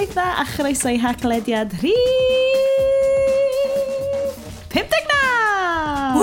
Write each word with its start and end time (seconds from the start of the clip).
Bore 0.00 0.12
dda 0.14 0.40
a 0.40 0.44
chroeso 0.48 0.88
i 0.88 0.96
haglediad 0.96 1.74
rhi... 1.82 1.90
59! 4.72 6.16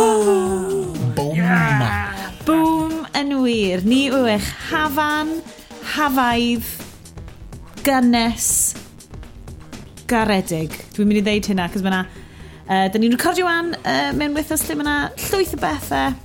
Boom! 1.13 1.37
Boom 2.47 3.05
yn 3.13 3.35
wir. 3.43 3.83
Ni 3.85 4.07
yw 4.09 4.25
eich 4.33 4.49
hafan, 4.71 5.29
hafaidd, 5.93 6.65
gynnes, 7.85 8.49
garedig. 10.09 10.73
Dwi'n 10.97 11.11
mynd 11.11 11.21
i 11.21 11.25
ddeud 11.29 11.45
hynna, 11.53 11.69
cos 11.69 11.85
mae'na... 11.85 12.01
Uh, 12.65 12.89
da 12.89 12.97
ni'n 12.97 13.13
recordio 13.13 13.45
wan 13.45 13.75
uh, 13.77 14.09
mewn 14.17 14.33
wythnos 14.39 14.65
lle 14.65 14.79
mae'na 14.81 14.97
llwyth 15.27 15.53
o 15.53 15.61
bethau. 15.61 16.17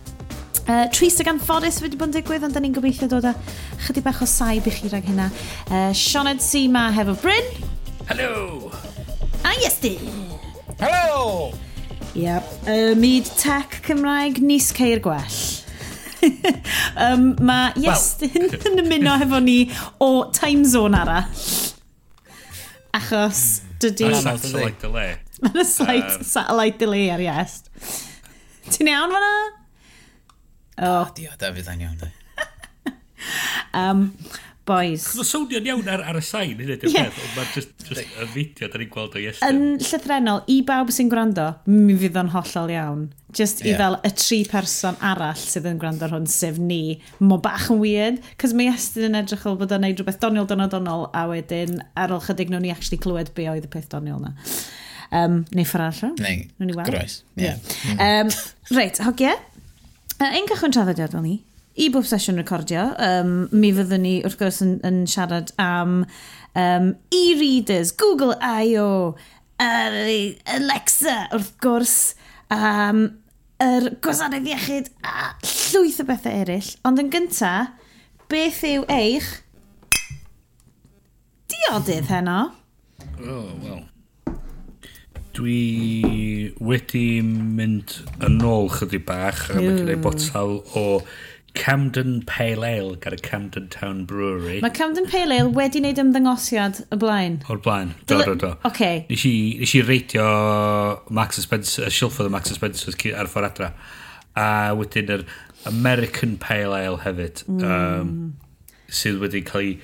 Uh, 0.63 0.87
tris 0.95 1.21
ag 1.21 1.29
anffodus 1.35 1.85
wedi 1.85 2.01
bod 2.01 2.15
yn 2.15 2.17
digwydd, 2.23 2.49
ond 2.49 2.57
da 2.57 2.65
ni'n 2.65 2.81
gobeithio 2.81 3.13
dod 3.13 3.29
â 3.29 3.37
chydig 3.83 4.05
bach 4.07 4.23
o 4.23 4.29
saib 4.29 4.67
i 4.69 4.73
chi 4.75 4.91
rhag 4.91 5.07
hynna. 5.09 5.29
Uh, 5.69 5.91
Sioned 5.97 6.43
Seema 6.45 6.89
hefo 6.95 7.17
Bryn. 7.23 7.49
Hello. 8.09 8.71
A 9.45 9.55
Iesti! 9.59 9.97
Hello. 10.81 11.53
Yep. 12.15 12.45
Uh, 12.67 12.93
Myd 12.99 13.29
Tech 13.41 13.81
Cymraeg 13.87 14.41
nis 14.43 14.71
ceir 14.77 15.03
gwell. 15.03 15.41
um, 17.03 17.33
mae 17.43 17.73
Iestyn 17.83 18.47
well. 18.47 18.71
yn 18.71 18.85
ymuno 18.85 19.17
hefo 19.23 19.43
ni 19.43 19.59
o 20.03 20.13
time 20.35 20.69
zone 20.69 20.99
arall. 20.99 21.51
Achos 22.95 23.63
dydy... 23.83 24.11
Mae'n 24.13 24.23
satellite 24.29 24.83
delay. 24.85 25.17
Mae'n 25.43 25.63
um, 25.65 26.17
satellite 26.23 26.79
delay 26.83 27.11
ar 27.15 27.23
Iest. 27.25 27.73
Ti'n 28.71 28.93
iawn 28.93 29.15
fan'na? 29.17 29.37
O. 30.73 30.91
Oh. 30.91 31.15
Dio, 31.17 31.33
David, 31.41 31.67
yn 31.73 31.87
iawn, 31.89 31.97
di 32.01 32.13
um, 33.79 34.09
boys. 34.69 35.07
Mae'n 35.17 35.27
sownio'n 35.27 35.67
iawn 35.71 35.89
ar, 35.91 36.03
ar 36.13 36.19
y 36.19 36.23
sain, 36.25 36.55
hynny 36.55 36.77
ydy'r 36.77 36.93
yeah. 36.93 37.09
peth. 37.11 37.33
Mae'n 37.37 37.51
just, 37.55 37.73
just 37.89 38.03
y 38.05 38.29
fideo 38.35 38.69
da 38.71 38.81
ni'n 38.81 38.93
gweld 38.93 39.17
o 39.19 39.23
iestyn. 39.23 39.49
Yn 39.49 39.83
llythrenol, 39.83 40.45
i 40.53 40.61
bawb 40.67 40.93
sy'n 40.95 41.11
gwrando, 41.13 41.49
mi 41.71 41.97
fydd 41.99 42.19
o'n 42.23 42.31
hollol 42.35 42.73
iawn. 42.75 43.09
Just 43.33 43.63
yeah. 43.65 43.75
i 43.75 43.81
fel 43.81 43.97
y 44.05 44.13
tri 44.21 44.43
person 44.49 44.99
arall 45.09 45.41
sydd 45.41 45.67
yn 45.71 45.81
gwrando 45.83 46.09
hwn, 46.13 46.29
sef 46.31 46.61
ni. 46.61 46.99
Mo 47.25 47.41
bach 47.43 47.71
yn 47.73 47.81
weird, 47.83 48.21
cos 48.41 48.55
mae 48.57 48.71
Iestyn 48.71 49.09
yn 49.09 49.19
edrych 49.23 49.43
fel 49.47 49.59
bod 49.61 49.73
o'n 49.75 49.83
neud 49.87 49.99
rhywbeth 49.99 50.21
doniol, 50.23 50.49
doniol, 50.51 50.71
doniol, 50.73 51.07
a 51.17 51.25
wedyn 51.31 51.81
ar 51.99 52.15
ôl 52.15 52.23
chydig 52.27 52.53
nhw'n 52.53 52.69
i 52.69 52.75
actually 52.75 53.01
clywed 53.03 53.33
be 53.37 53.49
oedd 53.51 53.67
y 53.67 53.73
peth 53.73 53.89
doniol 53.95 54.21
na. 54.23 54.35
Um, 55.13 55.43
neu 55.53 55.65
ffordd 55.69 55.89
arall? 55.89 56.13
Neu, 56.21 56.77
groes. 56.87 57.23
Yeah. 57.37 57.57
Yeah. 57.89 57.97
Mm. 57.97 58.29
Um, 58.33 58.77
reit, 58.77 59.01
hogia, 59.05 59.35
uh, 60.19 60.29
ein 60.29 60.47
cychwyn 60.49 60.77
traddodiad 60.77 61.17
fel 61.17 61.25
ni, 61.25 61.39
i 61.75 61.89
bob 61.93 62.05
sesiwn 62.09 62.41
recordio, 62.41 62.91
um, 63.01 63.47
mi 63.53 63.73
fyddwn 63.73 64.05
ni 64.05 64.15
wrth 64.27 64.39
gwrs 64.41 64.61
yn, 64.65 64.75
yn 64.87 65.03
siarad 65.09 65.55
am 65.63 66.03
um, 66.59 66.91
e-readers, 67.15 67.95
Google 67.97 68.37
I.O., 68.41 69.15
er, 69.63 69.97
Alexa 70.57 71.29
wrth 71.33 71.55
gwrs, 71.63 71.97
um, 72.53 73.07
yr 73.63 73.89
gwasanaeth 74.05 74.51
iechyd 74.51 74.91
a 75.07 75.33
llwyth 75.47 76.03
o 76.03 76.09
bethau 76.09 76.43
eraill. 76.43 76.75
Ond 76.89 77.01
yn 77.01 77.13
gynta, 77.13 77.53
beth 78.33 78.61
yw 78.67 78.85
eich 78.93 79.31
diodydd 81.53 82.11
heno? 82.11 82.41
Oh, 83.23 83.49
well. 83.63 83.83
Dwi 85.33 86.53
wedi 86.61 87.23
mynd 87.25 87.95
yn 88.21 88.43
ôl 88.45 88.69
chydig 88.75 89.07
bach 89.09 89.47
a 89.49 89.57
mae 89.57 89.79
gen 89.79 89.93
i 89.95 89.97
botel 90.05 90.59
o 90.77 90.85
Camden 91.55 92.23
Pale 92.27 92.65
Ale 92.67 92.97
gyda 92.97 93.19
Camden 93.23 93.69
Town 93.69 94.05
Brewery. 94.07 94.61
Mae 94.65 94.71
Camden 94.71 95.07
Pale 95.11 95.37
Ale 95.41 95.53
wedi 95.53 95.83
wneud 95.83 96.01
ymddangosiad 96.01 96.83
y 96.89 96.99
blaen. 97.01 97.41
O'r 97.53 97.61
blaen, 97.63 97.95
do, 98.09 98.23
do, 98.25 98.37
do. 98.41 98.53
Oce. 98.69 98.93
Nes 99.11 99.25
i, 99.29 99.35
nes 99.61 99.75
i 99.77 99.83
reitio 99.85 100.27
Max 101.13 101.43
Spencer, 101.45 101.89
y 101.89 101.95
silffodd 101.95 102.31
y 102.31 102.33
Max 102.33 102.55
Spencer 102.57 102.97
ar 103.19 103.31
ffordd 103.31 103.51
adra. 103.51 103.73
A 104.39 104.47
wedyn 104.79 105.13
yr 105.13 105.27
American 105.69 106.39
Pale 106.41 106.79
Ale 106.79 107.03
hefyd, 107.05 107.45
mm. 107.49 107.67
um, 107.69 108.15
sydd 108.93 109.21
wedi 109.21 109.45
cael 109.45 109.67
ei 109.67 109.75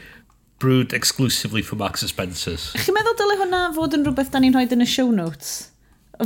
brewed 0.58 0.92
exclusively 0.92 1.62
for 1.62 1.76
Max 1.76 2.02
Spencer's. 2.06 2.72
Chi'n 2.74 2.96
meddwl 2.96 3.16
dylai 3.18 3.36
hwnna 3.42 3.66
fod 3.76 3.94
yn 3.94 4.06
rhywbeth 4.06 4.32
da 4.32 4.40
ni'n 4.42 4.56
rhoi 4.56 4.66
yn 4.74 4.82
y 4.82 4.88
show 4.88 5.12
notes? 5.14 5.68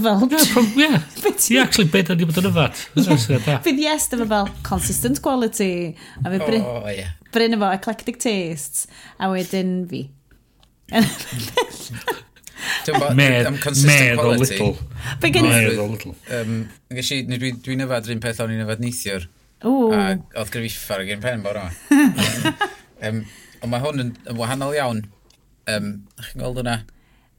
fel... 0.01 0.29
Yeah, 0.31 0.45
from, 0.55 0.67
yeah. 0.77 1.03
Ie, 1.51 1.59
actually, 1.61 1.89
beth 1.93 2.11
o'n 2.15 2.23
i 2.23 2.29
bod 2.29 2.41
yn 2.41 2.49
yfad. 2.49 2.79
Fydd 3.67 3.81
yes, 3.83 4.09
dyma 4.13 4.27
fel 4.31 4.51
consistent 4.67 5.21
quality. 5.25 5.95
A 6.23 6.33
fi 6.33 6.41
bryn, 6.41 6.65
oh, 6.65 6.89
yeah. 6.89 7.13
bryn 7.35 7.59
efo 7.59 7.69
eclectic 7.75 8.21
tastes. 8.23 8.87
A 9.21 9.29
wedyn 9.33 9.83
fi. 9.91 10.07
Meddwl 12.87 14.39
little. 14.39 14.73
o 15.83 15.87
little. 15.87 16.15
Um, 16.39 16.57
Ges 16.95 17.13
i, 17.15 17.23
dwi'n 17.27 17.61
dwi 17.65 17.79
yfad 17.87 18.09
rhywun 18.09 18.23
peth 18.23 18.43
o'n 18.43 18.53
i'n 18.55 18.65
yfad 18.65 18.83
neithiwr. 18.83 19.29
Ooh. 19.69 19.93
A 19.95 20.17
oedd 20.41 20.53
gryfiffa 20.55 20.97
ar 20.97 21.05
y 21.05 21.11
gen 21.11 21.23
pen 21.23 21.45
bora. 21.45 21.69
um, 21.93 23.23
ond 23.63 23.71
mae 23.71 23.83
hwn 23.83 24.07
yn, 24.07 24.15
yn 24.27 24.39
wahanol 24.41 24.75
iawn. 24.79 25.05
Um, 25.71 25.93
chi'n 26.19 26.43
gweld 26.43 26.63
hwnna? 26.63 26.81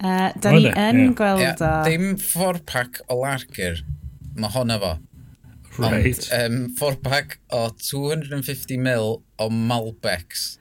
Uh, 0.01 0.29
da 0.41 0.51
ni 0.51 0.67
yn 0.67 0.99
yeah. 0.99 1.13
gweld 1.15 1.41
o... 1.41 1.43
Yeah, 1.45 1.83
dim 1.87 2.17
fforpac 2.19 3.01
o 3.07 3.19
larger, 3.21 3.83
mae 4.35 4.51
honno 4.55 4.79
fo. 4.81 4.93
Right. 5.77 6.27
Ond 6.33 6.41
um, 6.41 6.65
fforpac 6.77 7.37
o 7.53 7.67
250ml 7.79 9.15
o 9.41 9.47
Malbecs. 9.49 10.57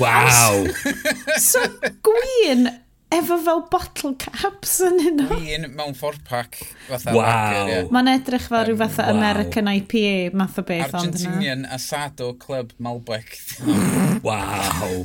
Wow! 0.00 0.64
so, 1.50 1.60
gwyn 2.06 2.66
efo 3.14 3.36
fel 3.44 3.62
bottle 3.70 4.14
caps 4.18 4.78
yn 4.86 4.98
hynno. 5.02 5.28
Gwyn 5.30 5.68
mewn 5.76 5.94
fforpac. 5.98 6.58
Wow! 6.88 7.18
Lager, 7.18 7.70
yeah. 7.70 7.90
Mae'n 7.94 8.10
edrych 8.16 8.48
fel 8.48 8.62
um, 8.62 8.68
rhyw 8.70 8.80
fatha 8.80 9.06
wow. 9.06 9.18
American 9.18 9.70
IPA 9.70 10.14
math 10.40 10.58
o 10.58 10.66
beth. 10.66 10.88
Argentinian 10.88 11.66
Asado 11.76 12.32
Club 12.40 12.72
Malbec. 12.82 13.36
wow! 14.26 15.04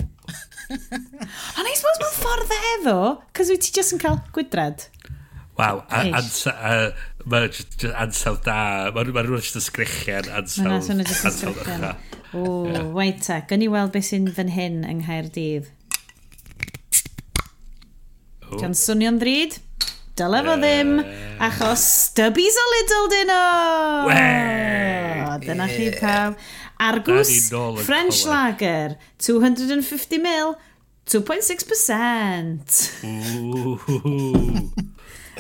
And 0.70 1.66
I 1.66 1.74
suppose 1.74 2.02
mae'n 2.04 2.16
ffordd 2.16 2.54
efo, 2.58 2.98
cos 3.34 3.50
wyt 3.54 3.64
ti 3.66 3.74
just 3.76 3.96
yn 3.96 4.02
cael 4.02 4.20
gwydred. 4.36 4.86
Waw, 5.60 5.82
mae'n 5.90 6.14
just 7.52 7.86
ansawdd 7.90 8.44
da. 8.46 8.60
Mae'n 8.96 9.10
rhywun 9.10 9.42
jyst 9.42 9.58
yn 9.60 9.66
sgrichian 9.66 10.30
ansawdd. 10.40 10.70
Mae'n 10.70 11.04
jyst 11.08 11.28
yn 11.32 11.38
sgrichian. 11.42 11.90
O, 12.30 12.44
wait 12.94 13.26
a, 13.34 13.40
gynnu 13.50 13.72
weld 13.74 13.90
beth 13.96 14.06
sy'n 14.12 14.28
fan 14.36 14.52
hyn 14.54 14.84
yng 14.86 15.00
Nghaerdydd. 15.02 15.72
Gan 18.62 18.78
swnio'n 18.78 19.18
ddryd? 19.18 19.58
dyle 20.20 20.40
fo 20.44 20.56
ddim, 20.60 20.98
achos 21.46 21.84
stubbies 22.10 22.58
o 22.60 22.66
Lidl 22.74 23.06
dyn 23.14 23.30
nhw! 23.32 24.16
Dyna 25.46 25.68
chi 25.72 25.88
pawb. 25.96 26.36
Argus, 26.80 27.52
French 27.84 28.26
Lager, 28.26 28.96
250ml, 29.20 30.56
2.6%. 31.10 32.80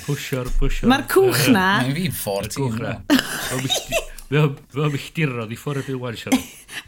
Pwysio'r, 0.03 0.49
pwysio'r. 0.59 0.89
Mae'r 0.91 1.05
cwch 1.11 1.47
na. 1.53 1.65
Mae'n 1.85 1.95
fi'n 1.95 2.15
14. 2.19 2.99
Mae'n 4.29 4.93
milltirodd 4.93 5.55
i 5.55 5.57
ffordd 5.57 5.81
ydw 5.85 5.95
i'n 5.95 6.01
wan, 6.03 6.19
Sian. 6.19 6.35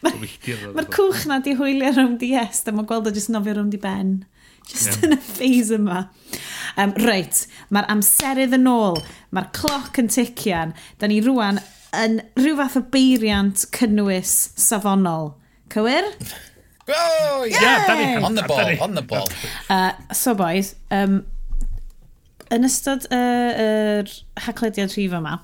Mae'r 0.03 0.89
cwch 0.93 1.23
na 1.31 1.39
di 1.45 1.55
hwylio 1.57 1.89
rhwng 1.95 2.19
di 2.21 2.33
est, 2.41 2.67
a 2.67 2.75
mae'n 2.75 2.87
gweld 2.89 3.07
o 3.07 3.15
jyst 3.15 3.31
nofio 3.33 3.55
rhwng 3.55 3.71
di 3.71 3.79
ben. 3.81 4.13
Just 4.67 5.01
yn 5.07 5.15
y 5.15 5.19
ffeis 5.31 5.71
yma. 5.75 6.03
Um, 6.79 6.91
reit, 7.07 7.45
mae'r 7.73 7.87
amserydd 7.95 8.55
yn 8.59 8.67
ôl, 8.71 8.99
mae'r 9.35 9.49
cloc 9.55 9.97
yn 10.03 10.11
tician, 10.11 10.75
da 10.99 11.09
ni 11.09 11.23
rwan 11.23 11.59
yn 11.97 12.21
rhyw 12.39 12.55
fath 12.59 12.79
o 12.79 12.85
beiriant 12.93 13.65
cynnwys 13.75 14.35
safonol. 14.59 15.33
Cywir? 15.71 16.07
Oh, 16.91 17.45
yeah, 17.47 17.85
yeah 17.87 18.23
on 18.23 18.35
the 18.35 18.43
ball, 18.43 18.83
on 18.83 18.95
the 18.95 19.01
ball. 19.01 19.27
Uh, 19.69 19.93
so 20.11 20.33
boys, 20.35 20.75
um, 20.91 21.21
yn 22.51 22.67
ystod 22.67 23.05
yr 23.15 23.15
uh, 23.15 23.61
er 23.63 24.11
haglediad 24.45 24.91
rhif 24.91 25.13
yma, 25.15 25.37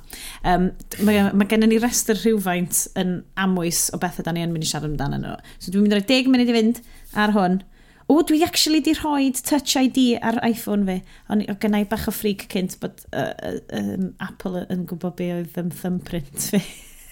um, 0.44 0.70
mae, 1.08 1.22
mae 1.32 1.48
gennym 1.48 1.72
ni 1.72 1.80
restr 1.80 2.20
rhywfaint 2.20 2.84
yn 3.00 3.22
amwys 3.40 3.86
o 3.96 4.02
bethau 4.02 4.26
da 4.28 4.34
ni 4.36 4.44
yn 4.44 4.52
mynd 4.52 4.68
i 4.68 4.72
siarad 4.72 4.90
amdano 4.90 5.22
nhw. 5.22 5.38
So 5.62 5.72
dwi'n 5.72 5.88
mynd 5.88 5.96
i 5.96 6.02
roi 6.02 6.08
10 6.10 6.34
munud 6.34 6.52
i 6.52 6.58
fynd 6.58 6.82
ar 7.24 7.36
hwn, 7.38 7.62
o, 8.08 8.22
dwi 8.24 8.42
actually 8.46 8.82
di 8.84 8.94
rhoi 8.96 9.32
Touch 9.36 9.76
ID 9.80 10.18
ar 10.22 10.40
iPhone 10.48 10.88
fi. 10.88 11.02
Ond 11.34 11.48
o 11.52 11.56
gynnau 11.60 11.88
bach 11.92 12.08
o 12.08 12.14
ffrig 12.16 12.48
cynt 12.52 12.78
bod 12.82 13.04
uh, 13.12 13.34
uh, 13.44 13.58
um, 13.76 14.12
Apple 14.24 14.66
yn 14.74 14.86
gwybod 14.90 15.18
be 15.20 15.32
oedd 15.36 15.60
ym 15.60 15.72
thumbprint 15.76 16.50
fi. 16.54 16.62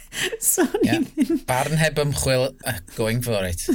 so, 0.39 0.63
yeah. 0.83 1.03
Ddim... 1.15 1.43
Barn 1.47 1.77
heb 1.81 1.99
ymchwil, 1.99 2.47
uh, 2.65 2.79
going 2.95 3.21
for 3.25 3.43
it. 3.43 3.67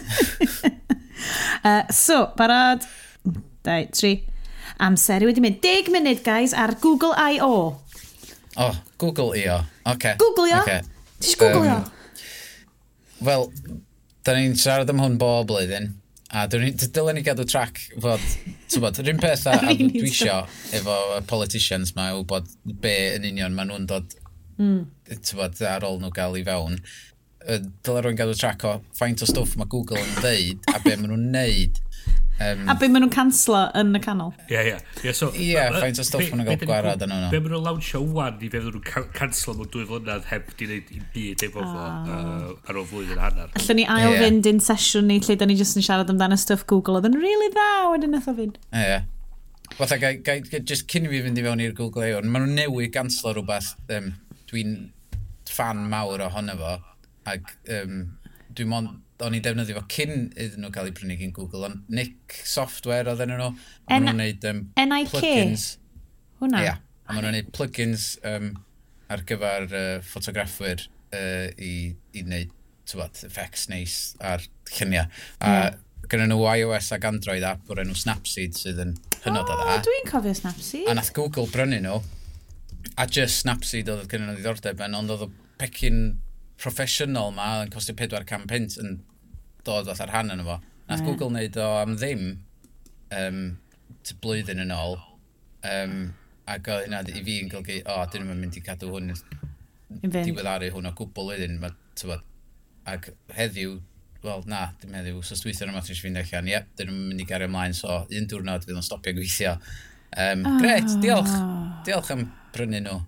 uh, 1.69 1.85
so, 1.93 2.31
barod. 2.41 2.89
Dau, 3.67 3.85
tri. 3.93 4.15
Amser 4.81 5.21
i 5.21 5.29
wedi 5.29 5.45
mynd 5.45 5.61
10 5.61 5.93
munud, 5.93 6.25
guys, 6.25 6.57
ar 6.57 6.73
Google 6.81 7.13
I.O. 7.37 7.55
Oh, 8.57 8.77
Google 8.97 9.37
I.O. 9.37 9.61
Okay. 9.93 10.17
Google 10.17 10.49
I.O. 10.49 10.63
Okay. 10.65 10.81
Ti'n 11.21 11.41
Google 11.43 11.67
I.O? 11.69 11.81
Um, 11.83 11.97
Wel, 13.21 13.51
da 14.25 14.33
ni'n 14.33 14.57
siarad 14.57 14.89
am 14.89 15.03
hwn 15.05 15.19
bob 15.21 15.51
blwyddyn. 15.51 15.91
A 16.31 16.47
dylen 16.47 17.17
ni 17.19 17.23
gadw 17.27 17.43
trac 17.49 17.81
fod, 17.99 18.23
ti'n 18.71 18.83
bod, 18.85 18.99
rhywun 19.03 19.19
peth 19.23 19.49
a, 19.51 19.57
a 19.67 19.75
dwi 19.75 20.07
isio 20.07 20.37
efo 20.79 20.97
politicians 21.31 21.97
ma, 21.97 22.13
yw 22.15 22.23
bod 22.31 22.47
be 22.65 22.95
yn 23.17 23.27
union 23.33 23.57
maen 23.57 23.73
nhw'n 23.73 23.89
dod, 23.91 24.15
mm. 24.61 24.83
ti'n 25.11 25.41
bod, 25.41 25.59
ar 25.67 25.87
ôl 25.89 25.99
nhw 25.99 26.13
gael 26.15 26.39
i 26.39 26.45
fewn. 26.47 26.79
Dylen 27.43 28.05
rhywun 28.05 28.21
gadw 28.21 28.37
trac 28.39 28.63
o 28.69 28.77
faint 28.99 29.25
o 29.25 29.29
stwff 29.29 29.57
mae 29.59 29.71
Google 29.73 29.99
yn 29.99 30.17
ddeud 30.21 30.71
a 30.71 30.83
be 30.85 30.95
maen 30.95 31.11
nhw'n 31.11 31.31
neud 31.35 31.83
Um, 32.41 32.69
a 32.73 32.75
be 32.81 32.89
maen 32.89 33.05
nhw'n 33.05 33.13
canslo 33.13 33.59
yn 33.77 33.93
y 33.93 34.01
canol. 34.01 34.31
Ie, 34.47 34.55
yeah, 34.55 34.63
ie. 34.65 34.71
Yeah. 34.71 34.85
Yeah, 35.05 35.17
so, 35.17 35.27
yeah, 35.37 35.75
faint 35.83 35.99
o 36.01 36.05
stwff 36.07 36.31
maen 36.31 36.41
nhw'n 36.41 36.49
gael 36.49 36.71
gwarad 36.71 37.03
yn 37.05 37.13
hwnna. 37.13 37.29
Be 37.35 37.41
maen 37.43 37.53
nhw'n 37.53 37.67
lawnsio 37.67 38.01
wan 38.17 38.41
i 38.41 38.49
fe 38.53 38.63
nhw'n 38.65 39.11
canslo 39.17 39.53
mewn 39.59 39.69
dwy 39.75 39.85
flynedd 39.91 40.25
heb 40.31 40.49
di 40.57 40.69
wneud 40.71 40.95
un 40.97 41.05
byd 41.13 41.45
efo 41.45 41.65
fo 41.67 41.83
ah. 41.85 42.55
ar 42.65 42.81
ôl 42.81 42.87
flwyddyn 42.89 43.21
hanner. 43.21 43.51
Allwn 43.61 43.81
ni 43.83 43.85
ail 43.85 44.15
yeah. 44.15 44.25
fynd 44.25 44.49
un 44.49 44.63
sesiwn 44.65 45.11
ni 45.13 45.19
lle 45.21 45.37
da 45.37 45.51
ni 45.51 45.59
jyst 45.61 45.77
yn 45.77 45.85
siarad 45.85 46.13
amdano 46.15 46.39
stuff 46.41 46.65
Google 46.71 46.97
oedd 47.03 47.11
yn 47.11 47.19
really 47.21 47.51
dda 47.53 47.69
wedyn 47.93 48.17
nath 48.17 48.31
o 48.33 48.37
fynd. 48.41 48.57
Ie. 48.73 48.87
Yeah. 48.89 49.05
Fatha, 49.77 50.01
just 50.65 50.89
cyn 50.89 51.07
i 51.07 51.13
fi 51.13 51.21
fynd 51.27 51.39
i 51.39 51.45
fewn 51.45 51.61
i'r 51.67 51.77
Google 51.77 52.09
AI, 52.09 52.25
maen 52.25 52.49
nhw'n 52.49 52.57
newid 52.63 52.97
ganslo 52.97 53.35
rhywbeth 53.37 53.75
um, 53.93 54.11
dwi'n 54.49 54.75
fan 55.51 55.85
mawr 55.93 56.25
ohono 56.31 56.57
fo, 56.65 56.75
ac 57.37 57.55
um, 57.77 58.03
dwi'n 58.57 58.73
mon 58.73 58.91
o'n 59.27 59.37
i'n 59.37 59.45
defnyddio 59.45 59.77
fo 59.77 59.85
cyn 59.93 60.31
iddyn 60.31 60.65
nhw 60.65 60.71
cael 60.75 60.91
eu 60.91 60.95
prynu 60.97 61.17
gyn 61.21 61.35
Google, 61.37 61.67
ond 61.69 61.91
Nick 61.93 62.39
Software 62.49 63.11
oedd 63.13 63.25
enw 63.25 63.37
nhw. 63.41 63.51
Maen 63.91 64.07
nhw'n 64.07 64.23
neud 64.23 64.47
um, 64.51 64.63
NIK. 64.79 65.13
plugins. 65.13 65.67
Hwna? 66.41 66.63
Ia, 66.65 66.79
a 66.81 67.13
maen 67.13 67.27
nhw'n 67.27 67.37
neud 67.39 67.53
plugins 67.57 68.15
um, 68.31 68.55
ar 69.11 69.25
gyfer 69.29 69.69
uh, 69.69 69.93
ffotograffwyr 70.07 70.87
uh, 70.87 71.51
i, 71.59 71.75
i 72.15 72.25
wneud 72.25 72.55
tywod, 72.91 73.23
effects 73.27 73.69
neis 73.71 73.99
ar 74.25 74.43
lluniau. 74.73 75.11
A 75.45 75.51
mm. 75.51 76.07
gyda 76.11 76.31
nhw 76.31 76.47
iOS 76.55 76.91
ac 76.97 77.07
Android 77.11 77.45
app 77.47 77.71
o'r 77.71 77.85
enw 77.85 77.99
Snapseed 77.99 78.57
sydd 78.59 78.81
yn 78.83 78.97
hynod 79.27 79.45
o 79.45 79.59
dda. 79.59 79.77
Oh, 79.77 79.85
dwi'n 79.87 80.09
cofio 80.09 80.35
Snapseed. 80.39 80.89
A 80.91 80.97
nath 80.97 81.13
Google 81.17 81.47
brynu 81.53 81.83
nhw, 81.85 82.01
a 82.97 83.07
just 83.07 83.45
Snapseed 83.45 83.91
oedd 83.93 84.09
gyda 84.11 84.27
nhw 84.27 84.39
ddiddordeb 84.39 84.83
yn, 84.87 84.97
ond 84.99 85.15
oedd 85.15 85.29
y 85.29 85.31
pecyn 85.61 86.03
proffesiynol 86.61 87.33
ma 87.37 87.53
yn 87.65 87.73
costio 87.73 87.97
400 87.97 88.49
pint 88.49 88.77
yn 88.81 88.99
dod 89.67 89.91
o'r 89.91 90.07
rhan 90.09 90.33
yn 90.35 90.45
efo. 90.45 90.61
Nath 90.89 91.03
mm. 91.03 91.07
Google 91.09 91.31
wneud 91.31 91.59
o 91.61 91.69
am 91.81 91.97
ddim 91.99 92.25
um, 93.17 93.45
ty 94.07 94.17
blwyddyn 94.23 94.63
yn 94.65 94.75
ôl. 94.75 94.99
Um, 95.67 96.01
ac 96.51 96.71
oedd 96.73 96.89
hynna 96.89 97.03
i 97.07 97.23
fi 97.27 97.37
yn 97.45 97.53
golygu, 97.53 97.79
o, 97.85 98.01
oh, 98.01 98.09
dyn 98.11 98.27
nhw'n 98.27 98.41
mynd 98.41 98.59
i 98.59 98.65
cadw 98.65 98.91
hwn, 98.91 99.13
diweddaru 100.03 100.73
hwn 100.75 100.91
o 100.91 100.95
gwbl 100.99 101.33
iddyn. 101.37 101.61
ma, 101.63 101.71
tywod. 101.99 102.25
Ac 102.91 103.11
heddiw, 103.37 103.77
wel, 104.25 104.43
na, 104.51 104.65
dim 104.81 104.97
heddiw, 104.97 105.21
so 105.27 105.39
dwi'n 105.39 105.59
ddim 105.59 105.79
yn 105.79 106.01
fynd 106.03 106.23
allan, 106.23 106.51
ie, 106.51 106.63
dyn 106.79 106.91
nhw'n 106.91 107.07
mynd 107.13 107.25
i 107.25 107.29
gario 107.29 107.51
ymlaen, 107.51 107.77
so 107.77 108.03
un 108.09 108.29
diwrnod 108.31 108.67
fydd 108.67 108.81
o'n 108.81 108.87
stopio 108.87 109.15
gweithio. 109.19 109.57
Um, 110.11 110.43
oh. 110.43 110.51
Ah. 110.51 110.59
Gret, 110.63 110.97
diolch, 111.05 111.37
diolch 111.87 112.15
am 112.17 112.27
prynu 112.57 112.83
nhw. 112.83 112.99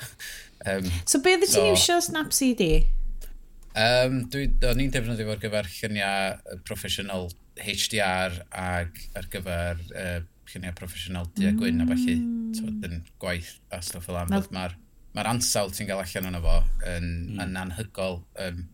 um, 0.72 0.90
so, 1.04 1.20
beth 1.22 1.44
ydy 1.44 1.46
ti'n 1.46 1.60
so, 1.60 1.68
iwsio 1.74 2.00
Snapseed 2.08 2.64
i? 2.66 2.72
Um, 3.78 4.24
dwi, 4.32 4.48
o'n 4.66 4.82
i'n 4.82 4.90
defnyddio 4.90 5.30
ar 5.30 5.40
gyfer 5.42 5.68
lluniau 5.70 6.58
proffesiynol 6.66 7.28
HDR 7.60 8.40
ag 8.50 8.98
ar 9.18 9.28
gyfer 9.30 9.82
uh, 9.94 10.18
lluniau 10.50 10.74
proffesiynol 10.78 11.28
du 11.36 11.46
a 11.46 11.52
gwyn 11.54 11.78
mm. 11.78 11.84
a 11.84 11.90
falle 11.92 12.16
so, 12.58 12.66
yn 12.88 13.04
gwaith 13.22 13.52
a 13.70 13.78
stwff 13.84 14.08
fel 14.08 14.18
am. 14.18 14.34
Mae'r 14.34 14.74
ma 15.14 15.26
ansawdd 15.30 15.74
ti'n 15.76 15.90
cael 15.90 16.02
allan 16.02 16.28
o'n 16.30 16.38
efo 16.40 16.56
yn, 16.96 17.08
mm. 17.30 17.40
yn 17.46 17.58
anhygol. 17.62 18.20
Um, 18.42 18.64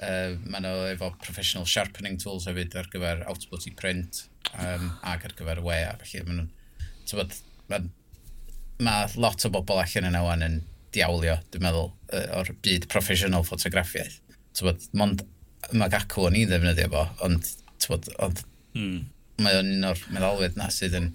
uh, 0.00 0.34
Mae 0.48 0.64
nhw 0.64 0.74
efo 0.94 1.12
professional 1.24 1.68
sharpening 1.68 2.16
tools 2.22 2.48
hefyd 2.48 2.76
ar 2.80 2.88
gyfer 2.92 3.24
output 3.28 3.68
i 3.68 3.74
print 3.76 4.24
um, 4.54 4.90
ag 5.12 5.28
ar 5.28 5.36
gyfer 5.36 5.60
we 5.64 5.80
a 5.84 5.96
falle. 6.00 6.24
Mae 6.28 6.40
nhw'n... 6.40 6.52
Mae 7.72 7.90
ma 8.82 9.02
lot 9.20 9.44
o 9.46 9.52
bobl 9.52 9.78
allan 9.82 10.08
yna 10.08 10.22
wan 10.24 10.42
yn 10.42 10.62
diawlio, 10.92 11.36
dwi'n 11.52 11.64
meddwl, 11.64 11.92
uh, 12.12 12.26
o'r 12.40 12.52
byd 12.64 12.88
proffesiynol 12.92 13.44
ffotograffiaeth 13.46 14.21
tywod, 14.58 14.88
mond 14.98 15.24
mae 15.78 15.92
gacw 15.92 16.26
o'n 16.26 16.38
i 16.38 16.46
ddefnyddio 16.48 16.88
fo, 16.92 17.04
ond, 17.26 17.52
tywod, 17.82 18.10
ond 18.24 18.42
mm. 18.78 18.98
mae 19.44 19.60
o'n 19.60 19.70
un 19.76 19.88
o'r 19.92 20.02
meddalwedd 20.14 20.58
na 20.58 20.68
sydd 20.74 20.98
yn 20.98 21.12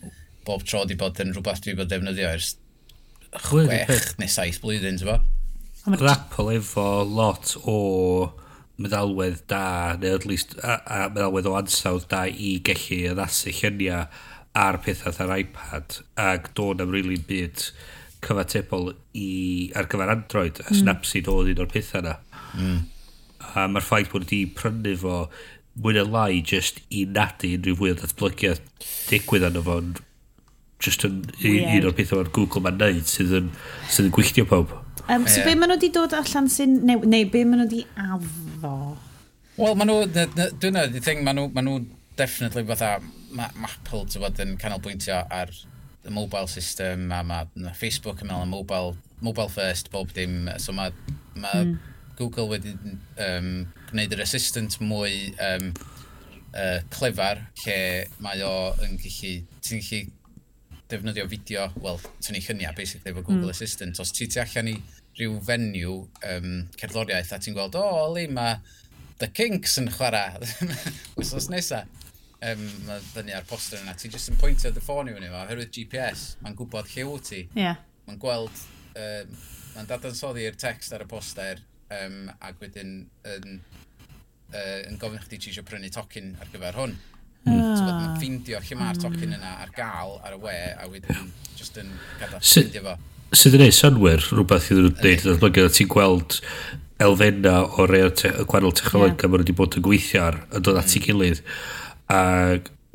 bob 0.48 0.64
tro 0.68 0.86
di 0.88 0.96
bod 1.00 1.20
yn 1.24 1.34
rhywbeth 1.36 1.64
dwi 1.66 1.76
bod 1.78 1.92
defnyddio 1.92 2.32
ers 2.32 2.56
chwech 3.48 4.14
neu 4.22 4.32
saith 4.32 4.62
blwyddyn, 4.64 5.00
ti'n 5.02 5.10
bo? 5.10 5.20
Rappel 6.02 6.52
efo 6.58 6.88
lot 7.08 7.54
o 7.68 7.78
meddalwedd 8.78 9.44
da, 9.50 9.98
neu 10.00 10.16
at 10.18 10.26
least 10.30 10.56
a, 10.62 10.80
a 10.84 11.04
meddalwedd 11.12 11.50
o 11.50 11.56
ansawdd 11.60 12.08
da 12.12 12.26
i 12.30 12.58
gellu 12.66 13.14
addasu 13.14 13.54
lluniau 13.60 14.06
ar 14.58 14.80
pethau 14.84 15.16
ar 15.24 15.34
iPad 15.38 16.00
ac 16.22 16.52
dod 16.58 16.82
am 16.82 16.94
rili'n 16.94 17.26
byd 17.28 17.70
cyfatebol 18.26 18.92
i, 19.14 19.30
ar 19.78 19.90
gyfer 19.90 20.14
Android 20.14 20.62
a 20.64 20.70
mm. 20.72 20.78
Snapseed 20.82 21.30
oedd 21.32 21.52
un 21.54 21.64
o'r 21.64 21.72
pethau 21.72 22.02
yna. 22.04 22.16
Mm 22.58 22.80
a 23.56 23.68
mae'r 23.72 23.86
ffaith 23.86 24.12
bod 24.12 24.26
wedi 24.26 24.44
prynu 24.58 24.96
fo 25.02 25.16
mwy 25.78 25.94
na 25.94 26.04
lai 26.10 26.42
just 26.42 26.82
i 26.90 27.06
nadu 27.06 27.54
unrhyw 27.58 27.78
fwy 27.80 27.94
o 27.94 27.98
datblygiad 28.00 28.62
digwydd 29.10 29.46
arno 29.48 29.64
fo'n 29.66 29.96
just 30.84 31.06
yn 31.08 31.20
yeah. 31.42 31.76
un 31.78 31.88
o'r 31.90 31.96
pethau 31.98 32.22
mae'r 32.22 32.32
Google 32.34 32.64
ma'n 32.66 32.80
neud 32.82 33.10
sydd 33.10 33.34
yn, 33.40 33.52
sydd 33.90 34.10
yn 34.10 34.14
gwylltio 34.18 34.46
pob. 34.50 34.74
Um, 35.08 35.26
so 35.26 35.40
yeah. 35.40 35.48
be 35.48 35.56
maen 35.56 35.72
nhw 35.72 35.78
wedi 35.78 35.92
dod 35.94 36.14
allan 36.18 36.50
sy'n... 36.54 36.80
Neu, 36.86 37.02
neu 37.10 37.30
be 37.34 37.44
maen 37.46 37.64
nhw 37.64 37.68
wedi 37.70 37.84
addo? 38.04 38.74
Wel, 39.58 39.78
maen 39.80 39.90
nhw... 39.90 39.98
Dwi'n 40.14 40.78
meddwl, 40.78 41.02
thing, 41.06 41.24
maen 41.26 41.40
nhw, 41.40 41.50
maen 41.56 41.70
nhw 41.70 41.80
definitely 42.20 42.66
fatha... 42.70 42.98
Mae 43.38 43.52
ma 43.60 43.68
Apple, 43.68 44.06
ti'n 44.08 44.24
bod, 44.24 44.38
yn 44.40 44.54
canolbwyntio 44.62 45.18
ar 45.34 45.50
y 46.08 46.14
mobile 46.14 46.48
system 46.48 47.10
a 47.12 47.20
mae 47.28 47.50
ma 47.60 47.74
Facebook 47.76 48.22
yn 48.24 48.30
meddwl 48.30 48.48
mobile, 48.50 48.94
mobile 49.26 49.52
first, 49.52 49.92
bob 49.92 50.14
dim. 50.16 50.46
So 50.62 50.74
mae 50.78 50.94
ma, 51.36 51.54
mm 51.54 51.78
Google 52.18 52.48
wedi 52.50 52.74
um, 53.24 53.52
gwneud 53.92 54.16
yr 54.18 54.24
assistant 54.26 54.80
mwy 54.82 55.32
um, 55.44 55.72
uh, 56.58 56.80
clefar, 56.94 57.44
lle 57.64 57.80
mae 58.24 58.42
o 58.46 58.54
yn 58.86 58.98
gallu, 59.02 59.34
ti'n 59.62 59.84
gallu 59.84 60.06
defnyddio 60.88 61.28
fideo, 61.28 61.68
wel, 61.84 62.00
tynnu 62.24 62.42
lluniau, 62.44 62.74
basically, 62.76 63.12
efo 63.12 63.24
Google 63.24 63.50
mm. 63.50 63.56
Assistant. 63.56 64.00
Os 64.00 64.14
ti 64.16 64.28
ti 64.32 64.40
allan 64.40 64.72
i 64.72 64.76
rhyw 65.18 65.38
fenyw 65.44 65.96
um, 66.32 66.52
cerddoriaeth 66.80 67.34
a 67.36 67.40
ti'n 67.44 67.58
gweld, 67.58 67.76
o, 67.76 67.84
oh, 67.84 68.04
Oli, 68.08 68.28
mae 68.32 68.58
The 69.20 69.32
Kinks 69.34 69.80
yn 69.82 69.90
chwarae, 69.94 70.48
wsos 71.20 71.50
nesa. 71.54 71.84
Um, 72.38 72.62
mae 72.86 73.02
fyny 73.02 73.34
ar 73.34 73.48
poster 73.50 73.82
yna, 73.82 73.96
ti'n 73.98 74.14
just 74.14 74.30
yn 74.32 74.38
pwyntio 74.40 74.72
dy 74.72 74.84
ffôn 74.84 75.10
i 75.10 75.16
fyny 75.16 75.32
fo, 75.32 75.42
oherwydd 75.44 75.74
GPS, 75.74 76.28
mae'n 76.44 76.58
gwybod 76.58 76.92
lle 76.94 77.08
wyt 77.10 77.32
ti. 77.32 77.44
Yeah. 77.58 77.82
Mae'n 78.08 78.22
gweld, 78.22 78.62
um, 78.94 79.40
mae'n 79.74 79.90
dadansoddi'r 79.90 80.60
text 80.62 80.96
ar 80.96 81.04
y 81.04 81.10
poster, 81.10 81.64
um, 81.96 82.18
ac 82.40 82.64
wedyn 82.64 82.96
yn, 83.34 83.60
uh, 84.54 84.80
yn 84.88 84.98
gofyn 85.02 85.22
chdi 85.26 85.40
ti 85.40 85.52
eisiau 85.52 85.68
prynu 85.68 85.92
tocyn 85.94 86.34
ar 86.42 86.52
gyfer 86.54 86.80
hwn. 86.82 86.98
Mm. 87.48 87.62
So, 87.62 87.86
ah. 87.86 87.94
mae'n 87.94 88.18
ffeindio 88.20 88.60
lle 88.64 88.80
mae'r 88.80 89.00
tocyn 89.00 89.30
hmm. 89.30 89.38
yna 89.38 89.54
ar 89.64 89.70
gael 89.76 90.18
ar 90.26 90.36
y 90.36 90.42
we, 90.44 90.58
a 90.76 90.90
wedyn 90.92 91.32
just 91.56 91.78
yn 91.80 91.94
gadael 92.20 92.44
ffeindio 92.44 92.84
fo. 92.90 92.98
Sydd 93.38 93.58
yn 93.58 93.66
ei 93.68 93.76
synwyr 93.76 94.24
rhywbeth 94.24 94.70
iddyn 94.72 94.90
nhw'n 94.90 95.02
neud 95.04 95.26
yn 95.26 95.34
adnogiad, 95.36 95.74
ti'n 95.76 95.90
gweld 95.92 96.40
elfenna 97.04 97.58
o 97.78 97.86
rei 97.88 98.08
te 98.18 98.32
gwahanol 98.40 98.74
technoleg 98.76 99.14
yeah. 99.14 99.30
maen 99.30 99.44
nhw 99.44 99.46
wedi 99.46 99.56
bod 99.56 99.76
yn 99.78 99.86
gweithio 99.86 100.24
ar 100.28 100.40
yn 100.48 100.66
dod 100.66 100.80
at 100.80 100.92
ei 100.92 101.00
hmm. 101.00 101.08
gilydd 101.08 101.44
A 102.08 102.20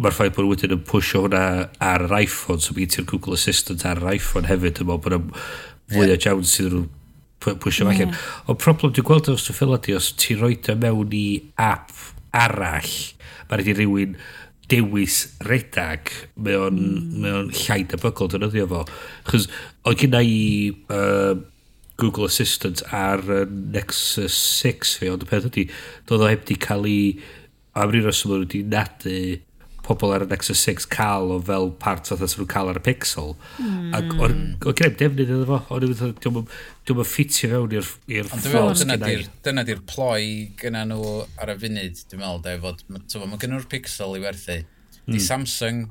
mae'r 0.02 0.14
ffaith 0.16 0.34
bod 0.34 0.48
wedyn 0.48 0.72
yn 0.78 0.84
pwysio 0.88 1.26
hwnna 1.26 1.42
ar 1.84 2.06
yr 2.06 2.14
iPhone 2.22 2.62
so 2.64 2.72
mae 2.72 2.86
gen 2.86 2.94
ti'r 2.94 3.08
Google 3.10 3.36
Assistant 3.36 3.84
ar 3.86 4.00
yr 4.00 4.16
iPhone 4.16 4.48
hefyd 4.48 4.80
yma 4.82 4.96
bod 4.96 5.18
yna 5.18 5.20
fwy 5.92 6.08
o 6.08 6.16
jawn 6.16 6.46
sydd 6.48 6.72
nhw'n 6.72 6.88
pwysio 7.42 7.86
yeah. 7.86 7.94
allan. 7.94 8.14
O 8.46 8.56
problem 8.58 8.94
dwi'n 8.94 9.08
gweld 9.08 9.30
os 9.32 9.46
dwi'n 9.48 9.58
ffilio 9.58 9.98
os 9.98 10.12
ti 10.18 10.36
rhoi 10.38 10.56
o 10.70 10.78
mewn 10.78 11.16
i 11.16 11.26
app 11.60 11.92
arall, 12.32 12.94
mae 13.48 13.60
wedi 13.60 13.76
rhywun 13.76 14.16
dewis 14.72 15.26
redag 15.44 16.10
mewn, 16.40 16.78
mm. 16.78 17.22
mewn 17.24 17.50
llai 17.64 17.82
debygol 17.90 18.30
dyn 18.32 18.46
nhw 18.46 18.68
fo. 18.70 18.84
Chos 19.28 19.48
oedd 19.84 20.00
gyda 20.00 20.22
i 20.24 20.72
uh, 20.88 21.34
Google 22.00 22.30
Assistant 22.30 22.82
ar 22.94 23.22
uh, 23.28 23.44
Nexus 23.46 24.36
6 24.62 24.96
fe, 25.00 25.12
ond 25.12 25.26
y 25.26 25.28
peth 25.28 25.48
ydy, 25.50 25.66
doedd 26.08 26.24
o 26.24 26.30
heb 26.30 26.46
di 26.48 26.56
cael 26.60 26.88
ei 26.88 27.02
am 27.78 27.92
rhywun 27.92 28.12
os 28.12 28.24
ydyn 28.24 28.44
wedi 28.46 28.62
nadu 28.68 29.16
pobl 29.86 30.12
ar 30.14 30.24
y 30.26 30.28
Nexus 30.30 30.62
6 30.66 30.86
cael 30.92 31.32
o 31.34 31.38
fel 31.42 31.70
part 31.82 32.10
oedd 32.12 32.22
thas 32.22 32.36
nhw'n 32.38 32.50
cael 32.50 32.70
ar 32.70 32.78
y 32.78 32.84
Pixel. 32.86 33.32
Mm. 33.62 33.88
Ac 33.98 34.12
o'n 34.14 34.36
gen 34.62 34.92
i'n 34.92 34.98
defnydd 35.00 35.32
iddo 35.34 35.48
fo, 35.48 35.58
o'n 35.74 35.86
i'n 35.88 35.96
ffitio 37.08 37.50
fewn 37.50 37.74
i'r 37.78 38.28
ffos 38.30 38.84
gyda 38.84 39.10
i. 39.10 39.24
Dyna 39.46 39.66
di'r 39.68 39.82
ploi 39.88 40.52
gyda 40.60 40.84
nhw 40.90 41.16
ar 41.42 41.54
y 41.54 41.58
funud, 41.64 42.04
dwi'n 42.12 42.22
meddwl, 42.22 42.44
de, 42.46 42.54
fod, 42.62 42.86
mae 42.92 43.42
gen 43.42 43.54
nhw'r 43.56 43.66
Pixel 43.72 44.16
i 44.18 44.22
werthu. 44.22 44.60
Mm. 44.62 45.10
Di 45.10 45.18
hmm. 45.18 45.26
Samsung 45.26 45.84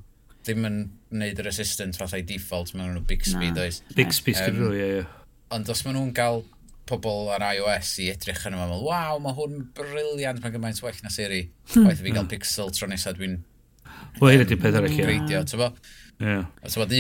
ddim 0.46 0.66
yn 0.68 0.80
wneud 1.12 1.44
yr 1.44 1.52
assistant 1.52 1.98
fath 2.00 2.16
ei 2.18 2.24
default, 2.26 2.74
mae 2.74 2.88
nhw'n 2.88 3.06
Bixby, 3.10 3.52
does? 3.56 3.82
Bixby 3.98 4.34
sgyn 4.38 4.58
nhw, 4.58 4.72
ie, 4.74 4.90
ie. 5.02 5.06
Ond 5.54 5.70
os 5.70 5.84
maen 5.86 5.98
nhw'n 6.00 6.16
cael 6.18 6.42
pobl 6.90 7.30
ar 7.36 7.44
iOS 7.52 7.94
i 8.04 8.10
edrych 8.12 8.42
yn 8.50 8.58
yma, 8.58 8.80
waw, 8.82 9.20
mae 9.24 9.36
hwn 9.38 9.62
briliant, 9.78 10.42
mae 10.42 10.54
gymaint 10.54 10.82
well 10.84 11.04
na 11.04 11.14
Siri. 11.14 11.44
Waith 11.86 12.02
fi 12.02 12.16
gael 12.16 12.30
Pixel 12.32 12.74
tro 12.76 12.90
nesaf 12.90 13.20
dwi'n 13.20 13.38
Wel, 14.20 14.36
hyn 14.36 14.46
ydy'r 14.46 14.62
peth 14.62 14.78
arall, 14.80 14.96
ie. 14.96 15.10
Peidio, 15.10 15.44
ti'n 15.50 15.62
bo? 15.62 15.72
Ie. 16.22 16.38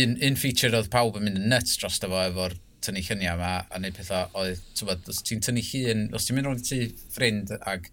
un, 0.01 0.17
un 0.27 0.37
feature 0.39 0.77
oedd 0.77 0.91
pawb 0.93 1.17
yn 1.19 1.27
mynd 1.27 1.41
yn 1.41 1.49
nuts 1.53 1.77
dros 1.81 1.99
efo 2.01 2.21
efo'r 2.25 2.57
tynnu 2.81 3.03
lluniau 3.05 3.37
yma 3.37 3.51
a 3.69 3.81
neud 3.81 3.97
pethau 3.97 4.29
oedd, 4.41 4.61
ti'n 4.77 4.89
bod, 4.89 5.09
os 5.11 5.21
ti'n 5.27 5.43
tynnu 5.45 5.63
llun, 5.67 6.07
os 6.17 6.25
ti'n 6.25 6.37
mynd 6.37 6.49
rhwng 6.49 6.63
ti 6.65 6.79
ffrind 7.13 7.53
ag 7.59 7.91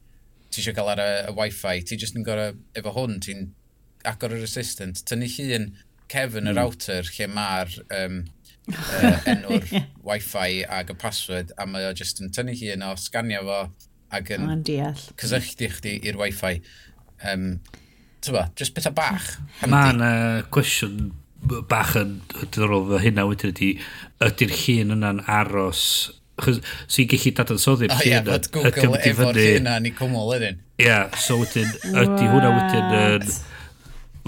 ti 0.48 0.62
eisiau 0.62 0.76
cael 0.78 0.92
ar 0.94 1.02
y, 1.02 1.10
y 1.28 1.34
wifi, 1.36 1.82
ti 1.84 1.98
jyst 2.00 2.16
yn 2.16 2.24
gorau, 2.24 2.56
efo 2.78 2.94
hwn, 2.96 3.18
ti'n 3.24 3.50
agor 4.08 4.34
yr 4.38 4.46
assistant, 4.46 5.02
tynnu 5.08 5.28
hun 5.34 5.70
Kevin 6.08 6.48
mm. 6.48 6.56
router 6.56 7.10
lle 7.12 7.28
mae'r 7.34 7.74
um, 7.98 8.22
uh, 8.72 9.18
enw'r 9.34 9.68
wifi 10.08 10.62
ag 10.64 10.94
y 10.94 10.96
password 11.02 11.52
a 11.60 11.68
mae 11.68 11.90
o 11.90 11.92
jyst 11.96 12.22
yn 12.24 12.32
tynnu 12.32 12.56
llun 12.56 12.86
o 12.88 12.94
sganio 13.00 13.44
fo 13.44 13.60
ac 14.16 14.32
yn 14.38 14.48
cysylltu 15.20 15.68
chdi 15.74 15.98
i'r 16.08 16.16
wifi. 16.20 16.62
Um, 17.28 17.58
tyfa, 18.28 18.44
just 18.58 18.76
beth 18.76 18.90
o 18.90 18.94
bach. 18.97 19.32
Mae 19.66 19.94
yna 19.94 20.12
cwestiwn 20.54 21.11
bach 21.70 21.97
yn 21.99 22.18
diddorol 22.35 22.87
fy 22.92 23.02
hynna 23.08 23.26
wedyn 23.28 23.54
ydy, 23.54 23.73
ydy'r 24.28 24.54
llun 24.62 24.97
yna'n 24.99 25.26
aros 25.40 25.82
Chos, 26.38 26.61
so 26.87 27.00
i 27.02 27.04
gallu 27.11 27.32
dadansoddi'r 27.35 27.90
oh, 27.90 28.02
yeah, 28.06 28.23
llun 28.23 28.37
ydy 28.38 28.50
Google 28.54 28.99
efo'r 29.11 29.35
llun 29.35 29.56
yna'n 29.64 29.88
i 29.88 29.90
cwmwl 29.99 30.28
wedyn. 30.30 30.61
Ie, 30.78 30.85
yeah, 30.87 31.16
so 31.18 31.40
wedyn, 31.40 31.73
ydy 31.90 32.28
hwnna 32.30 32.52
wedyn 32.54 32.92
yn... 33.00 33.25
Uh, 33.26 33.47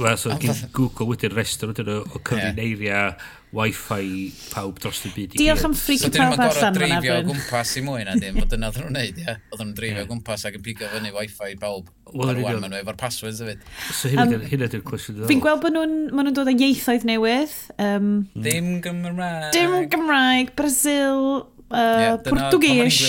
Wel, 0.01 0.17
so, 0.17 0.33
gen 0.41 0.57
Google 0.73 1.07
wedyn 1.11 1.35
restr 1.37 1.69
wedyn 1.71 1.91
o, 1.93 1.99
o 2.09 2.21
cyfrineiriau 2.25 2.87
yeah. 2.87 3.29
wifi 3.53 4.31
pawb 4.53 4.79
dros 4.81 5.03
y 5.05 5.11
byd. 5.13 5.35
Diolch 5.37 5.65
am 5.67 5.75
ffric 5.77 6.05
so, 6.05 6.11
pawb 6.15 6.39
allan 6.39 6.55
fyna. 6.55 6.57
So, 6.57 6.71
dreifio 6.79 7.17
o 7.19 7.27
gwmpas 7.27 7.73
i 7.77 7.83
mwy 7.85 8.07
na 8.09 8.15
dim, 8.21 8.39
bod 8.39 8.49
dyna 8.53 8.71
ddyn 8.73 8.87
nhw'n 8.87 8.97
neud, 8.97 9.21
ie. 9.21 9.35
Oedden 9.51 9.67
nhw'n 9.67 9.75
dreifio 9.77 10.07
o 10.07 10.11
gwmpas 10.13 10.47
ac 10.49 10.57
yn 10.57 10.65
pigo 10.65 10.89
fyny 10.95 11.13
wifi 11.17 11.53
pawb. 11.61 11.91
Wel, 12.15 12.33
rwan 12.39 12.47
wan 12.47 12.63
maen 12.65 12.75
nhw 12.77 12.81
efo'r 12.81 13.01
passwords 13.03 13.43
hefyd. 13.45 13.69
So, 13.91 14.13
hyn 14.15 14.65
ydy'r 14.65 14.87
cwestiwn. 14.87 15.27
Fi'n 15.29 15.45
gweld 15.45 15.65
bod 15.67 15.77
nhw'n 15.77 15.97
nhw 16.15 16.35
dod 16.39 16.49
â 16.49 16.57
ieithoedd 16.57 17.07
newydd. 17.11 17.57
Um, 17.83 18.11
Dim 18.49 18.73
Gymraeg. 18.87 19.51
Dim 19.57 19.77
Gymraeg, 19.93 20.55
Brazil, 20.57 21.23
uh, 21.69 21.77
yeah, 21.77 22.17
Portugis, 22.25 23.03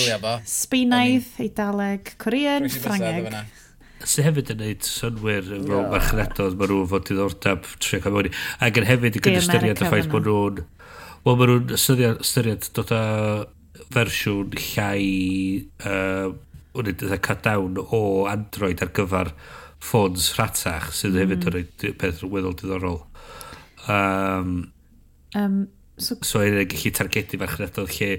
Sbaenaidd, 0.58 1.32
Eidaleg, 1.46 2.16
Corean, 2.20 2.68
Ffrangeg 2.68 3.30
sy'n 4.08 4.26
hefyd 4.26 4.52
yn 4.54 4.62
neud 4.62 4.86
synwyr 4.86 5.48
mewn 5.52 5.90
marchnadodd 5.92 6.56
maen 6.58 6.72
nhw'n 6.72 6.90
fod 6.90 7.08
diddordeb 7.08 7.66
tre 7.82 8.00
cael 8.02 8.16
mewn 8.16 8.30
i. 8.30 8.32
Ac 8.64 8.80
yn 8.80 8.88
hefyd 8.88 9.18
yn 9.18 9.26
gyda 9.26 9.42
ystyried 9.42 9.82
y 9.82 9.88
ffaith 9.88 10.10
bod 10.12 10.28
nhw'n 10.28 10.62
wel 11.26 11.38
maen 11.40 11.52
nhw'n 11.52 12.22
ystyried 12.22 12.68
dod 12.76 12.94
â 12.96 13.02
fersiwn 13.92 14.54
llai 14.56 15.02
uh, 15.88 16.32
wneud 16.76 17.04
eitha 17.04 17.20
cut 17.26 17.42
down 17.44 17.80
o 17.82 18.02
Android 18.30 18.82
ar 18.84 18.92
gyfer 18.96 19.32
ffôns 19.82 20.30
rhatach 20.38 20.92
sydd 20.96 21.18
hefyd 21.20 21.48
yn 21.48 21.56
rhoi 21.56 21.94
peth 22.00 22.22
weddol 22.24 22.56
diddorol. 22.58 23.02
Um, 23.90 24.72
um, 25.38 25.58
so, 25.98 26.16
so 26.22 26.42
yn 26.44 26.62
gallu 26.70 26.94
targedu 26.96 27.40
farchnadoedd 27.42 27.98
lle 27.98 28.12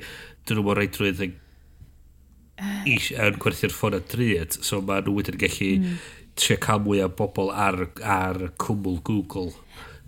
dyn 0.48 0.60
nhw'n 0.60 0.78
rhaid 0.78 0.98
drwy'n 0.98 1.40
is, 2.89 3.12
yn 3.17 3.39
gwerthu'r 3.41 3.74
ffôn 3.74 3.98
a 3.98 4.01
dryd, 4.13 4.60
so 4.65 4.81
mae 4.81 5.03
nhw 5.05 5.15
wedyn 5.17 5.38
yn 5.38 5.43
gallu 5.45 5.72
mm. 5.79 6.03
trio 6.39 6.60
cael 6.63 6.83
mwy 6.86 7.01
o 7.05 7.10
bobl 7.22 7.53
ar, 7.53 7.86
ar 8.01 8.45
cwmwl 8.62 9.01
Google 9.07 9.51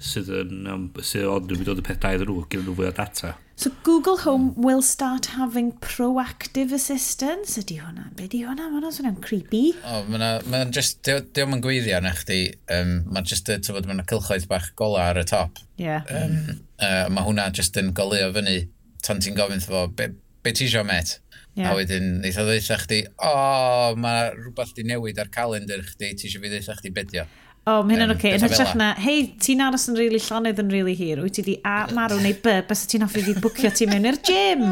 sydd 0.06 0.30
yn 0.42 0.68
um, 0.70 0.86
sydd 1.00 1.28
ond 1.32 1.52
yn 1.52 1.60
mynd 1.62 1.72
oedd 1.72 1.82
y 1.82 1.88
peth 1.88 2.02
da 2.04 2.14
iddyn 2.16 2.30
nhw 2.32 2.46
gyda 2.52 2.66
nhw 2.66 2.78
fwy 2.78 2.90
o 2.92 2.96
data. 2.96 3.36
So 3.56 3.72
Google 3.84 4.18
Home 4.18 4.54
will 4.58 4.82
start 4.82 5.28
having 5.38 5.72
proactive 5.80 6.74
assistance. 6.76 7.56
Ydy 7.62 7.78
hwnna? 7.80 8.10
Be 8.18 8.28
di 8.28 8.42
hwnna? 8.44 8.68
Mae 8.68 8.82
hwnna 8.82 8.92
swnio'n 8.92 9.22
creepy. 9.24 9.70
O, 9.80 10.02
oh, 10.02 10.10
mae'n 10.12 10.50
ma 10.52 10.60
just, 10.76 11.00
diolch 11.08 11.56
yn 11.56 11.64
gweithio 11.64 12.02
na 12.04 12.12
chdi. 12.18 12.42
Um, 12.76 12.98
mae'n 13.16 13.30
just, 13.32 13.48
ti'n 13.48 13.78
bod, 13.78 13.88
mae'n 13.88 14.04
cylchoedd 14.12 14.50
bach 14.52 14.74
gola 14.76 15.08
ar 15.14 15.22
y 15.22 15.26
top. 15.30 15.64
Yeah. 15.80 16.04
Um, 16.12 16.66
uh, 16.84 17.06
mae 17.16 17.24
hwnna 17.30 17.48
just 17.56 17.80
yn 17.80 17.94
golio 17.96 18.28
fyny 18.36 18.66
tan 19.08 19.24
ti'n 19.24 19.40
gofyn 19.40 19.64
fo, 19.64 19.86
be, 19.88 20.12
be 20.44 20.52
ti 20.52 20.68
isio 20.68 20.84
met? 20.84 21.22
Yeah. 21.56 21.72
A 21.72 21.78
wedyn, 21.78 22.18
neitha 22.20 22.44
ddeitha 22.44 22.76
chdi, 22.82 23.00
o, 23.16 23.32
oh, 23.32 23.96
mae 24.00 24.28
rhywbeth 24.34 24.74
di 24.76 24.84
newid 24.90 25.22
ar 25.24 25.30
calendar 25.32 25.80
chdi, 25.88 26.12
ti 26.20 26.28
eisiau 26.28 26.44
fi 26.44 26.52
ddeitha 26.52 26.76
chdi 26.82 26.92
bedio. 26.96 27.24
O, 27.66 27.78
oh, 27.78 27.86
mae 27.88 27.96
hynna'n 27.96 28.12
oce. 28.12 28.20
Okay. 28.20 28.36
Yn 28.36 28.44
hytrach 28.44 28.76
na, 28.78 28.92
hei, 29.00 29.24
ti'n 29.42 29.64
aros 29.64 29.88
yn 29.90 29.96
rili 29.96 30.18
really 30.18 30.26
llonydd 30.28 30.60
yn 30.62 30.74
rili 30.74 30.92
really 30.92 30.98
hir, 31.00 31.24
wyt 31.24 31.40
ti 31.40 31.46
di 31.48 31.56
A 31.64 31.78
marw 31.96 32.20
neu 32.20 32.36
B, 32.44 32.60
bys 32.68 32.84
ti'n 32.92 33.08
hoffi 33.08 33.24
fi 33.30 33.38
bwcio 33.40 33.72
ti 33.72 33.88
mewn 33.90 34.12
i'r 34.12 34.20
gym? 34.28 34.68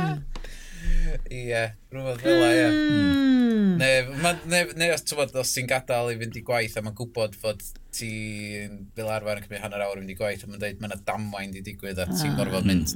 E, 1.34 1.44
ie, 1.50 1.62
rhywbeth 1.94 2.22
fel 2.22 2.44
ie. 2.46 2.66
Mm. 2.70 3.72
Neu, 3.80 4.10
ma, 4.22 4.34
neu, 4.50 4.74
neu 4.78 4.94
os 4.94 5.06
ti'n 5.08 5.18
bod, 5.18 5.34
os 5.42 5.54
ti'n 5.56 5.70
gadael 5.70 6.12
i 6.14 6.18
fynd 6.20 6.38
i 6.38 6.44
gwaith 6.46 6.78
a 6.78 6.84
mae'n 6.86 6.98
gwybod 6.98 7.38
fod 7.42 7.64
ti 7.94 8.10
fel 8.98 9.10
arfer 9.14 9.40
yn 9.40 9.48
cymryd 9.48 9.64
hanner 9.64 9.86
awr 9.86 9.98
i 9.98 10.04
fynd 10.04 10.14
i 10.14 10.18
gwaith 10.20 10.46
a 10.46 10.50
mae'n 10.50 10.62
dweud 10.62 10.84
mae'n 10.84 11.06
damwain 11.08 11.54
di 11.56 11.64
digwydd 11.66 12.02
a 12.04 12.08
ti'n 12.12 12.38
gorfod 12.38 12.68
hmm. 12.68 12.70
mynd. 12.70 12.94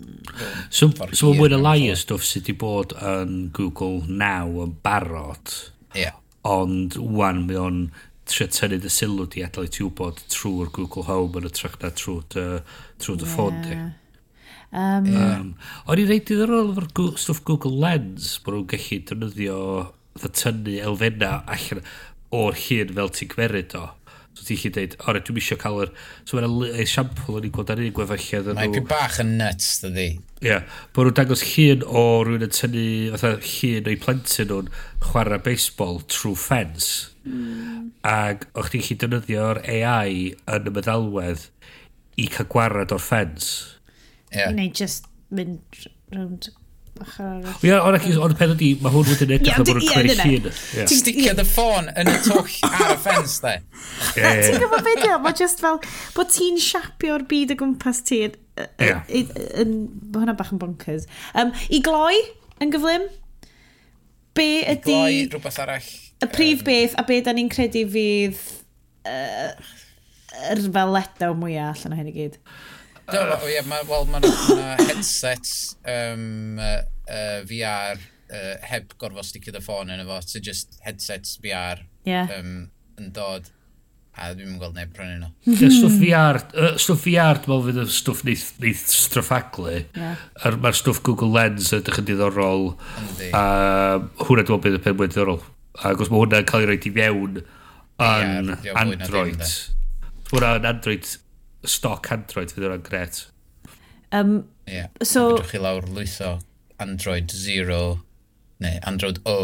So, 0.70 0.92
so 1.12 1.32
mae'n 1.32 1.42
mwy 1.42 1.58
o 1.58 1.62
lai 1.62 1.80
y 1.88 1.98
stwff 1.98 2.26
sydd 2.28 2.46
wedi 2.46 2.58
bod 2.62 2.94
yn 3.02 3.48
Google 3.58 4.04
Now 4.08 4.62
yn 4.66 4.76
barod. 4.86 5.56
Ie. 5.98 6.12
Ond 6.48 7.00
wan, 7.02 7.46
mae 7.50 7.60
o'n 7.60 7.82
trio 8.28 8.50
tynnu 8.52 8.82
dy 8.84 8.92
sylw 8.92 9.26
di 9.32 9.44
adael 9.46 9.70
i 9.70 9.72
ti 9.72 9.86
wybod 9.86 10.20
trwy'r 10.32 10.70
Google 10.76 11.08
Home 11.08 11.42
yn 11.42 11.48
y 11.50 11.54
trach 11.56 11.80
na 11.82 11.94
trwy 11.96 12.20
dy, 12.34 12.50
trwy 13.02 13.22
dy 13.22 13.30
ffôn 13.34 13.64
di. 13.66 13.80
Um, 14.68 15.06
um, 15.16 15.52
o'n 15.88 16.02
i'n 16.02 16.10
reid 16.10 16.26
ddiddorol 16.28 16.74
efo'r 16.74 17.16
stwff 17.22 17.46
Google 17.48 17.78
Lens 17.80 18.34
bod 18.44 18.58
nhw'n 18.58 18.72
gallu 18.74 19.00
defnyddio 19.08 19.60
dda 20.18 20.34
tynnu 20.36 20.82
elfenna 20.84 21.32
allan 21.48 21.86
o'r 22.36 22.58
hun 22.66 22.92
fel 22.98 23.14
ti'n 23.16 23.32
gwerid 23.32 23.78
o. 23.80 23.86
So 24.38 24.46
ti'n 24.46 24.60
chi 24.62 24.70
dweud, 24.70 24.96
o, 25.02 25.14
dwi'n 25.16 25.40
eisiau 25.42 25.58
cael 25.62 25.80
yr... 25.86 25.92
So 26.28 26.38
mae'n 26.38 26.82
esiampl 26.84 27.40
o'n 27.40 27.48
i'n 27.48 27.54
gweld 27.56 27.72
ar 27.74 27.80
un 27.82 27.94
gwefallad. 27.96 28.50
Mae'n 28.58 28.76
nhw... 28.76 28.84
bach 28.90 29.18
yn 29.24 29.32
nuts, 29.40 29.70
dydi. 29.82 30.10
Ie. 30.14 30.46
Yeah, 30.46 30.68
bod 30.94 31.08
nhw'n 31.08 31.18
dangos 31.18 31.46
hun 31.56 31.86
o 31.88 32.04
rhywun 32.22 32.46
yn 32.46 32.54
tynnu, 32.54 32.84
fatha 33.16 33.32
hun 33.42 33.90
o'i 33.90 33.98
plentyn 34.04 34.52
nhw'n 34.52 34.70
chwarae 35.08 35.42
baseball 35.48 36.04
trwy 36.14 36.36
ffens. 36.38 36.92
Mm. 37.26 37.88
Ac 38.06 38.46
o'ch 38.54 38.70
ti'n 38.76 38.86
chi 38.86 39.00
defnyddio'r 39.02 39.64
AI 39.64 40.36
yn 40.54 40.70
y 40.70 40.76
meddalwedd 40.76 41.48
i 42.22 42.30
cael 42.36 42.52
gwarad 42.54 42.94
o'r 42.94 43.02
ffens. 43.02 43.50
Yeah. 44.34 44.52
I 44.52 44.68
just 44.68 45.08
mynd 45.32 45.88
rownd 46.14 46.50
Ie, 46.98 47.74
ond 47.78 47.98
ac 47.98 48.06
o'r 48.18 48.34
peth 48.38 48.54
ydi, 48.56 48.72
mae 48.82 48.94
hwn 48.94 49.06
wedi'n 49.06 49.34
edrych 49.36 49.60
yn 49.62 49.68
bod 49.68 49.80
yn 49.80 49.84
creu 49.86 50.16
llun. 50.18 50.48
Ti'n 50.90 51.00
sticio 51.02 51.34
dy 51.38 51.46
ffôn 51.46 51.92
yn 51.94 52.10
y 52.10 52.16
twll 52.26 52.56
ar 52.68 52.94
y 52.94 52.98
ffens, 53.04 53.36
de. 53.44 53.54
Ti'n 54.16 54.58
gwybod 54.64 54.86
beth 54.88 55.06
yw? 55.06 55.20
Mae 55.24 55.38
just 55.38 55.62
fel, 55.64 55.78
bod 56.16 56.32
ti'n 56.34 56.58
siapio'r 56.64 57.28
byd 57.30 57.54
o 57.54 57.60
gwmpas 57.62 58.02
ti 58.08 58.24
yn... 58.26 58.36
Mae 58.82 60.24
hwnna 60.24 60.34
bach 60.40 60.54
yn 60.56 60.62
bonkers. 60.62 61.08
Um, 61.38 61.54
I 61.70 61.82
gloi, 61.86 62.18
yn 62.64 62.74
gyflym, 62.74 63.08
be 64.38 64.50
ydi... 64.64 64.90
Gloi, 64.90 65.26
rhywbeth 65.36 65.62
arall. 65.66 65.92
Y 66.18 66.32
prif 66.34 66.64
beth 66.66 66.98
a 66.98 67.06
be 67.06 67.20
da 67.22 67.36
ni'n 67.38 67.52
credu 67.54 67.86
fydd 67.94 68.42
yr 69.08 70.66
fel 70.74 70.96
letdown 70.96 71.38
mwyaf 71.42 71.86
allan 71.86 71.94
o 71.94 72.00
hyn 72.02 72.10
i 72.10 72.16
gyd. 72.16 72.42
Do, 73.08 73.20
uh, 73.24 73.40
yeah, 73.48 73.64
ma, 73.64 73.80
wel, 73.88 74.08
mae 74.12 74.20
ma 74.20 74.74
headsets 74.82 75.78
um, 75.88 76.58
uh, 76.60 76.82
uh, 77.08 77.44
VR 77.48 78.02
uh, 78.02 78.56
heb 78.68 78.96
gorfod 79.00 79.28
sticio 79.28 79.54
dy 79.56 79.62
ffôn 79.64 79.94
yn 79.94 80.02
efo, 80.04 80.18
so 80.26 80.42
just 80.44 80.76
headsets 80.84 81.38
VR 81.44 81.86
yeah. 82.08 82.28
um, 82.36 82.66
yn 83.00 83.14
dod 83.16 83.48
a 84.18 84.32
dwi'n 84.34 84.50
mynd 84.50 84.60
gweld 84.60 84.76
neb 84.76 84.92
prynu 84.96 85.20
nhw. 85.22 85.30
Ie, 85.46 85.54
mhm. 85.54 85.76
stwff 85.78 85.96
VR, 86.02 86.40
uh, 86.58 86.74
stwff 86.82 87.06
VR 87.06 87.40
dwi'n 87.44 87.54
meddwl 87.54 87.64
fydd 87.68 87.80
y 87.84 87.86
stwff 87.96 88.24
neith, 88.28 88.48
neith 88.64 88.82
straffaglu. 88.92 89.76
Yeah. 89.96 90.26
Mae'r 90.58 90.80
stwff 90.80 91.00
Google 91.06 91.30
Lens 91.36 91.70
yn 91.72 91.84
ydych 91.84 92.02
yn 92.02 92.10
diddorol. 92.10 92.68
Yndi. 93.04 93.30
A 93.38 93.44
hwnna 94.26 94.44
dwi'n 94.44 94.58
meddwl 94.58 94.64
bydd 94.66 94.80
y 94.80 94.82
pen 94.84 94.98
mwyn 94.98 95.14
diddorol. 95.14 95.40
Ac 95.86 96.04
os 96.04 96.12
mae 96.12 96.24
hwnna'n 96.24 96.50
cael 96.50 96.66
ei 96.66 96.72
roi 96.74 96.80
i 96.82 96.94
fewn 96.98 97.40
yn 98.10 98.52
Android. 98.74 99.48
Hwnna 100.34 100.52
yn 100.60 100.70
Android 100.74 101.14
stock 101.66 102.12
Android 102.14 102.54
fydd 102.54 102.68
o'n 102.70 102.84
gret. 102.86 103.26
Um, 104.12 104.46
yeah. 104.68 104.92
So... 105.02 105.38
Fydwch 105.38 105.54
chi 105.54 105.62
lawr 105.64 105.88
lwytho 105.90 106.38
Android 106.80 107.32
0, 107.34 107.80
neu 108.64 108.80
Android 108.88 109.22
O, 109.26 109.38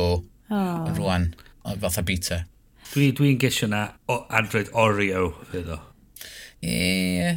oh. 0.50 0.92
rwan, 0.98 1.32
o 1.66 1.76
fatha 1.82 2.04
beta. 2.06 2.44
Dwi'n 2.94 3.16
dwi, 3.18 3.34
gesio 3.42 3.68
na 3.72 3.88
o 4.12 4.20
Android 4.30 4.70
Oreo 4.78 5.32
fydd 5.50 5.72
o. 5.74 5.80
Ie. 6.64 7.34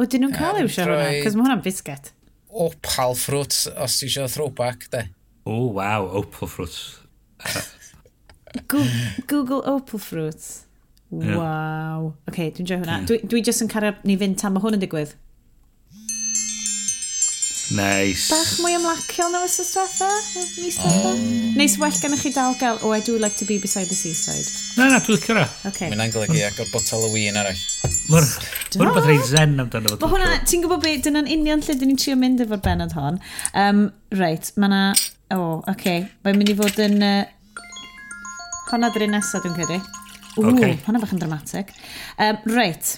O, 0.00 0.06
dyn 0.08 0.24
nhw'n 0.24 0.34
cael 0.34 0.62
i'w 0.62 0.72
siarad 0.72 1.02
hwnna? 1.02 1.20
Cos 1.26 1.36
mae 1.36 1.44
hwnna'n 1.44 1.64
biscuit. 1.66 2.14
Opal 2.50 3.14
fruit, 3.18 3.54
os 3.76 3.98
ti 4.00 4.08
eisiau 4.08 4.30
throwback, 4.32 4.88
de. 4.94 5.04
O, 5.44 5.52
oh, 5.52 5.66
waw, 5.76 6.08
Opal 6.20 6.48
Fruits. 6.48 6.80
Google 8.66 9.62
Opal 9.68 10.00
Fruits. 10.00 10.66
Yeah. 11.10 11.36
Waw. 11.36 12.06
Oce, 12.06 12.30
okay, 12.30 12.52
dwi'n 12.54 12.68
joio 12.68 12.84
hwnna. 12.84 13.00
Yeah. 13.00 13.08
Dwi, 13.10 13.18
dwi 13.32 13.42
jyst 13.46 13.64
yn 13.64 13.72
cario 13.72 13.96
ni 14.06 14.16
fynd 14.20 14.38
tan 14.40 14.54
mae 14.54 14.62
hwn 14.62 14.78
yn 14.78 14.84
digwydd. 14.84 15.16
Nice. 17.70 18.32
Bach 18.32 18.56
mwy 18.58 18.74
ymlaciol 18.74 19.30
na 19.30 19.44
wythnos 19.44 19.68
diwetha, 19.76 20.08
mis 20.58 20.78
diwetha. 20.80 21.12
Oh. 21.12 21.20
Neis 21.54 21.76
well 21.78 21.98
gennych 22.02 22.24
chi 22.24 22.32
dal 22.34 22.56
gael, 22.58 22.80
oh, 22.82 22.90
I 22.90 22.98
do 23.06 23.14
like 23.18 23.36
to 23.38 23.46
be 23.46 23.58
beside 23.62 23.86
the 23.86 23.94
seaside. 23.94 24.46
Na, 24.74 24.88
na, 24.90 24.98
dwi'n 24.98 25.20
lycio 25.20 25.36
Okay. 25.70 25.86
Mae'n 25.92 26.02
anglygu 26.08 26.34
hmm. 26.34 26.48
ac 26.48 26.58
o'r 26.64 26.72
botel 26.74 27.06
o 27.06 27.12
wyn 27.14 27.38
arall. 27.38 27.62
Mae'n 28.10 28.26
rhywbeth 28.74 29.06
rhaid 29.06 29.22
zen 29.28 29.54
amdano 29.62 29.94
fo. 29.94 30.10
hwnna, 30.10 30.40
ti'n 30.50 30.66
gwybod 30.66 30.82
beth, 30.82 31.04
dyna'n 31.06 31.30
union 31.30 31.62
lle 31.62 31.78
dyn 31.78 31.92
ni'n 31.92 32.02
trio 32.02 32.18
mynd 32.18 32.42
efo'r 32.42 32.62
benod 32.66 32.98
hon. 32.98 33.22
Um, 33.54 33.86
reit, 34.18 34.50
mae 34.58 34.74
na... 34.74 34.82
O, 35.30 35.38
oh, 35.38 35.56
oce. 35.62 35.76
Okay. 35.76 36.04
Mae'n 36.26 36.42
mynd 36.42 36.50
i 36.50 36.58
fod 36.58 36.82
yn... 36.82 36.98
Uh, 37.06 37.64
honna 38.72 38.90
dyn 38.98 39.14
nesaf, 39.14 39.46
dwi'n 39.46 39.54
credu. 39.54 39.78
Ww, 40.36 40.50
okay. 40.54 40.78
hwnna 40.86 41.02
fach 41.02 41.14
yn 41.16 41.22
dramatic. 41.22 41.72
Um, 42.20 42.40
reit. 42.54 42.96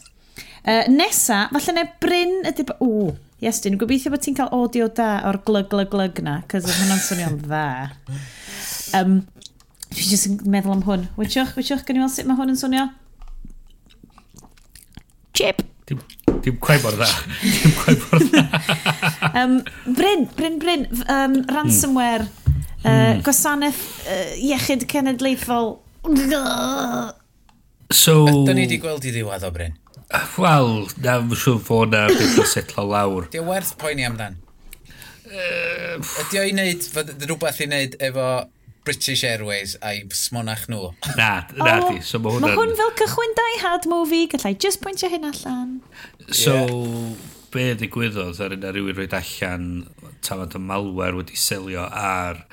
Uh, 0.62 0.85
nesa, 0.93 1.47
falle 1.55 1.77
ne 1.77 1.87
Bryn 2.03 2.41
ydy... 2.51 2.67
Ww, 2.79 3.12
yes, 3.43 3.62
dwi'n 3.65 3.79
gobeithio 3.81 4.12
bod 4.15 4.25
ti'n 4.25 4.39
cael 4.39 4.53
audio 4.55 4.89
da 4.93 5.15
o'r 5.31 5.41
glug, 5.47 5.71
glug, 5.73 5.91
glug 5.93 6.23
na, 6.25 6.41
cos 6.51 6.69
oedd 6.69 6.81
hwnna'n 6.83 7.05
swnio'n 7.09 7.39
dda. 7.43 7.67
Um, 8.99 9.21
Dwi 9.93 10.07
jyst 10.09 10.29
yn 10.31 10.39
meddwl 10.49 10.73
am 10.73 10.85
hwn. 10.87 11.03
Wytiwch, 11.19 11.53
wytiwch, 11.59 11.83
gan 11.85 11.99
i 11.99 12.01
weld 12.01 12.15
sut 12.15 12.29
mae 12.29 12.39
hwn 12.39 12.55
yn 12.55 12.59
swnio. 12.61 12.87
Chip! 15.37 15.61
Dim 16.43 16.57
cwai 16.62 16.79
mor 16.83 16.97
dda. 16.97 17.09
Dim 17.43 17.75
cwai 17.77 17.97
mor 18.01 18.25
dda. 18.25 18.45
um, 19.43 19.59
Bryn, 19.99 20.25
Bryn, 20.39 20.59
Bryn. 20.62 20.87
Um, 21.12 21.37
ransomware. 21.53 22.25
Mm. 22.25 22.39
Uh, 22.83 22.91
hmm. 22.91 23.21
gwasanaeth 23.27 23.83
uh, 24.11 24.31
iechyd 24.49 24.89
cenedlaethol. 24.91 25.77
So... 27.93 28.25
Ydy 28.27 28.55
ni 28.57 28.67
wedi 28.67 28.81
gweld 28.83 29.05
i 29.07 29.13
ddiwedd 29.15 29.45
o 29.47 29.53
Bryn? 29.55 29.77
Wel, 30.41 30.73
na, 31.05 31.19
fy 31.29 31.39
siw 31.41 31.61
fod 31.65 31.93
na 31.93 32.07
beth 32.11 32.41
o 32.41 32.47
setlo 32.49 32.85
lawr. 32.89 33.29
Di 33.33 33.41
o 33.41 33.47
werth 33.49 33.75
poeni 33.81 34.05
amdan? 34.09 34.39
Uh, 35.29 36.01
Ydy 36.27 36.41
i 36.43 36.51
wneud, 36.53 36.89
rhywbeth 37.25 37.63
i 37.65 37.69
wneud 37.69 37.97
efo 38.09 38.27
British 38.85 39.23
Airways 39.25 39.77
a'i 39.85 40.03
smonach 40.17 40.67
nhw. 40.71 40.91
Na, 41.17 41.45
na 41.57 41.77
oh, 41.79 41.93
di. 41.93 42.03
So 42.05 42.21
mae 42.21 42.35
hwnna... 42.35 42.51
Mae 42.51 42.59
hwn 42.59 42.75
fel 42.81 42.93
cychwyn 42.99 43.37
Die 43.39 43.61
Hard 43.63 43.87
movie, 43.91 44.27
gallai 44.33 44.55
just 44.59 44.83
pwyntio 44.85 45.13
hyn 45.13 45.29
allan. 45.29 45.79
So, 46.29 46.57
yeah. 46.57 47.31
be 47.55 47.69
ddigwyddodd 47.79 48.41
ar 48.43 48.57
yna 48.57 48.73
rhywun 48.75 48.99
roed 48.99 49.17
allan 49.17 49.69
tafod 50.25 50.57
y 50.59 50.63
malware 50.65 51.21
wedi 51.21 51.39
selio 51.39 51.87
ar 51.87 52.45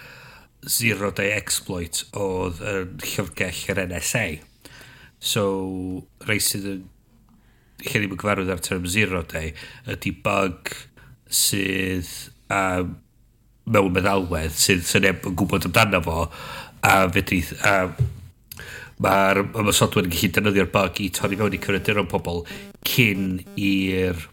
zero 0.67 1.11
day 1.15 1.31
exploit 1.35 2.03
oedd 2.19 2.59
yn 2.61 2.95
llyfrgell 3.03 3.65
yr 3.73 3.83
NSA. 3.89 4.27
So, 5.19 5.43
rei 6.27 6.39
sydd 6.43 6.67
yn 6.69 6.87
lle 7.83 7.99
ddim 7.99 8.15
yn 8.15 8.19
cyfarwydd 8.19 8.53
ar 8.53 8.63
term 8.63 8.87
zero 8.91 9.21
day, 9.27 9.53
ydy 9.87 10.13
bug 10.23 10.71
sydd 11.29 12.07
um, 12.51 12.95
mewn 13.69 13.93
meddalwedd 13.93 14.55
sydd 14.57 14.85
sy'n 14.87 15.05
neb 15.05 15.27
yn 15.29 15.35
gwybod 15.39 15.67
amdano 15.69 16.01
fo 16.05 16.23
a 16.85 16.95
fedrith 17.13 17.53
a 17.67 17.75
mae'r 19.03 19.43
ymwysodwyr 19.45 20.07
yn 20.07 20.15
gallu 20.15 20.31
defnyddio'r 20.35 20.71
bug 20.73 20.99
i 21.03 21.07
torri 21.15 21.39
mewn 21.39 21.55
i 21.55 21.61
cyfrifiaduron 21.61 22.09
pobl 22.11 22.43
cyn 22.89 23.39
i'r 23.55 24.25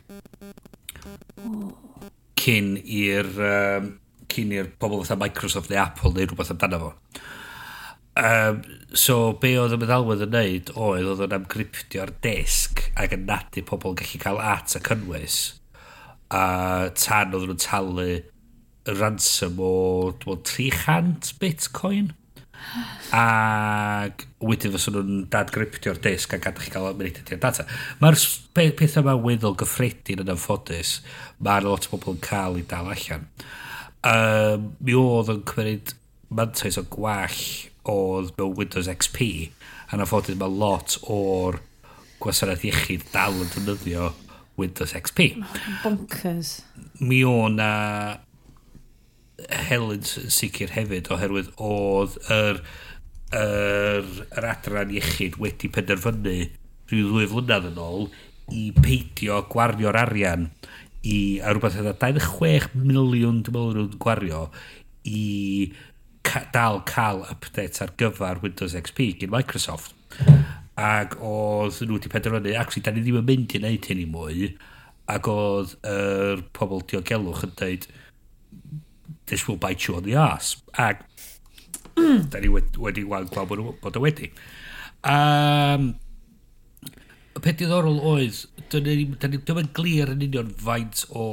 cyn 2.41 2.75
i'r 2.81 3.31
um, 3.51 3.93
cyn 4.33 4.55
i'r 4.57 4.73
pobl 4.81 5.03
fatha 5.03 5.21
Microsoft 5.21 5.71
neu 5.71 5.83
Apple 5.83 6.15
neu 6.17 6.27
rhywbeth 6.27 6.55
amdano 6.55 6.83
fo. 6.83 6.93
Um, 8.17 8.63
so, 8.97 9.35
be 9.37 9.51
oedd 9.61 9.75
y 9.77 9.79
meddalwedd 9.83 10.23
yn 10.25 10.31
neud 10.33 10.71
oedd 10.73 11.09
oedd 11.11 11.27
yn 11.27 11.35
amgryptio'r 11.37 12.15
desg 12.25 12.81
ac 12.97 13.13
yn 13.13 13.27
nadu 13.29 13.61
pobl 13.69 13.93
yn 13.93 13.99
gallu 14.01 14.21
cael 14.23 14.41
at 14.41 14.73
y 14.79 14.81
cynnwys 14.87 15.41
a 16.33 16.45
tan 16.97 17.37
oedd 17.37 17.45
nhw'n 17.51 17.61
talu 17.61 18.07
y 18.07 18.95
ransom 18.97 19.61
o 19.61 19.75
300 20.25 21.35
bitcoin 21.43 22.15
ac 23.13 24.25
wedyn 24.41 24.73
fysyn 24.75 24.97
nhw'n 24.97 25.29
dadgryptio'r 25.37 26.01
disg 26.09 26.33
a 26.35 26.41
gadael 26.41 26.65
chi 26.65 26.73
gael 26.73 26.89
ymwneud 26.95 27.21
data. 27.37 27.69
Mae'r 28.01 28.19
pethau 28.57 29.05
yma 29.05 29.19
weddol 29.29 29.61
gyffredin 29.61 30.25
yn 30.25 30.33
anffodus, 30.33 31.03
mae'r 31.45 31.69
lot 31.69 31.87
o 31.91 31.95
bobl 31.95 32.17
yn 32.17 32.25
cael 32.25 32.59
ei 32.59 32.67
dal 32.73 32.91
allan. 32.97 33.29
Um, 34.07 34.71
mi 34.81 34.97
oedd 34.97 35.37
yn 35.37 35.45
cymryd 35.53 35.97
mantais 36.33 36.81
o 36.81 36.89
gwall 36.91 37.41
oedd 37.93 38.35
mewn 38.39 38.57
Windows 38.59 38.91
XP 38.93 39.23
a 39.91 39.99
na 39.99 40.07
ffodus 40.09 40.39
mae 40.39 40.53
lot 40.63 40.97
o'r 41.13 41.61
gwasanaeth 42.23 42.65
iechyd 42.67 43.05
dal 43.13 43.37
yn 43.39 43.51
defnyddio 43.53 44.11
Windows 44.57 44.95
XP. 44.97 45.35
Bonkers. 45.83 46.63
Mi 47.01 47.21
o 47.29 47.49
na 47.53 47.73
Helen 49.69 50.05
sicr 50.05 50.73
hefyd 50.73 51.11
oherwydd 51.13 51.51
oedd 51.61 52.17
yr, 52.33 52.63
yr, 53.37 54.09
yr 54.33 54.49
adran 54.49 54.95
iechyd 54.97 55.37
wedi 55.43 55.69
penderfynu 55.73 56.39
rhyw 56.89 57.11
ddwy 57.11 57.29
flynedd 57.31 57.69
yn 57.73 57.83
ôl 57.83 58.09
i 58.55 58.71
peidio 58.79 59.43
gwario'r 59.51 59.99
arian 60.07 60.49
i 61.07 61.19
a 61.43 61.53
rhywbeth 61.53 61.79
yna 61.83 61.93
26 62.01 62.73
miliwn 62.79 63.43
dwi'n 63.47 63.57
meddwl 63.59 63.77
nhw'n 63.77 64.01
gwario 64.03 64.47
i 65.07 65.23
dal 66.55 66.81
cael 66.89 67.25
update 67.31 67.83
ar 67.85 67.93
gyfer 68.01 68.41
Windows 68.43 68.77
XP 68.79 69.13
gyn 69.21 69.33
Microsoft. 69.35 69.95
Ac 70.77 71.17
oedd 71.25 71.79
nhw 71.83 71.97
wedi 71.97 72.13
penderfynu, 72.13 72.55
actually, 72.59 72.85
da 72.85 72.93
ni 72.93 73.05
ddim 73.05 73.21
yn 73.23 73.29
mynd 73.29 73.55
i 73.57 73.61
wneud 73.63 73.91
hyn 73.91 74.03
i 74.03 74.09
mwy. 74.13 74.49
Ac 75.13 75.29
oedd 75.33 75.77
yr 75.87 76.41
er 76.41 76.43
pobl 76.57 76.85
diogelwch 76.91 77.45
yn 77.47 77.55
dweud, 77.57 77.87
this 79.31 79.47
will 79.49 79.61
bite 79.61 79.87
you 79.87 79.97
on 79.97 80.05
the 80.05 80.17
ass. 80.21 80.57
Ac 80.77 81.05
mm. 81.97 82.29
da 82.33 82.43
ni 82.43 82.51
wedi, 82.53 82.81
wedi 82.83 83.07
gweld 83.07 83.33
bod 83.37 83.97
o 83.97 84.05
wedi. 84.05 84.33
Um, 85.07 85.95
peth 87.43 87.59
diddorol 87.61 87.99
oedd, 88.11 88.43
dyn 88.73 88.87
ni 88.87 89.07
ddim 89.17 89.61
yn 89.61 89.71
glir 89.77 90.13
yn 90.13 90.25
union 90.25 90.53
faint 90.61 91.05
o 91.11 91.25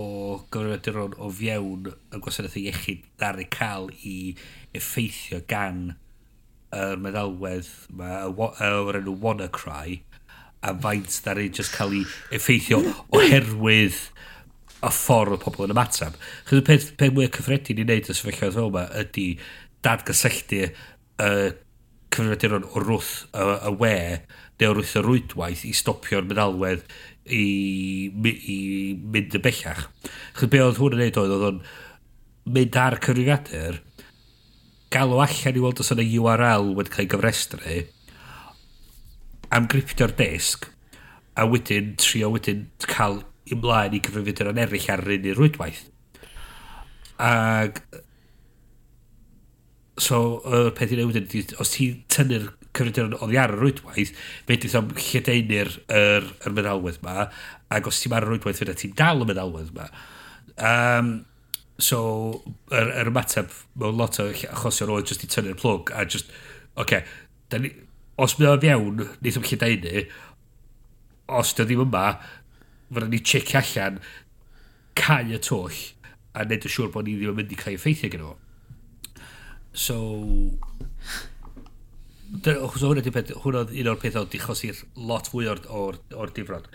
gyfrifiaduron 0.53 1.15
o 1.21 1.29
fiewn 1.33 1.89
y 1.91 2.21
gwasanaeth 2.23 2.57
iechyd 2.59 3.05
ddar 3.21 3.39
i 3.41 3.47
cael 3.53 3.89
i 4.03 4.15
effeithio 4.75 5.41
gan 5.49 5.93
yr 6.73 6.99
meddalwedd 7.01 7.69
o'r 8.01 8.99
enw 8.99 9.15
WannaCry 9.23 10.01
a 10.63 10.73
faint 10.85 11.19
ddar 11.25 11.41
i 11.43 11.49
just 11.49 11.75
cael 11.77 11.95
ei 11.99 12.05
effeithio 12.39 12.81
oherwydd 13.13 13.99
y 14.83 14.91
ffordd 14.91 15.37
o 15.37 15.39
pobl 15.39 15.67
yn 15.67 15.75
ymatab. 15.75 16.15
Chos 16.47 16.59
y 16.59 16.65
peth, 16.67 16.89
peth 16.99 17.13
mwy 17.15 17.29
cyffredin 17.31 17.79
i 17.79 17.85
wneud 17.87 18.09
y 18.09 18.15
sefyllfaoedd 18.17 18.57
fel 18.57 18.71
yma 18.71 18.87
ydy 18.99 19.27
dadgysylltu 19.85 20.63
y 20.63 20.71
uh, 21.23 21.51
cyfrifiaduron 22.13 22.67
o 22.67 22.83
rwth 22.83 23.13
y, 23.31 23.45
y 23.69 23.75
we 23.79 23.95
neu 24.63 24.73
wrth 24.73 24.97
y 24.99 25.03
rwydwaith 25.03 25.63
i 25.67 25.73
stopio'r 25.75 26.27
meddalwedd 26.27 26.83
i, 27.27 27.45
i 28.09 28.59
mynd 28.97 29.35
y 29.37 29.41
bellach. 29.43 29.87
Chyd 30.39 30.51
be 30.53 30.61
oedd 30.63 30.79
hwn 30.81 30.97
yn 30.97 31.03
neud 31.03 31.19
oedd, 31.21 31.33
oedd 31.37 31.47
o'n 31.49 31.59
mynd 32.53 32.77
ar 32.79 32.99
cyfrifiadur, 33.03 33.79
galw 34.93 35.21
allan 35.23 35.57
i 35.57 35.63
weld 35.63 35.81
os 35.83 35.91
yna 35.95 36.05
URL 36.19 36.73
wedi 36.77 36.93
cael 36.93 37.05
ei 37.05 37.11
gyfrestru, 37.13 37.77
amgryptio'r 39.53 40.15
desg, 40.19 40.67
a 41.39 41.47
wedyn 41.49 41.93
trio 42.01 42.29
wedyn 42.33 42.67
cael 42.85 43.21
ymlaen 43.53 43.95
i 43.97 44.01
gyfrifiadur 44.03 44.51
yn 44.51 44.61
eraill 44.65 44.89
ar 44.93 45.05
yr 45.07 45.15
un 45.17 45.37
rwydwaith. 45.39 45.85
Ac 47.23 47.81
so, 50.01 50.41
y 50.43 50.65
peth 50.77 50.93
i 50.93 50.99
newid 50.99 51.21
ydy, 51.23 51.45
os 51.61 51.73
ti 51.75 51.89
tynnu'r 52.11 52.49
cyfrifiadur 52.73 53.19
oedd 53.21 53.35
i 53.35 53.39
ar 53.41 53.53
y 53.53 53.59
rwydwaith, 53.59 54.13
fe 54.47 54.57
beth 54.57 54.77
am 54.79 54.89
lledeunir 54.97 55.71
yr, 55.93 56.27
yr 56.45 56.57
meddalwedd 56.57 56.99
yma, 57.01 57.27
ac 57.73 57.89
os 57.89 58.01
ti'n 58.01 58.15
ar 58.17 58.27
y 58.27 58.31
rwydwaith 58.31 58.63
fe 58.63 58.75
ti'n 58.81 58.97
dal 58.99 59.23
y 59.23 59.29
meddalwedd 59.29 59.71
yma. 59.73 59.87
Um, 60.69 61.13
so, 61.81 62.01
yr, 62.73 62.93
yr 63.01 63.13
ymateb 63.13 63.53
mewn 63.81 63.97
lot 63.99 64.19
o 64.21 64.27
achosion 64.33 64.93
oedd 64.93 65.09
jyst 65.11 65.25
i 65.25 65.31
tynnu'r 65.31 65.59
plwg, 65.61 65.93
a 65.93 66.05
jyst, 66.07 66.33
oce, 66.75 67.01
okay, 67.01 67.61
ni, 67.63 67.73
os 68.21 68.37
mi 68.39 68.49
oedd 68.49 68.65
iawn, 68.67 69.03
nid 69.21 69.33
yw'n 69.37 69.49
lledeunu, 69.49 70.05
os 71.39 71.53
dy 71.57 71.65
ddim 71.67 71.85
yma, 71.87 72.07
fydda 72.93 73.09
ni 73.09 73.21
checio 73.25 73.61
allan 73.61 73.99
cau 74.99 75.33
y 75.33 75.39
twll 75.41 75.81
a 76.33 76.45
wneud 76.45 76.65
yn 76.65 76.73
siŵr 76.73 76.91
bod 76.93 77.07
ni 77.07 77.15
ddim 77.17 77.33
yn 77.33 77.39
mynd 77.39 77.53
i 77.53 77.57
cael 77.57 77.77
effeithio 77.77 78.09
gyda 78.13 78.31
fo. 78.31 78.37
So, 79.73 79.97
Achos 82.41 82.81
hwnna 82.81 83.03
di 83.05 83.13
peth, 83.13 83.31
hwnna 83.43 83.67
un 83.69 83.89
o'r 83.91 83.99
pethau 84.01 84.25
oedd 84.25 84.31
di 84.33 84.41
chosi'r 84.41 84.79
lot 84.97 85.29
fwy 85.29 85.45
o'r, 85.51 85.61
or, 85.69 85.99
or 86.17 86.31
difrod. 86.33 86.65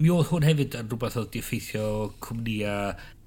Mi 0.00 0.12
oedd 0.14 0.30
hwn 0.30 0.46
hefyd 0.46 0.76
yn 0.78 0.86
rhywbeth 0.88 1.16
oedd 1.18 1.32
di 1.34 1.42
effeithio 1.42 1.86
cwmnïa 2.24 2.76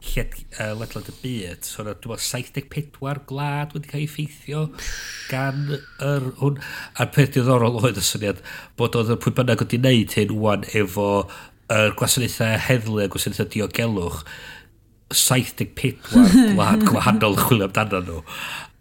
lled, 0.04 0.38
uh, 0.58 0.72
ledled 0.80 1.12
y 1.12 1.16
byd. 1.20 1.68
So 1.68 1.84
na, 1.86 1.94
dwi'n 2.00 2.22
74 2.24 3.24
glad 3.30 3.76
wedi 3.76 3.92
cael 3.92 4.04
ei 4.04 4.08
effeithio 4.08 4.64
gan 5.30 5.76
yr 5.76 6.30
hwn. 6.40 6.62
A'r 6.96 7.12
peth 7.14 7.36
diddorol 7.36 7.82
oedd 7.82 8.00
y 8.00 8.06
syniad 8.08 8.40
bod 8.80 8.98
oedd 9.00 9.14
y 9.14 9.20
pwy 9.20 9.36
bynnag 9.40 9.66
wedi 9.66 9.82
wneud 9.84 10.18
hyn 10.18 10.36
wwan 10.40 10.68
efo 10.72 11.08
y 11.74 11.82
gwasanaethau 12.00 12.60
heddlu 12.68 13.04
a 13.04 13.10
gwasanaethau 13.12 13.52
diogelwch 13.54 14.24
74 15.14 16.00
gwlad 16.56 16.88
gwahanol 16.88 17.38
chwilio 17.44 17.68
amdano 17.70 18.02
nhw. 18.08 18.24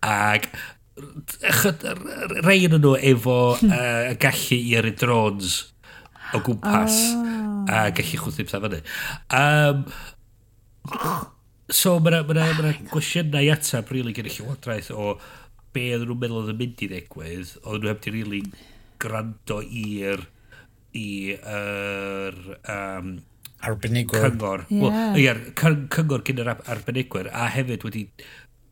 Ac 0.06 0.48
rei 2.46 2.64
yn 2.68 2.78
nhw 2.78 2.94
efo 3.12 3.36
uh, 3.58 4.14
gallu 4.22 4.58
i 4.58 4.74
ar 4.80 4.88
y 4.88 4.94
drones 4.98 5.58
o 6.32 6.40
gwmpas 6.46 6.98
oh. 7.12 7.70
a 7.70 7.84
gallu 7.94 8.20
chwthu 8.24 8.46
pethau 8.48 8.64
fyny. 8.66 8.82
Um, 9.38 9.86
so 11.72 11.96
mae 12.00 12.12
yna 12.12 12.24
ma 12.28 12.52
ma 12.58 12.70
oh 12.72 12.76
gwestiynau 12.92 13.52
atab 13.54 13.90
really 13.94 14.14
gen 14.16 14.28
i 14.28 14.34
llywodraeth 14.34 14.92
o 14.94 15.16
be 15.72 15.88
oedd 15.94 16.06
nhw'n 16.06 16.20
meddwl 16.20 16.42
oedd 16.42 16.52
yn 16.52 16.60
mynd 16.60 16.84
i 16.84 16.88
ddegwydd, 16.90 17.56
oedd 17.64 17.82
nhw 17.82 17.92
heb 17.92 18.00
di 18.04 18.14
really 18.14 18.42
grando 19.02 19.60
i'r 19.64 20.26
i 20.98 21.08
yr 21.32 22.38
um, 22.68 23.14
arbenigwyr. 23.64 24.28
Cyngor. 24.28 24.66
Yeah. 24.68 24.82
Well, 24.82 25.18
yeah, 25.18 25.40
cyngor 25.56 26.24
gyda'r 26.26 26.52
arbenigwyr 26.74 27.30
a 27.32 27.48
hefyd 27.54 27.86
wedi 27.86 28.06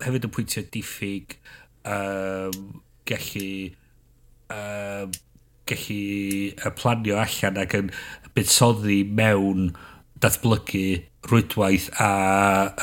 hefyd 0.04 0.28
yn 0.28 0.34
pwyntio 0.34 0.64
diffyg 0.74 1.36
um, 1.84 2.82
gallu 3.08 3.52
um, 4.52 5.14
gallu 5.70 6.72
planio 6.80 7.20
allan 7.22 7.62
ac 7.62 7.78
yn 7.78 7.92
buddsoddi 8.34 9.02
mewn 9.06 9.70
datblygu 10.20 10.84
rwydwaith 11.30 11.88
a 12.00 12.10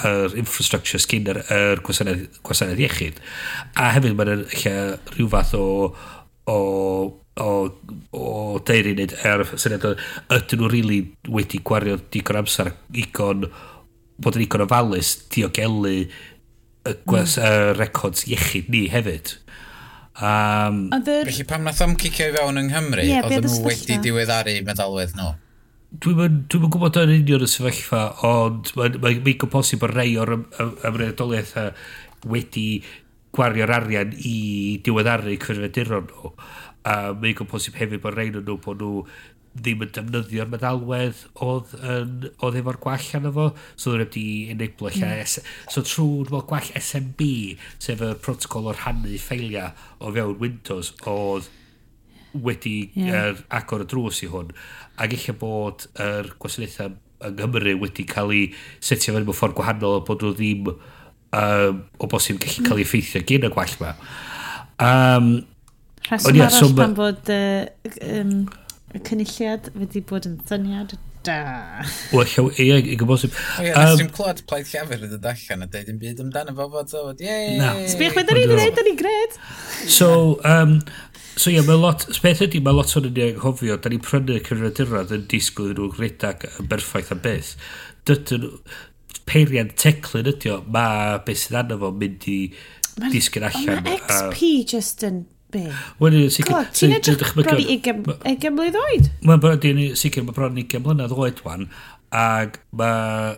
yr 0.05 0.35
infrastructure 0.37 1.01
sgyn 1.01 1.29
yr, 1.33 1.41
yr 1.53 1.81
gwasanaeth, 1.85 2.41
gwasanaeth 2.45 2.81
iechyd. 2.85 3.21
A 3.77 3.91
hefyd 3.95 4.17
mae'n 4.17 4.45
rhyw 5.13 5.29
fath 5.33 5.55
o, 5.57 5.65
o 6.49 6.57
o, 7.37 7.69
o 8.17 8.59
deiri 8.65 8.93
wneud 8.95 9.13
er 9.27 9.43
syniad 9.53 9.85
o 9.85 9.93
ydyn 10.33 10.61
nhw 10.61 10.69
rili 10.71 10.87
really 10.87 11.33
wedi 11.35 11.61
gwario 11.65 11.99
digon 12.13 12.39
amser 12.41 12.71
igon 12.97 13.45
bod 14.17 14.37
yn 14.39 14.45
igon 14.47 14.65
ofalus 14.65 15.13
diogelu 15.33 16.07
y 16.87 16.95
gwers 17.07 17.37
mm. 17.37 17.43
uh, 17.43 17.73
records 17.77 18.25
iechyd 18.29 18.71
ni 18.73 18.87
hefyd. 18.91 19.35
Um, 20.17 20.89
there... 21.05 21.25
Felly 21.27 21.45
pam 21.45 21.67
nath 21.67 21.81
am 21.85 21.97
cicio 21.99 22.31
i 22.31 22.33
fewn 22.33 22.57
yng 22.63 22.71
Nghymru, 22.71 23.03
yeah, 23.05 23.25
oedd 23.27 23.45
nhw 23.45 23.65
wedi 23.67 23.99
diweddaru 24.01 24.55
meddalwedd 24.65 25.13
nhw? 25.17 25.33
Dwi'n 26.03 26.39
dwi 26.51 26.67
gwybod 26.67 26.97
yn 27.03 27.13
union 27.19 27.45
y 27.45 27.49
sefyllfa, 27.51 28.01
ond 28.27 28.73
mae'n 28.75 28.97
ma, 28.97 29.11
ma, 29.13 29.35
ma 29.37 29.51
posib 29.53 29.85
o 29.85 29.91
rei 29.91 30.17
o'r 30.19 30.33
ymwneudoliaeth 30.35 31.53
wedi 32.27 32.65
gwario'r 33.37 33.75
arian 33.77 34.15
i 34.17 34.37
diweddaru 34.85 35.37
cyfrifiaduron 35.43 36.09
nhw. 36.09 36.33
A 36.87 36.97
mae'n 37.13 37.37
gwybod 37.37 37.53
posib 37.53 37.77
hefyd 37.77 38.01
bod 38.03 38.17
rhain 38.17 38.41
yn 38.41 38.47
nhw 38.47 38.57
bod 38.63 38.81
nhw 38.81 39.05
ddim 39.57 39.83
yn 39.85 39.93
defnyddio'r 39.95 40.51
meddalwedd 40.51 41.23
oedd, 41.45 41.73
yn, 41.81 42.27
oedd 42.45 42.59
efo'r 42.61 42.79
gwall 42.83 43.11
arno 43.19 43.33
fo, 43.35 43.47
so 43.75 43.93
oedd 43.93 44.05
wedi 44.05 44.25
enablo 44.53 44.91
lle. 44.93 45.13
Mm. 45.23 45.47
So 45.73 45.85
trwy 45.85 46.27
fel 46.31 46.45
gwall 46.51 46.73
SMB, 46.81 47.29
sef 47.83 48.03
y 48.03 48.11
protocol 48.23 48.71
o'r 48.71 48.79
rhannu 48.81 49.17
ffeiliau 49.21 49.73
o 49.99 50.13
fewn 50.15 50.37
Windows, 50.43 50.93
oedd 51.09 51.49
wedi 52.37 52.77
yeah. 52.93 53.31
er, 53.31 53.43
agor 53.57 53.85
y 53.85 53.89
drws 53.89 54.21
i 54.25 54.31
hwn. 54.31 54.53
Ac 55.01 55.17
eich 55.17 55.29
bod 55.41 55.87
yr 55.95 56.27
er 56.27 56.33
gwasanaethau 56.37 56.93
yng 56.93 57.03
Nghymru 57.17 57.73
wedi 57.81 58.05
cael 58.05 58.31
ei 58.35 58.43
setio 58.83 59.15
fewn 59.15 59.25
mewn 59.25 59.37
ffordd 59.37 59.57
gwahanol 59.57 60.03
bod 60.05 60.21
nhw 60.21 60.35
ddim 60.37 60.67
um, 60.69 61.79
o 61.97 62.09
bosib 62.11 62.37
gallu 62.43 62.65
cael 62.67 62.77
ei 62.77 62.83
mm. 62.83 62.87
effeithio 62.87 63.23
gyn 63.25 63.47
y 63.47 63.53
gwall 63.53 63.73
yma. 63.79 63.93
Um, 64.77 65.31
Rheswm 66.07 66.37
arall 66.37 66.53
so, 66.53 66.69
pan 66.77 66.93
bod 66.97 67.31
uh, 67.33 67.65
um, 68.05 68.35
Y 68.97 69.03
cynulliad 69.05 69.69
wedi 69.77 70.01
bod 70.09 70.25
yn 70.25 70.39
syniad 70.49 70.95
da. 71.27 71.83
Wel, 72.15 72.51
ie, 72.57 72.77
i 72.93 72.95
gwybod 72.97 73.21
sy'n... 73.23 73.33
O 73.59 73.65
ie, 73.65 73.73
nes 73.75 74.01
i'n 74.03 74.13
clywed 74.15 74.41
plaid 74.49 74.69
llafur 74.71 75.03
yn 75.05 75.11
dod 75.11 75.27
allan 75.31 75.65
a 75.65 75.67
dweud 75.73 75.91
yn 75.91 75.99
byd 76.01 76.23
amdano 76.23 76.55
fo 76.57 76.69
fod 76.73 76.95
o, 76.97 77.03
Ie, 77.19 77.35
ie! 77.51 77.59
Na. 77.59 77.73
Sbych 77.91 78.15
beth 78.15 78.31
ni'n 78.33 78.53
gwneud, 78.53 78.73
da 78.77 78.85
ni 78.87 78.95
gred! 78.99 79.37
So, 79.83 80.09
um, 80.47 80.79
So 81.37 81.51
ie, 81.51 81.59
yeah, 81.59 81.65
mae 81.67 81.77
lot, 81.77 82.07
beth 82.23 82.39
ydy, 82.47 82.63
mae 82.65 82.73
lot 82.73 82.95
o'n 82.97 83.11
ni 83.13 83.21
anghofio, 83.27 83.75
da 83.77 83.91
ni'n 83.93 84.01
prynu 84.01 84.39
cyfrifiadurodd 84.41 85.13
yn 85.13 85.27
disgwyl 85.29 85.75
nhw'n 85.77 85.93
rhedag 85.99 86.47
yn 86.49 86.69
berffaith 86.71 87.11
am 87.13 87.21
beth. 87.21 87.51
Dydyn 88.09 88.41
nhw, 88.41 88.55
peiriant 89.29 89.75
teclyn 89.77 90.31
ydy 90.31 90.55
o, 90.55 90.61
mae 90.73 91.19
beth 91.27 91.43
sydd 91.43 91.59
anna 91.61 91.77
fo 91.77 91.91
mynd 91.93 92.25
i 92.33 92.39
disgyn 93.13 93.45
allan. 93.51 93.83
Mae 93.85 93.99
XP 93.99 94.41
just 94.73 95.05
yn 95.05 95.27
Be? 95.53 95.63
Wel, 96.01 96.17
sicr... 96.33 96.55
Ti'n 96.75 96.97
edrych 96.97 97.33
bron 97.37 97.61
i 97.61 97.77
20 97.79 98.51
mlynedd 98.51 98.79
oed? 98.81 99.11
Mae'n 99.27 99.43
bron 99.43 99.83
i 99.83 99.89
sicr, 99.99 100.25
mae 100.27 100.35
bron 100.35 100.59
i 100.59 100.65
20 100.67 100.83
mlynedd 100.83 101.15
oed 101.15 101.43
wan, 101.45 101.67
ac 102.11 102.59
mae 102.75 103.37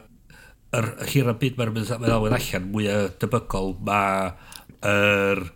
yr 0.80 0.90
hir 1.10 1.30
a 1.30 1.36
byd 1.38 1.56
mae'r 1.58 1.72
meddalwedd 1.74 2.36
allan 2.38 2.68
mwy 2.74 2.90
o 2.94 2.98
debygol 3.22 3.72
mae 3.86 4.34
yr 4.86 5.48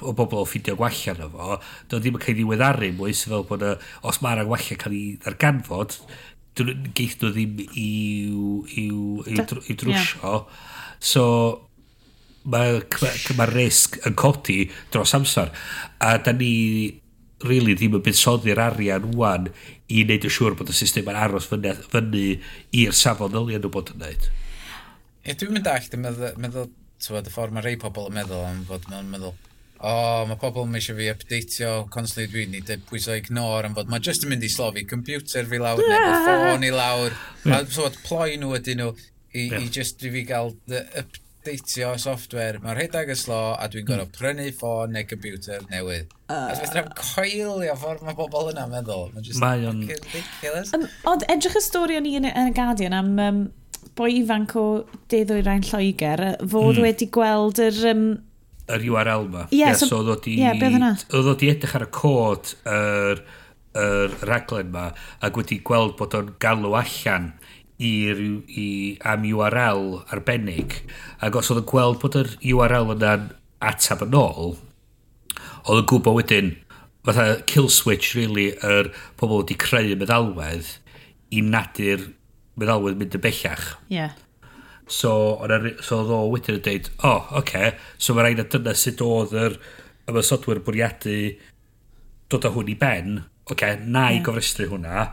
o 0.00 0.12
bobl 0.14 0.42
o 0.42 0.46
ffidio 0.46 0.76
gwella 0.78 1.14
na 1.18 1.28
fo, 1.32 1.56
do 1.90 1.98
ddim 1.98 2.18
yn 2.18 2.22
cael 2.22 2.38
ei 2.38 2.48
weddaru 2.48 2.90
mwy, 2.96 3.14
sef 3.16 3.32
fel 3.32 3.46
bod 3.48 3.64
os 3.66 4.20
mae'r 4.22 4.44
gwella 4.48 4.76
cael 4.80 4.96
ei 4.96 5.16
ddarganfod, 5.24 5.96
geith 6.96 7.16
nhw 7.20 7.32
ddim 7.34 7.64
i'w, 7.64 8.44
iw, 8.84 9.00
iw, 9.34 9.58
iw 9.64 9.78
drwsio. 9.80 10.34
So, 11.00 11.24
mae 12.48 12.80
ma 13.36 13.46
risg 13.50 13.98
yn 14.08 14.16
codi 14.18 14.64
dros 14.92 15.14
amser. 15.16 15.52
A 16.00 16.16
da 16.18 16.32
ni 16.32 17.00
really 17.46 17.74
ddim 17.76 17.96
yn 17.98 18.04
buddsoddi'r 18.04 18.60
arian 18.60 19.12
wwan 19.14 19.48
i 19.90 20.04
wneud 20.04 20.26
yn 20.28 20.34
siŵr 20.34 20.56
bod 20.58 20.72
y 20.72 20.76
system 20.76 21.08
yn 21.10 21.18
aros 21.18 21.48
fyny, 21.50 21.72
fyny 21.92 22.24
i'r 22.82 22.96
safon 22.96 23.32
ddyliau 23.32 23.60
nhw 23.60 23.72
bod 23.72 23.92
yn 23.94 24.00
wneud. 24.00 24.26
Ie, 25.24 25.36
dwi'n 25.36 25.54
mynd 25.56 25.68
all, 25.68 25.86
dwi'n 25.92 26.04
meddwl, 26.04 26.34
meddwl 26.40 26.68
tywed, 27.04 27.28
y 27.28 27.32
ffordd 27.32 27.56
mae 27.56 27.64
rei 27.64 27.78
pobl 27.80 28.10
yn 28.10 28.18
meddwl 28.18 28.44
am 28.44 28.60
fod 28.68 28.88
yn 28.88 29.08
meddwl, 29.12 29.32
o, 29.80 29.90
oh, 29.90 30.26
mae 30.28 30.40
pobl 30.40 30.66
yn 30.68 30.76
eisiau 30.76 30.98
fi 30.98 31.08
updateio 31.12 31.72
constantly 31.92 32.28
dwi'n 32.32 32.54
ni, 32.54 32.60
dwi'n 32.64 32.84
pwysau 32.88 33.16
ignore 33.20 33.68
am 33.68 33.76
fod, 33.76 33.88
mae 33.92 34.04
just 34.04 34.24
yn 34.24 34.32
mynd 34.34 34.44
i 34.44 34.52
slofi 34.52 34.84
computer 34.88 35.48
fi 35.48 35.60
lawr, 35.60 35.80
neu 35.80 36.12
ffôn 36.26 36.68
i 36.68 36.72
lawr, 36.74 37.16
mae 37.46 37.56
yeah. 37.56 37.72
tywed, 37.72 37.98
ploi 38.04 38.36
nhw 38.40 38.54
ydyn 38.60 38.84
nhw 38.84 38.92
i, 38.92 39.46
yeah. 39.46 39.56
i 39.60 39.72
just 39.72 40.04
i 40.04 40.12
fi 40.12 40.24
gael 40.28 40.54
the 40.68 40.84
update 40.92 41.26
deitio 41.46 41.92
software, 42.00 42.60
mae'r 42.62 42.78
rhedeg 42.82 43.12
y 43.14 43.16
slo 43.18 43.38
a 43.54 43.68
dwi'n 43.72 43.86
gorfod 43.88 44.10
hmm. 44.10 44.16
prynu 44.18 44.48
ffôn 44.56 44.92
neu 44.94 45.06
computer 45.08 45.62
newydd. 45.72 46.12
Uh, 46.28 46.50
a 46.50 46.56
dwi'n 46.58 46.74
meddwl 46.76 46.92
coelio 47.00 47.76
ffordd 47.80 48.04
mae 48.06 48.18
bobl 48.18 48.52
yna 48.52 48.66
meddwl. 48.70 49.08
Mae 49.42 49.66
o'n... 49.70 49.82
ridiculous. 49.88 50.74
Um, 50.76 50.86
ond 51.10 51.24
edrych 51.32 51.58
y 51.60 51.64
stori 51.64 51.98
o'n 52.00 52.08
i 52.10 52.16
yn, 52.20 52.28
y 52.28 52.46
Guardian 52.56 52.96
am 52.96 53.12
um, 53.24 53.42
boi 53.96 54.12
ifanc 54.20 54.56
o 54.60 54.66
deddoedd 55.12 55.48
rhain 55.48 55.66
Lloegr, 55.66 56.26
fod 56.44 56.76
mm. 56.76 56.84
wedi 56.86 57.10
gweld 57.16 57.62
yr... 57.64 57.82
Um, 57.94 58.08
yr 58.70 58.86
URL 58.86 59.28
ma. 59.32 59.48
Yeah, 59.50 59.72
yeah, 59.72 59.78
so, 59.80 59.88
so 59.90 60.04
oedd 60.04 60.28
yeah, 60.30 60.54
o 60.54 61.34
di 61.40 61.50
edrych 61.50 61.76
ar 61.78 61.88
y 61.88 61.92
cod 61.94 62.54
yr 62.68 63.24
yr 63.78 64.14
raglen 64.26 64.72
ma 64.74 64.88
ac 65.22 65.36
wedi 65.38 65.60
gweld 65.62 65.94
bod 65.98 66.16
o'n 66.18 66.32
galw 66.42 66.74
allan 66.74 67.30
i, 67.80 67.92
i, 68.60 68.66
am 69.08 69.24
URL 69.24 69.84
arbennig 70.12 70.80
ac 71.24 71.38
os 71.40 71.50
oedd 71.52 71.62
yn 71.62 71.68
gweld 71.70 72.00
bod 72.02 72.18
yr 72.20 72.34
URL 72.52 72.92
yna'n 72.96 73.30
atab 73.70 74.04
yn 74.04 74.16
ôl 74.20 74.56
oedd 75.64 75.80
yn 75.80 75.88
gwybod 75.88 76.18
wedyn 76.18 76.50
fatha 77.06 77.40
kill 77.48 77.70
switch 77.72 78.12
really 78.16 78.50
yr 78.56 78.90
er 78.90 78.90
pobl 79.20 79.40
wedi 79.40 79.56
creu 79.60 79.94
meddalwedd 79.96 80.74
i 81.32 81.44
nadu'r 81.44 82.10
meddalwedd 82.60 82.98
mynd 83.00 83.16
y 83.16 83.22
bellach 83.24 83.66
yeah. 83.92 84.12
so, 84.86 85.12
on, 85.40 85.70
so 85.80 86.02
oedd 86.02 86.12
o 86.16 86.20
wedyn 86.34 86.58
yn 86.58 86.66
dweud 86.66 86.90
o 86.98 87.14
oh, 87.14 87.30
oce 87.40 87.40
okay. 87.40 87.72
so 87.96 88.16
mae 88.16 88.28
rhaid 88.28 88.42
na 88.42 88.48
dyna 88.52 88.76
sut 88.76 89.00
oedd 89.06 89.36
yr 89.46 89.56
ymysodwyr 90.10 90.60
bwriadu 90.66 91.16
dod 92.30 92.44
â 92.44 92.52
hwn 92.56 92.74
i 92.74 92.76
ben 92.84 93.16
oce 93.20 93.56
okay, 93.56 93.80
na 93.80 94.10
i 94.10 94.18
yeah. 94.18 94.26
gofrestru 94.28 94.68
hwnna 94.74 95.08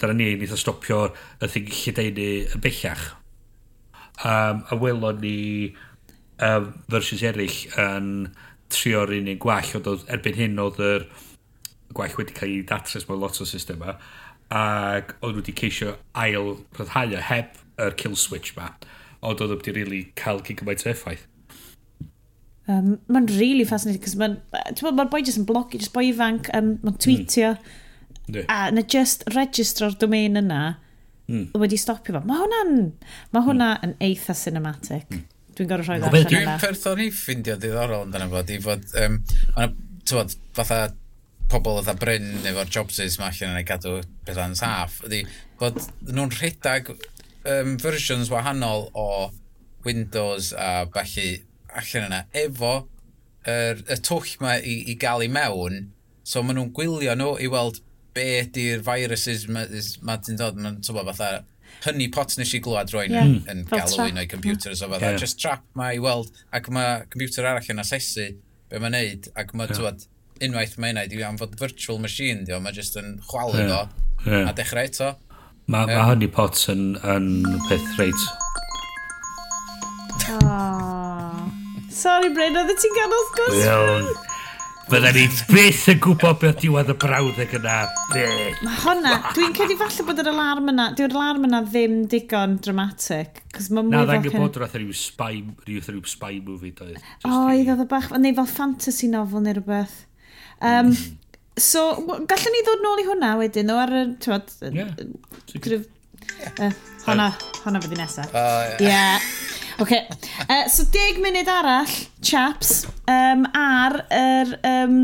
dyna 0.00 0.16
ni, 0.16 0.32
nid 0.36 0.52
o 0.52 0.58
stopio 0.60 1.06
y 1.40 1.48
thingillid 1.48 2.00
eini 2.02 2.28
yn 2.54 2.62
bellach. 2.64 3.06
Um, 4.24 4.62
a 4.72 4.76
welon 4.80 5.20
ni 5.20 5.36
um, 6.44 6.72
versus 6.92 7.24
eraill 7.24 7.56
yn 7.80 8.10
trio'r 8.72 9.14
un 9.16 9.30
un 9.32 9.40
gwell, 9.40 9.72
ond 9.78 10.06
erbyn 10.12 10.40
hyn 10.40 10.60
oedd 10.60 10.80
yr 10.84 11.06
gwell 11.96 12.16
wedi 12.18 12.36
cael 12.36 12.52
ei 12.52 12.64
datrys 12.66 13.06
mewn 13.08 13.22
lot 13.22 13.40
o 13.40 13.46
systema, 13.48 13.96
ac 14.52 15.16
oedd 15.20 15.40
wedi 15.40 15.54
ceisio 15.60 15.96
ail 16.18 16.56
rhyddhau 16.76 17.16
o 17.16 17.24
heb 17.30 17.56
yr 17.86 17.96
kill 18.00 18.18
switch 18.20 18.52
ma, 18.58 18.72
ond 19.22 19.40
oedd 19.40 19.56
wedi 19.56 19.76
really 19.78 20.02
cael 20.18 20.42
cyn 20.44 20.60
gymaint 20.60 20.84
o 20.86 20.92
effaith. 20.92 21.24
Um, 22.66 22.96
mae'n 23.06 23.28
really 23.38 23.64
fascinating, 23.64 24.02
cos 24.02 24.16
mae'n 24.18 24.40
ma 24.98 25.06
boi 25.08 25.22
jyst 25.22 25.38
yn 25.38 25.46
blogi, 25.48 25.78
jyst 25.78 25.94
boi 25.94 26.08
ifanc, 26.10 26.50
um, 26.56 26.74
mae'n 26.82 26.96
hmm. 26.96 27.02
tweetio, 27.04 27.56
mm 27.56 27.82
A 28.50 28.70
na 28.74 28.82
just 28.82 29.24
registro'r 29.34 29.96
domain 30.00 30.38
yna 30.40 30.60
mm. 31.28 31.48
wedi 31.60 31.78
stopio 31.80 32.18
fo. 32.18 32.24
Mae 32.26 32.42
hwnna'n 32.42 32.76
ma 32.76 33.40
hmm. 33.40 33.46
hwnna 33.48 33.70
mm. 33.76 33.86
yn 33.86 33.96
eitha 34.08 34.36
cinematic. 34.38 35.08
Mm. 35.10 35.24
Dwi'n 35.56 35.70
gorau 35.70 35.86
rhoi 35.88 35.98
allan 36.00 36.20
yna. 36.20 36.28
Dwi'n 36.30 36.62
person 36.62 37.02
i 37.02 37.08
ffindio 37.14 37.56
diddorol 37.60 38.06
yn 38.06 38.14
dyna 38.14 38.28
fod, 38.32 38.52
fod, 38.64 38.86
um, 39.02 39.20
tywod, 40.06 40.34
fatha 40.56 40.80
pobl 41.50 41.78
oedd 41.78 41.90
a 41.90 41.94
Bryn 41.98 42.46
efo'r 42.50 42.70
jobsys 42.74 43.20
mae 43.20 43.30
allan 43.30 43.54
yn 43.54 43.60
ei 43.60 43.66
gadw 43.66 44.00
bethau'n 44.26 44.56
saff, 44.58 44.98
ydy 45.06 45.22
bod 45.60 45.78
nhw'n 46.02 46.34
rhedag 46.34 46.90
um, 46.92 47.76
versions 47.82 48.32
wahanol 48.32 48.88
o 48.98 49.08
Windows 49.86 50.50
a 50.52 50.88
felly 50.94 51.44
allan 51.70 52.08
yna 52.08 52.22
efo 52.34 52.74
er, 53.46 53.82
y 53.86 53.98
twll 54.02 54.34
mae 54.42 54.58
i, 54.66 54.80
i 54.90 54.96
gael 54.98 55.22
i 55.22 55.30
mewn, 55.30 55.92
so 56.26 56.42
maen 56.42 56.58
nhw'n 56.58 56.74
gwylio 56.74 57.14
nhw 57.14 57.36
i 57.38 57.50
weld 57.52 57.78
be 58.16 58.24
ydy'r 58.40 58.82
viruses 58.86 59.46
mae 59.52 59.82
ma 60.06 60.16
ti'n 60.22 60.40
dod, 60.40 60.58
mae'n 60.60 60.80
tyfo 60.84 61.04
fatha, 61.10 61.44
hynny 61.84 62.08
pot 62.14 62.34
nes 62.38 62.54
i 62.56 62.60
glwad 62.64 62.92
rwy'n 62.94 63.14
yeah. 63.14 63.28
yn, 63.28 63.36
hmm. 63.36 63.52
yn 63.52 63.64
galw 63.70 64.06
un 64.06 64.20
o'i 64.22 64.28
computer, 64.30 64.74
so 64.74 64.88
fatha, 64.90 65.12
yeah. 65.12 65.20
just 65.20 65.40
trap 65.42 65.64
mae 65.78 65.98
i 65.98 66.02
weld, 66.02 66.32
ac 66.56 66.70
mae 66.72 67.02
computer 67.12 67.46
arall 67.46 67.72
yn 67.74 67.82
asesu 67.82 68.30
be 68.70 68.80
mae'n 68.82 68.96
neud, 68.96 69.30
ac 69.38 69.52
mae, 69.54 69.68
yeah. 69.68 69.78
tywed, 69.78 70.08
unwaith 70.46 70.76
mae'n 70.82 71.00
neud, 71.00 71.16
am 71.28 71.38
fod 71.40 71.56
virtual 71.60 72.00
machine, 72.02 72.44
dio, 72.48 72.60
mae 72.62 72.74
just 72.76 72.98
yn 73.00 73.16
chwalu 73.28 73.60
yeah. 73.60 73.70
fo, 73.72 74.10
yeah. 74.30 74.48
a 74.48 74.56
dechrau 74.56 74.88
eto. 74.88 75.12
Mae 75.66 75.90
yeah. 75.90 76.00
ma 76.00 76.10
hynny 76.12 76.30
pot 76.32 76.62
yn, 76.72 76.88
yn 77.04 77.30
peth 77.68 77.92
reit. 78.00 78.26
Oh. 80.26 81.46
Sorry, 81.96 82.28
Bryn, 82.34 82.56
oedd 82.60 82.72
ti'n 82.76 82.96
ganol 82.96 83.28
sgwrs? 83.30 83.60
Iawn. 83.64 84.08
Fydda 84.86 85.10
ni 85.10 85.24
beth 85.50 85.80
yn 85.90 85.96
gwybod 85.98 86.36
beth 86.38 86.60
diwedd 86.62 86.92
y 86.92 86.94
brawddeg 87.02 87.56
yna. 87.58 87.78
Beth. 88.12 88.60
Mae 88.62 88.76
hwnna, 88.84 89.14
dwi'n 89.34 89.56
cedi 89.58 89.74
falle 89.80 90.04
bod 90.06 90.20
yr 90.22 90.28
alarm 90.30 90.70
yna, 90.70 90.84
dyw'r 90.94 91.16
alarm 91.16 91.48
yna 91.48 91.58
ddim 91.66 91.96
digon 92.12 92.54
dramatic. 92.62 93.40
Na, 93.74 94.04
dda'n 94.06 94.22
gwybod 94.28 94.60
rhaid 94.62 94.76
rhyw 94.78 94.94
spy, 94.94 95.40
rhyw 95.66 95.82
rhyw 95.82 96.04
spy 96.06 96.38
movie 96.38 96.70
doedd. 96.78 97.02
O, 97.26 97.50
i 97.50 97.66
ddod 97.66 97.82
o 97.82 97.88
bach, 97.90 98.12
neu 98.14 98.38
fel 98.38 98.46
fantasy 98.52 99.10
novel 99.10 99.42
neu 99.42 99.58
rhywbeth. 99.58 99.96
Um, 100.60 100.92
mm. 100.92 100.94
so, 101.58 101.88
gallwn 102.30 102.54
ni 102.54 102.62
ddod 102.68 102.86
nôl 102.86 103.02
i 103.02 103.10
hwnna 103.10 103.34
wedyn, 103.42 103.74
o 103.74 103.82
ar 103.82 103.96
y, 104.04 104.06
ti'n 104.22 104.36
bod, 104.36 104.54
yeah, 104.70 104.94
hwnna 107.08 107.32
honna 107.64 107.82
fydd 107.82 107.98
nesaf. 107.98 108.38
Ie 108.86 109.02
okay. 109.80 110.02
Uh, 110.46 110.64
so, 110.72 110.86
deg 110.92 111.20
munud 111.22 111.50
arall, 111.52 111.92
chaps, 112.24 112.86
um, 113.10 113.46
ar 113.56 114.00
yr 114.14 114.56
um, 114.72 114.98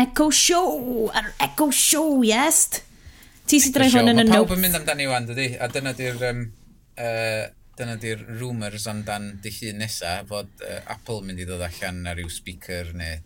Echo 0.00 0.30
Show. 0.34 1.08
Ar 1.14 1.32
Echo 1.46 1.70
Show, 1.74 2.20
yes? 2.26 2.68
Ti 3.50 3.58
sy'n 3.60 3.74
dreif 3.74 3.96
hwn 3.98 4.12
yn 4.14 4.24
y 4.24 4.28
notes. 4.28 4.36
Pawb 4.38 4.56
yn 4.56 4.64
mynd 4.64 4.80
amdani 4.80 5.08
wan, 5.10 5.30
dydy? 5.30 5.54
A 5.60 5.70
dyna 5.72 5.94
di'r... 5.98 6.20
Um, 6.32 6.44
uh, 6.98 7.48
dyna 7.80 7.96
di'r 8.00 8.20
rumours 8.40 8.84
amdan 8.90 9.30
dy 9.40 9.52
hun 9.54 9.78
nesaf 9.80 10.28
fod 10.28 10.50
uh, 10.66 10.80
Apple 10.92 11.22
mynd 11.24 11.40
i 11.40 11.46
ddod 11.48 11.62
allan 11.64 12.02
ar 12.10 12.18
ryw 12.18 12.28
speaker 12.28 12.90
neu 12.96 13.20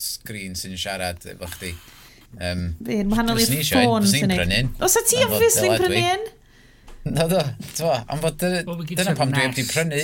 screen 0.00 0.56
sy'n 0.58 0.74
siarad 0.80 1.26
efo 1.30 1.48
chdi. 1.54 1.70
Um, 2.34 2.64
Fe, 2.78 3.00
Fe'n 3.00 3.12
wahanol 3.12 3.40
i'r 3.42 3.52
ffôn 3.68 4.06
sy'n 4.10 4.34
ei. 4.34 4.64
Os 4.82 4.96
y 4.98 5.04
ti 5.06 5.22
obviously 5.26 5.70
yn 5.70 5.84
prynu 5.84 6.02
un? 6.14 6.26
Na 7.04 7.24
do, 7.28 7.40
tyfa, 7.72 8.04
am 8.12 8.20
fod 8.20 8.36
dyna 8.40 9.14
pam 9.16 9.30
dwi 9.32 9.46
wedi 9.46 9.64
prynu 9.64 10.00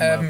um, 0.00 0.28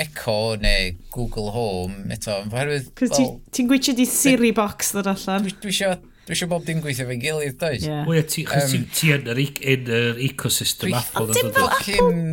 Echo 0.00 0.56
neu 0.56 0.94
Google 1.12 1.50
Home 1.52 2.06
eto, 2.16 2.38
oherwydd... 2.48 2.88
Cos 2.96 3.12
well, 3.12 3.34
ti'n 3.52 3.68
gweithio 3.68 3.92
di 3.98 4.06
Siri 4.08 4.54
box 4.56 4.94
ddod 4.94 5.10
allan? 5.12 5.44
Dwi, 5.44 5.52
dwi 5.60 5.74
eisiau 5.74 5.98
Dwi 6.26 6.34
eisiau 6.34 6.50
bob 6.50 6.64
dim 6.66 6.80
gweithio 6.82 7.04
fe'n 7.06 7.20
gilydd, 7.22 7.58
does? 7.60 7.84
Yeah. 7.84 8.08
Wel, 8.08 8.24
ti, 8.26 8.42
um, 8.48 8.88
ti 8.96 9.12
yn 9.14 9.28
yr, 9.30 9.42
yn 9.44 9.92
yr 9.94 10.18
ecosystem 10.26 10.88
dwi, 10.88 10.96
Apple. 10.98 11.28
Ond 11.28 11.36
dim 11.36 11.52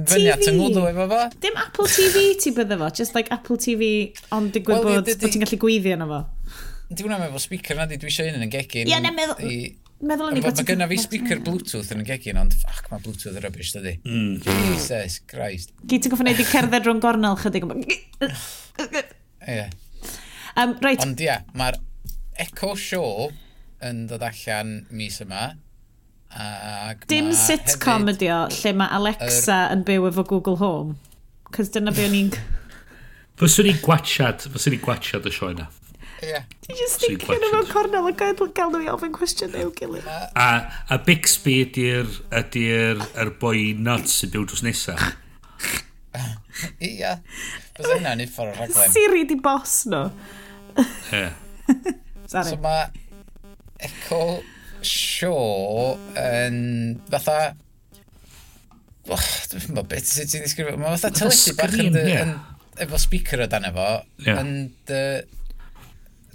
fel 0.09 0.31
Apple 0.33 0.71
TV. 0.73 1.19
Dim 1.43 1.59
Apple 1.61 1.91
TV 1.91 2.23
ti 2.41 2.55
bydde 2.55 2.79
fo, 2.79 2.89
just 3.03 3.19
like 3.19 3.29
Apple 3.35 3.59
TV, 3.61 3.91
ond 4.33 4.55
digwydd 4.55 4.79
well, 4.79 5.03
bod, 5.03 5.11
bod 5.11 5.35
ti'n 5.35 5.43
gallu 5.43 5.59
gweithio 5.61 5.99
yna 5.99 6.09
fo. 6.09 6.25
Di 6.89 7.05
hwnna 7.05 7.19
meddwl 7.21 7.43
speaker 7.43 7.77
na 7.77 7.85
di, 7.91 7.99
dwi 8.01 8.09
eisiau 8.09 8.31
un 8.31 8.39
yn 8.39 8.47
y 8.47 8.53
gegin. 8.55 8.89
Ie, 8.89 8.97
na 9.03 9.13
meddwl 9.13 9.53
meddwl 10.09 10.31
yn 10.31 10.39
i 10.39 10.43
bod... 10.43 10.59
Mae 10.59 10.67
gynna 10.67 10.87
fi 10.89 10.97
speaker 11.01 11.41
Bluetooth 11.43 11.91
yn 11.95 12.03
y 12.03 12.07
gegin, 12.07 12.39
ond 12.41 12.55
ffac, 12.59 12.89
mae 12.91 13.03
Bluetooth 13.03 13.37
yn 13.37 13.45
rubbish, 13.45 13.73
dydi. 13.75 13.95
Mm. 14.07 14.35
Jesus 14.45 15.19
Christ. 15.29 15.73
Gyd 15.87 16.05
ti'n 16.05 16.13
goffo 16.13 16.25
wneud 16.25 16.41
i 16.43 16.47
cerdded 16.49 16.87
rhwng 16.87 17.01
gornel 17.03 17.39
chydig. 17.41 17.67
Ie. 19.53 19.65
Um, 20.59 20.75
right. 20.85 21.01
Ond 21.01 21.21
ia, 21.23 21.39
yeah, 21.39 21.45
mae'r 21.57 21.79
Echo 22.43 22.73
Show 22.79 23.29
yn 23.83 24.05
dod 24.09 24.23
allan 24.25 24.75
mis 24.93 25.19
yma. 25.23 25.51
Ac 26.33 27.05
Dim 27.09 27.29
sitcom 27.37 28.07
ydi 28.09 28.29
o, 28.33 28.43
lle 28.53 28.73
mae 28.77 28.89
Alexa 28.97 29.67
yn 29.73 29.83
byw 29.85 30.09
efo 30.09 30.25
Google 30.29 30.57
Home. 30.61 30.97
Cos 31.53 31.69
dyna 31.73 31.93
be 31.93 32.07
o'n 32.07 32.17
i'n... 32.17 32.33
Fyswn 33.41 33.69
i'n 33.69 33.81
gwachad, 33.81 34.45
fyswn 34.53 34.77
i'n 34.77 34.83
gwachad 34.83 35.29
y 35.29 35.33
sioe 35.33 35.53
na. 35.57 35.67
Ie. 36.23 36.39
Ti 36.63 36.75
just 36.77 37.01
sticio 37.01 37.35
nhw 37.35 37.49
mewn 37.51 37.67
cornel 37.71 38.07
ac 38.11 38.19
gael 38.21 38.51
gael 38.55 38.71
nhw 38.71 38.83
i 38.85 38.89
ofyn 38.93 39.13
cwestiwn 39.15 39.57
i'w 39.59 39.73
gilydd. 39.75 40.07
A, 40.07 40.47
a 40.93 40.99
Bixby 41.03 41.59
ydy'r 41.65 42.09
ydy 42.39 42.63
er 42.77 43.33
boi 43.41 43.73
nuts 43.75 44.21
sy'n 44.21 44.31
byw 44.33 44.45
drws 44.47 44.63
nesaf. 44.65 45.03
Ia. 46.93 47.17
Bydd 47.75 47.91
hynna 47.97 48.15
ni 48.19 48.29
ffordd 48.29 48.53
o'r 48.53 48.61
rhaglen. 48.61 48.93
Siri 48.95 49.25
di 49.29 49.37
bos 49.43 49.81
nhw. 49.91 50.05
Ie. 50.79 51.25
Sorry. 52.31 52.53
So 52.53 52.59
mae 52.63 52.87
Echo 53.83 54.23
Show 54.83 55.97
yn 56.19 56.57
fatha... 57.11 57.53
Och, 59.11 59.23
dwi'n 59.51 59.73
meddwl 59.73 59.87
beth 59.91 60.07
sydd 60.07 60.31
ti'n 60.31 60.45
ddisgrifio. 60.45 60.79
Mae 60.79 60.95
fatha 60.95 61.11
teledu 61.19 61.55
bach 61.59 61.79
yn... 61.83 62.35
Efo 62.83 62.97
speaker 62.97 63.43
o 63.43 63.47
dan 63.51 63.67
efo. 63.69 63.87
Yn 64.25 64.53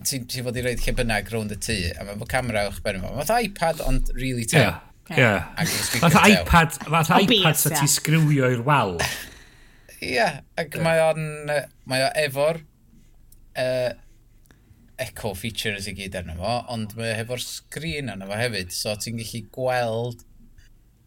ti'n 0.07 0.27
ti 0.31 0.43
fod 0.47 0.59
i 0.59 0.65
roed 0.65 0.83
lle 0.85 0.95
bynnag 0.99 1.33
rownd 1.33 1.55
y 1.55 1.59
tŷ, 1.63 1.79
a 1.99 2.07
mae 2.07 2.19
fod 2.21 2.31
camera 2.31 2.67
o'ch 2.69 2.83
berin 2.85 3.05
fo. 3.05 3.15
Mae'n 3.17 3.49
iPad 3.49 3.83
ond 3.87 4.13
really 4.17 4.47
tew. 4.49 4.63
Yeah. 4.63 4.85
Yeah. 5.17 5.47
Fath 6.03 6.19
iPad, 6.21 6.75
fath 6.85 7.15
iPad 7.17 7.57
sa 7.57 7.73
ti 7.73 7.89
sgriwio 7.89 8.51
i'r 8.53 8.65
wal. 8.67 8.99
Ie, 10.05 10.27
ac 10.61 10.77
mae 10.85 11.01
o'n, 11.07 11.25
mae 11.89 12.05
o 12.05 12.11
efo'r 12.27 12.61
uh, 12.61 13.91
echo 15.01 15.33
features 15.39 15.89
i 15.89 15.95
gyd 15.97 16.19
arno 16.21 16.37
fo, 16.39 16.53
ond 16.75 16.93
mae 16.99 17.17
efo'r 17.23 17.43
sgrin 17.43 18.13
arno 18.13 18.29
fo 18.29 18.39
hefyd, 18.39 18.75
so 18.75 18.95
ti'n 19.01 19.19
gallu 19.23 19.43
gweld 19.55 20.27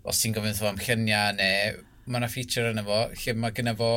os 0.08 0.23
ti'n 0.23 0.34
gofyn 0.36 0.58
fo 0.58 0.71
am 0.71 0.82
lluniau 0.82 1.38
neu 1.38 1.77
mae 2.08 2.23
yna 2.23 2.32
feature 2.32 2.71
arno 2.71 2.84
fo 2.88 3.04
lle 3.13 3.38
mae 3.38 3.56
gyda 3.56 3.75
fo 3.77 3.91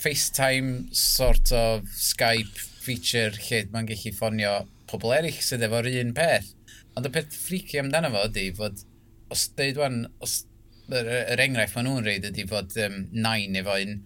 FaceTime 0.00 0.86
sort 0.96 1.52
of 1.52 1.84
Skype 1.92 2.69
feature 2.80 3.32
lle 3.36 3.64
mae'n 3.72 3.88
gallu 3.90 4.12
ffonio 4.16 4.54
pobl 4.90 5.14
eraill 5.16 5.42
sydd 5.44 5.66
efo'r 5.66 5.88
un 6.02 6.14
peth. 6.16 6.52
Ond 6.98 7.06
y 7.06 7.12
peth 7.14 7.36
freaky 7.36 7.80
amdano 7.80 8.10
fo 8.14 8.26
ydy 8.28 8.48
fod, 8.56 8.84
os 9.30 9.46
dweud 9.56 9.80
wan, 9.80 10.02
os 10.24 10.42
yr, 10.90 11.10
yr 11.34 11.44
enghraifft 11.46 11.78
maen 11.78 11.90
nhw'n 11.90 12.06
reid 12.08 12.28
ydy 12.30 12.46
fod 12.50 12.76
um, 12.84 13.02
nain 13.14 13.58
efo 13.60 13.76
un, 13.84 13.98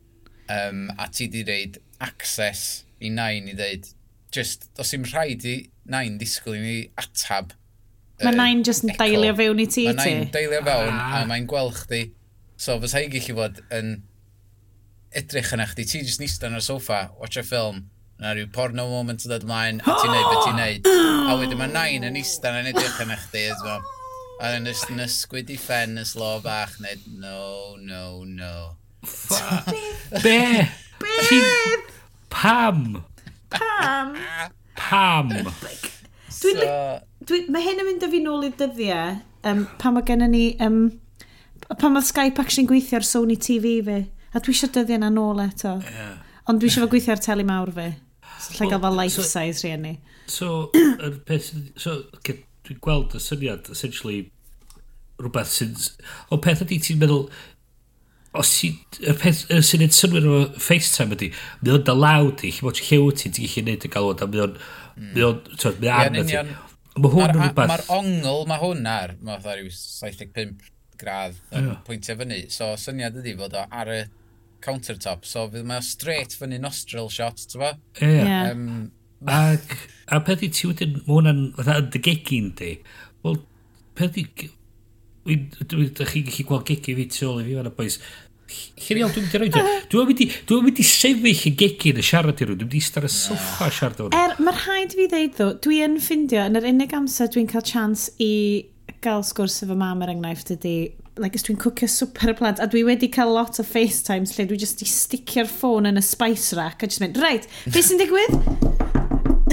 um, 0.52 0.86
a 1.00 1.08
ti 1.08 1.30
di 1.32 1.44
reid 1.48 1.80
access 2.04 2.82
i 3.00 3.10
nain 3.12 3.48
i 3.48 3.56
ddeud, 3.56 3.88
just, 4.34 4.68
os 4.80 4.92
i'n 4.96 5.06
rhaid 5.08 5.46
i 5.48 5.58
nain 5.90 6.18
disgwyl 6.20 6.58
i 6.58 6.64
ni 6.64 6.80
atab 7.00 7.54
Mae 8.22 8.30
uh, 8.30 8.36
nain 8.38 8.60
jyst 8.62 8.84
yn 8.86 8.92
dailio 8.94 9.34
fewn 9.34 9.58
i 9.58 9.66
ti, 9.66 9.82
ti? 9.82 9.86
Mae 9.88 9.96
nain 9.98 10.28
dailio 10.34 10.60
fewn, 10.62 10.92
ah. 10.92 11.16
a 11.18 11.22
mae'n 11.26 11.48
gweld 11.50 11.74
chdi. 11.80 12.04
So, 12.60 12.76
fysa 12.82 13.02
i 13.02 13.08
gallu 13.10 13.34
fod 13.40 13.58
yn 13.74 13.96
edrych 15.18 15.50
yna 15.56 15.66
chdi, 15.72 15.86
ti 15.90 16.02
jyst 16.04 16.22
nistan 16.22 16.54
ar 16.54 16.62
y 16.62 16.64
sofa, 16.64 17.00
watch 17.18 17.40
a 17.40 17.42
film, 17.46 17.88
na 18.22 18.32
rhyw 18.34 18.50
porno 18.54 18.86
moment 18.90 19.26
yn 19.26 19.34
dod 19.34 19.46
mlaen, 19.48 19.82
a 19.82 19.98
ti'n 19.98 20.14
neud 20.14 20.30
beth 20.30 20.46
ti'n 20.46 20.60
neud. 20.60 20.88
A 21.30 21.36
wedyn 21.40 21.60
mae 21.60 21.72
nain 21.72 22.08
yn 22.08 22.18
eistedd 22.20 22.62
yn 22.62 22.72
edrych 22.72 23.02
yn 23.04 23.14
eich 23.16 23.28
di, 23.32 23.46
ydw 23.52 23.78
A 24.42 24.50
yn 24.58 24.66
ysgwyd 24.66 25.50
i 25.54 25.56
ffen 25.60 26.00
y 26.00 26.04
slo 26.08 26.40
bach, 26.42 26.74
neu 26.82 26.98
no, 27.22 27.76
no, 27.78 28.24
no. 28.26 28.54
Be? 30.24 30.40
Be? 30.98 31.38
Pam? 32.34 33.04
Pam? 33.54 34.16
Pam? 34.74 35.30
Dwi'n... 36.40 36.64
Dwi, 37.24 37.44
mae 37.48 37.62
hyn 37.64 37.80
yn 37.80 37.86
mynd 37.88 38.02
â 38.04 38.10
fi 38.12 38.20
nôl 38.20 38.42
i'r 38.44 38.56
dyddiau, 38.58 39.14
um, 39.48 39.64
pan 39.80 39.94
mae 39.96 40.04
gennym 40.04 40.34
ni... 40.34 40.42
Um, 40.60 40.82
pan 41.78 41.94
mae 41.94 42.04
Skype 42.04 42.42
actually'n 42.42 42.68
gweithio 42.68 42.98
ar 42.98 43.06
Sony 43.06 43.38
TV 43.40 43.78
fi. 43.86 44.00
A 44.34 44.42
dwi 44.42 44.52
eisiau 44.52 44.74
dyddiau 44.74 45.00
na 45.00 45.12
nôl 45.14 45.40
eto. 45.46 45.78
Yeah. 45.86 46.18
Ond 46.50 46.60
dwi 46.60 46.68
eisiau 46.68 46.84
fo 46.84 46.90
gweithio 46.92 47.14
ar 47.14 47.22
teli 47.24 47.46
mawr 47.48 47.72
fi. 47.78 47.86
So 48.44 48.58
lle 48.58 48.70
gael 48.72 48.82
fel 48.84 48.98
life 48.98 49.16
so, 49.16 49.24
size 49.26 49.64
rhieni. 49.64 49.96
So, 50.30 50.50
yr 51.04 51.18
peth 51.28 51.50
sydd... 51.50 51.72
So, 51.80 51.96
okay, 52.18 52.42
dwi'n 52.68 52.80
gweld 52.84 53.16
y 53.16 53.22
syniad, 53.22 53.70
essentially, 53.72 54.20
rhywbeth 55.20 55.52
sy'n... 55.54 55.74
O 56.34 56.40
peth 56.44 56.64
ydy 56.66 56.80
ti'n 56.84 57.00
meddwl... 57.02 57.26
Os 58.34 58.50
ti... 58.58 58.72
Y 59.00 59.16
peth 59.20 59.44
y 59.52 59.60
sy'n 59.64 59.84
neud 59.84 59.96
synwyr 59.96 60.28
o 60.30 60.42
FaceTime 60.58 61.16
ydy, 61.18 61.30
mi 61.62 61.74
o'n 61.74 61.86
dalaw 61.86 62.32
ti, 62.40 62.52
chi 62.54 62.66
bod 62.66 62.80
llew 62.82 63.10
ti, 63.14 63.32
ti'n 63.32 63.48
gallu 63.48 63.66
neud 63.70 63.88
y 63.88 63.92
galwad, 63.96 64.24
a 64.24 64.30
mi 64.30 64.44
o'n... 64.44 64.60
Hmm. 64.94 65.10
Mi 65.16 65.26
o'n... 65.26 65.42
Mi 65.80 65.92
arna 65.92 66.26
ti. 66.28 66.38
Mae 66.94 67.10
hwn 67.10 67.26
yn 67.26 67.40
rhywbeth... 67.40 67.70
Mae'r 67.70 67.88
ongl, 67.96 68.44
mae 68.50 68.62
hwn 68.62 68.90
ar, 68.90 69.16
mae 69.24 69.40
rhyw 69.42 69.70
75 69.74 70.70
gradd 71.00 71.40
yn 71.54 71.72
pwyntio 71.86 72.14
fyny. 72.20 72.44
So, 72.54 72.74
syniad 72.80 73.16
ydy 73.18 73.34
fod 73.38 73.56
o 73.58 73.64
ar 73.66 73.90
y 73.90 74.04
countertop, 74.64 75.24
so 75.28 75.46
fydd 75.52 75.66
mae 75.68 75.84
straight 75.84 76.34
fyny 76.38 76.58
nostril 76.62 77.10
shot, 77.12 77.46
ti'n 77.50 77.62
fa? 77.62 77.72
Ie. 78.00 78.12
Yeah. 78.18 78.52
Um, 78.52 78.92
Ac, 79.30 79.72
a 80.12 80.20
peth 80.24 80.44
i 80.44 80.50
ti 80.52 80.68
wedyn, 80.68 80.98
mae 81.04 81.14
hwnna'n 81.14 81.40
fatha 81.56 81.78
yn 81.80 81.88
dy 81.94 82.00
gegin 82.04 82.52
di. 82.58 82.74
Wel, 83.24 83.40
peth 83.98 84.20
i... 84.20 84.28
Ydych 85.24 86.10
chi'n 86.12 86.26
gallu 86.26 86.44
gweld 86.50 86.66
gegi 86.68 86.94
fi 86.98 87.06
tu 87.08 87.30
ôl 87.30 87.40
i 87.40 87.46
fi 87.46 87.54
fan 87.56 87.70
y 87.70 87.72
boes. 87.78 87.96
Chi'n 88.76 89.00
iawn, 89.00 89.14
dwi'n 89.14 89.24
mynd 89.24 89.36
i 89.36 89.40
roed 89.40 89.56
Dwi'n 89.94 90.66
mynd 90.66 90.82
i 90.82 90.84
sefyll 90.84 91.46
y 91.48 91.54
gegin 91.62 92.00
y 92.02 92.04
siarad 92.04 92.42
i 92.42 92.48
rwy'n. 92.48 92.58
Dwi'n 92.60 92.68
mynd 92.68 92.76
i 92.76 92.82
star 92.84 93.08
y 93.08 93.12
soffa 93.14 93.70
siarad 93.72 94.02
o'n. 94.04 94.18
Er, 94.18 94.36
mae'r 94.44 94.60
rhaid 94.66 94.98
fi 94.98 95.08
ddeud 95.08 95.38
ddo, 95.38 95.48
dwi 95.64 95.80
yn 95.86 95.96
ffindio, 96.04 96.44
yn 96.44 96.60
yr 96.60 96.68
unig 96.74 96.92
amser 96.98 97.32
dwi'n 97.32 97.48
cael 97.48 97.64
chance 97.64 98.12
i 98.20 98.34
gael 99.04 99.24
sgwrs 99.24 99.62
efo 99.64 99.76
mam 99.78 100.04
er 100.04 100.12
enghraifft 100.12 100.52
ydy 100.52 100.76
like, 101.20 101.38
dwi'n 101.38 101.58
cwcio 101.62 101.88
swper 101.90 102.32
y 102.32 102.36
plant, 102.38 102.62
a 102.62 102.66
dwi 102.70 102.82
wedi 102.86 103.08
cael 103.12 103.34
lot 103.36 103.60
o 103.62 103.66
FaceTimes 103.66 104.34
lle 104.34 104.48
dwi 104.50 104.58
jyst 104.64 104.82
i 104.82 104.88
sticio'r 104.90 105.50
ffôn 105.50 105.90
yn 105.90 106.00
y 106.00 106.04
spice 106.04 106.56
rack 106.58 106.82
a 106.82 106.90
jyst 106.90 107.04
mynd, 107.04 107.20
reit, 107.22 107.46
beth 107.68 107.86
sy'n 107.90 108.02
digwydd? 108.02 108.34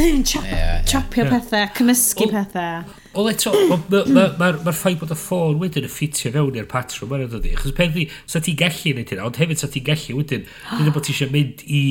Chop, 0.25 0.45
yeah, 0.45 0.55
yeah. 0.55 0.85
Chopio 0.87 1.25
pethau, 1.27 1.67
cymysgu 1.77 2.25
o, 2.25 2.31
pethau. 2.31 2.97
Wel, 3.11 3.27
eto, 3.33 3.51
mae'r 3.91 4.07
ma, 4.15 4.23
ma, 4.39 4.47
ma 4.63 4.73
ffaith 4.73 5.01
bod 5.01 5.11
y 5.13 5.17
ffôn 5.19 5.59
wedyn 5.61 5.85
yn 5.85 5.91
ffitio 5.91 6.31
fewn 6.33 6.57
i'r 6.57 6.69
patrwm 6.71 7.11
yna 7.17 7.27
dydy. 7.29 7.51
Chos 7.59 7.75
peth 7.77 7.93
di, 7.97 8.07
sa 8.23 8.41
ti'n 8.41 8.57
gallu 8.57 8.95
gwneud 8.95 9.11
hynna, 9.11 9.27
ond 9.27 9.39
hefyd 9.41 9.61
sa 9.61 9.69
ti'n 9.69 9.85
gallu 9.91 10.17
wedyn, 10.21 10.47
dyna 10.77 10.95
bod 10.95 11.05
ti 11.05 11.13
eisiau 11.13 11.33
mynd 11.35 11.65
i, 11.67 11.83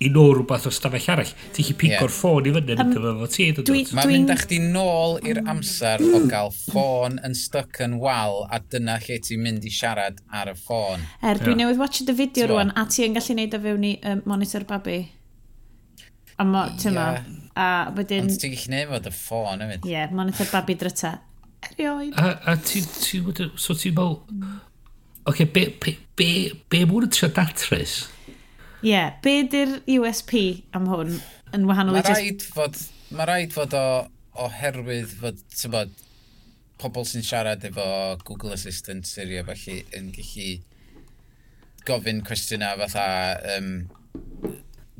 i 0.00 0.08
nôl 0.08 0.30
rhywbeth 0.32 0.66
o 0.68 0.72
stafell 0.72 1.10
arall. 1.12 1.30
Ti'n 1.52 1.66
chi 1.66 1.74
pigo'r 1.76 2.06
yeah. 2.06 2.14
ffôn 2.14 2.46
i 2.48 2.52
fyny 2.56 2.76
um, 2.80 2.92
efo 2.96 3.28
ti. 3.34 3.48
Mae'n 3.96 4.08
mynd 4.08 4.32
â 4.32 4.36
chdi 4.40 4.60
nôl 4.64 5.18
i'r 5.28 5.42
amser 5.52 6.00
o 6.00 6.22
gael 6.30 6.52
ffôn 6.56 7.18
yn 7.26 7.36
stuck 7.36 7.82
yn 7.84 7.98
wal 8.00 8.46
a 8.48 8.62
dyna 8.72 8.96
lle 9.04 9.18
ti'n 9.26 9.42
mynd 9.44 9.66
i 9.68 9.72
siarad 9.76 10.22
ar 10.32 10.52
y 10.52 10.56
ffôn. 10.56 11.04
Er, 11.20 11.40
dwi 11.42 11.52
yeah. 11.52 11.60
newydd 11.62 11.82
watch 11.82 12.00
y 12.00 12.14
fideo 12.16 12.46
so, 12.46 12.52
rwan 12.54 12.72
a 12.72 12.86
ti 12.88 13.04
yn 13.04 13.16
gallu 13.18 13.36
neud 13.36 13.56
o 13.56 13.60
fewn 13.66 13.84
i 13.90 13.92
um, 14.12 14.22
monitor 14.32 14.64
babi. 14.70 15.00
A 16.40 16.46
mo, 16.48 16.64
ti'n 16.80 16.96
yeah. 16.96 17.20
A 17.60 17.68
wedyn... 17.96 18.30
Ond 18.30 18.40
ti'n 18.40 18.54
gallu 18.56 18.72
neud 18.72 18.94
fod 18.94 19.10
y 19.10 19.12
ffôn 19.18 19.66
hefyd. 19.66 19.84
Ie, 19.84 19.92
yeah, 19.98 20.14
monitor 20.16 20.48
babi 20.48 20.78
dryta. 20.80 21.12
Erioed. 21.68 22.16
A, 22.16 22.32
a 22.48 22.56
ti'n... 22.56 22.88
Ti, 22.96 23.20
so 23.60 23.76
ti'n 23.76 23.92
meddwl... 23.98 24.16
Oce, 25.28 25.34
okay, 25.34 25.44
be, 25.44 25.66
be, 25.76 25.92
be, 26.16 26.30
be 26.72 26.80
mwyn 26.88 27.04
yn 27.04 27.12
trio 27.12 27.28
datrys? 27.36 27.98
Ie, 28.80 28.92
yeah. 28.94 29.16
be 29.24 29.42
di'r 29.52 29.76
USP 29.98 30.34
am 30.76 30.88
hwn 30.88 31.18
yn 31.56 31.66
wahanol 31.68 31.98
i... 31.98 32.00
Mae 32.00 32.14
rhaid 32.14 32.44
fod, 32.56 32.78
mae 33.12 33.28
rhaid 33.28 33.52
fod 33.52 33.76
o, 33.76 33.86
oherwydd 34.46 35.12
fod, 35.20 35.42
ti'n 35.52 35.74
bod, 35.74 35.92
pobl 36.80 37.04
sy'n 37.04 37.26
siarad 37.26 37.64
efo 37.68 37.84
Google 38.24 38.54
Assistant 38.56 39.04
Siri 39.08 39.36
a 39.40 39.44
felly 39.44 39.82
yn 39.98 40.08
gallu 40.16 40.54
gofyn 41.88 42.22
cwestiynau 42.24 42.80
fatha, 42.80 43.58
um, 43.58 43.70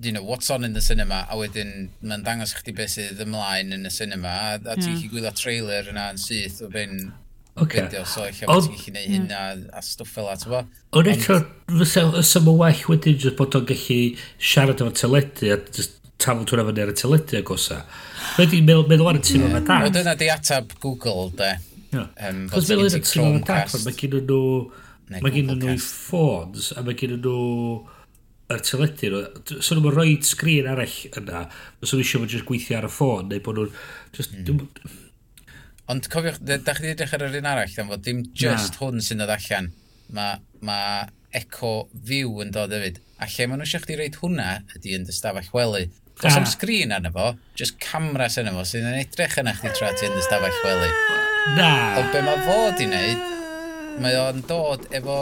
you 0.03 0.13
know, 0.13 0.23
what's 0.23 0.51
on 0.51 0.65
in 0.65 0.73
the 0.73 0.81
cinema, 0.81 1.27
a 1.31 1.37
wedyn 1.41 1.91
mae'n 2.03 2.25
dangos 2.25 2.55
chdi 2.57 2.75
beth 2.77 2.95
sydd 2.99 3.25
ymlaen 3.25 3.73
yn 3.77 3.89
y 3.89 3.93
cinema, 3.93 4.37
a, 4.51 4.55
a 4.61 4.77
ti'n 4.77 4.87
hmm. 4.91 5.01
yeah. 5.01 5.11
gwylio 5.15 5.35
trailer 5.37 5.91
yna 5.93 6.11
yn 6.15 6.21
syth 6.21 6.61
o 6.65 6.71
ben 6.73 7.13
Okay. 7.57 7.83
Fideo, 7.83 8.05
so 8.07 8.23
eich 8.25 8.45
bod 8.47 8.63
ti'n 8.65 8.75
gallu 8.75 8.85
gwneud 8.85 9.15
hynna 9.15 9.41
a 9.77 9.83
stwff 9.85 10.13
fel 10.15 10.29
at 10.31 10.45
atwa. 10.45 10.61
Ond 10.97 11.09
eto, 11.11 11.39
fysa 11.69 12.43
mo 12.45 12.55
well 12.61 12.85
wedyn 12.89 13.17
jyst 13.19 13.37
bod 13.39 13.57
o'n 13.59 13.67
gallu 13.69 13.99
siarad 14.39 14.81
efo 14.81 14.93
teledu 15.01 15.51
a 15.55 15.59
just 15.67 15.99
tafl 16.23 16.47
tŵr 16.49 16.63
efo 16.63 16.75
ar 16.85 16.93
y 16.93 16.97
teledu 17.01 17.41
ag 17.41 17.53
osa. 17.57 17.81
Rydyn 18.39 18.69
meddwl, 18.69 18.87
meddwl 18.93 19.11
ar 19.13 19.19
y 19.19 19.25
tîm 19.27 19.49
yma 19.49 19.63
da. 19.67 19.81
Wel, 19.85 19.95
dyna 19.99 20.15
di 20.21 20.31
atab 20.33 20.77
Google, 20.81 21.27
de. 21.41 21.51
Um, 21.97 22.47
Cos 22.53 22.71
meddwl 22.71 22.87
ar 22.87 22.99
y 23.01 23.03
tîm 23.09 23.27
yma 23.27 23.43
da, 23.49 23.61
mae 23.87 23.99
gen 23.99 24.17
nhw... 24.21 24.43
Mae 25.11 25.33
gen 25.35 25.51
nhw 25.51 25.75
ffôns 25.83 26.71
a 26.79 26.85
mae 26.87 26.95
gen 26.95 27.17
nhw 27.19 27.37
yr 28.55 28.65
teledu 28.67 29.11
nhw, 29.11 29.23
so 29.59 29.75
nhw'n 29.75 29.97
rhoi 29.97 30.17
sgrin 30.27 30.71
arall 30.71 30.99
yna, 31.19 31.45
os 31.83 31.93
nhw 31.93 32.05
eisiau 32.05 32.23
bod 32.23 32.31
jyst 32.31 32.47
gweithio 32.47 32.79
ar 32.79 32.87
y 32.87 32.95
ffôn, 32.95 33.27
neu 33.31 33.43
bod 33.43 33.59
nhw'n... 33.59 33.79
Just, 34.15 34.39
mm. 34.39 35.09
Ond 35.91 36.07
cofiwch, 36.07 36.39
da 36.47 36.75
chi 36.77 36.85
wedi 36.85 36.93
edrych 36.95 37.15
ar 37.17 37.25
yr 37.27 37.39
un 37.41 37.49
arall, 37.51 37.73
dan 37.75 37.89
fod 37.91 38.05
dim 38.07 38.21
just 38.37 38.77
Na. 38.77 38.79
hwn 38.79 39.03
sy'n 39.03 39.23
dod 39.23 39.33
allan. 39.35 39.73
Mae 40.15 40.37
ma 40.67 40.77
Echo 41.35 41.89
View 42.07 42.39
yn 42.45 42.53
dod 42.55 42.75
hefyd. 42.75 43.01
A 43.19 43.27
lle 43.31 43.49
maen 43.49 43.61
nhw 43.61 43.67
eisiau 43.67 43.83
chdi 43.83 43.97
reid 43.99 44.21
hwnna 44.21 44.61
ydy 44.77 44.95
yn 44.99 45.09
dy 45.09 45.15
stafell 45.17 45.51
wely. 45.57 45.89
Does 46.21 46.37
am 46.37 46.47
sgrin 46.47 46.95
arno 46.95 47.11
fo, 47.15 47.27
just 47.59 47.79
camras 47.83 48.39
arno 48.39 48.55
fo 48.59 48.65
sy'n 48.71 48.87
yn 48.87 49.01
edrych 49.01 49.39
yna 49.43 49.57
chdi 49.59 49.75
tra 49.75 49.91
ti 49.97 50.07
yn 50.07 50.15
dy 50.15 50.23
stafell 50.29 50.63
wely. 50.67 50.91
Na! 51.59 51.73
Ond 51.99 52.15
be 52.15 52.23
mae 52.23 52.47
fo 52.47 52.59
di 52.79 52.87
wneud, 52.87 53.27
mae 54.05 54.19
o'n 54.21 54.43
dod 54.47 54.87
efo, 54.95 55.19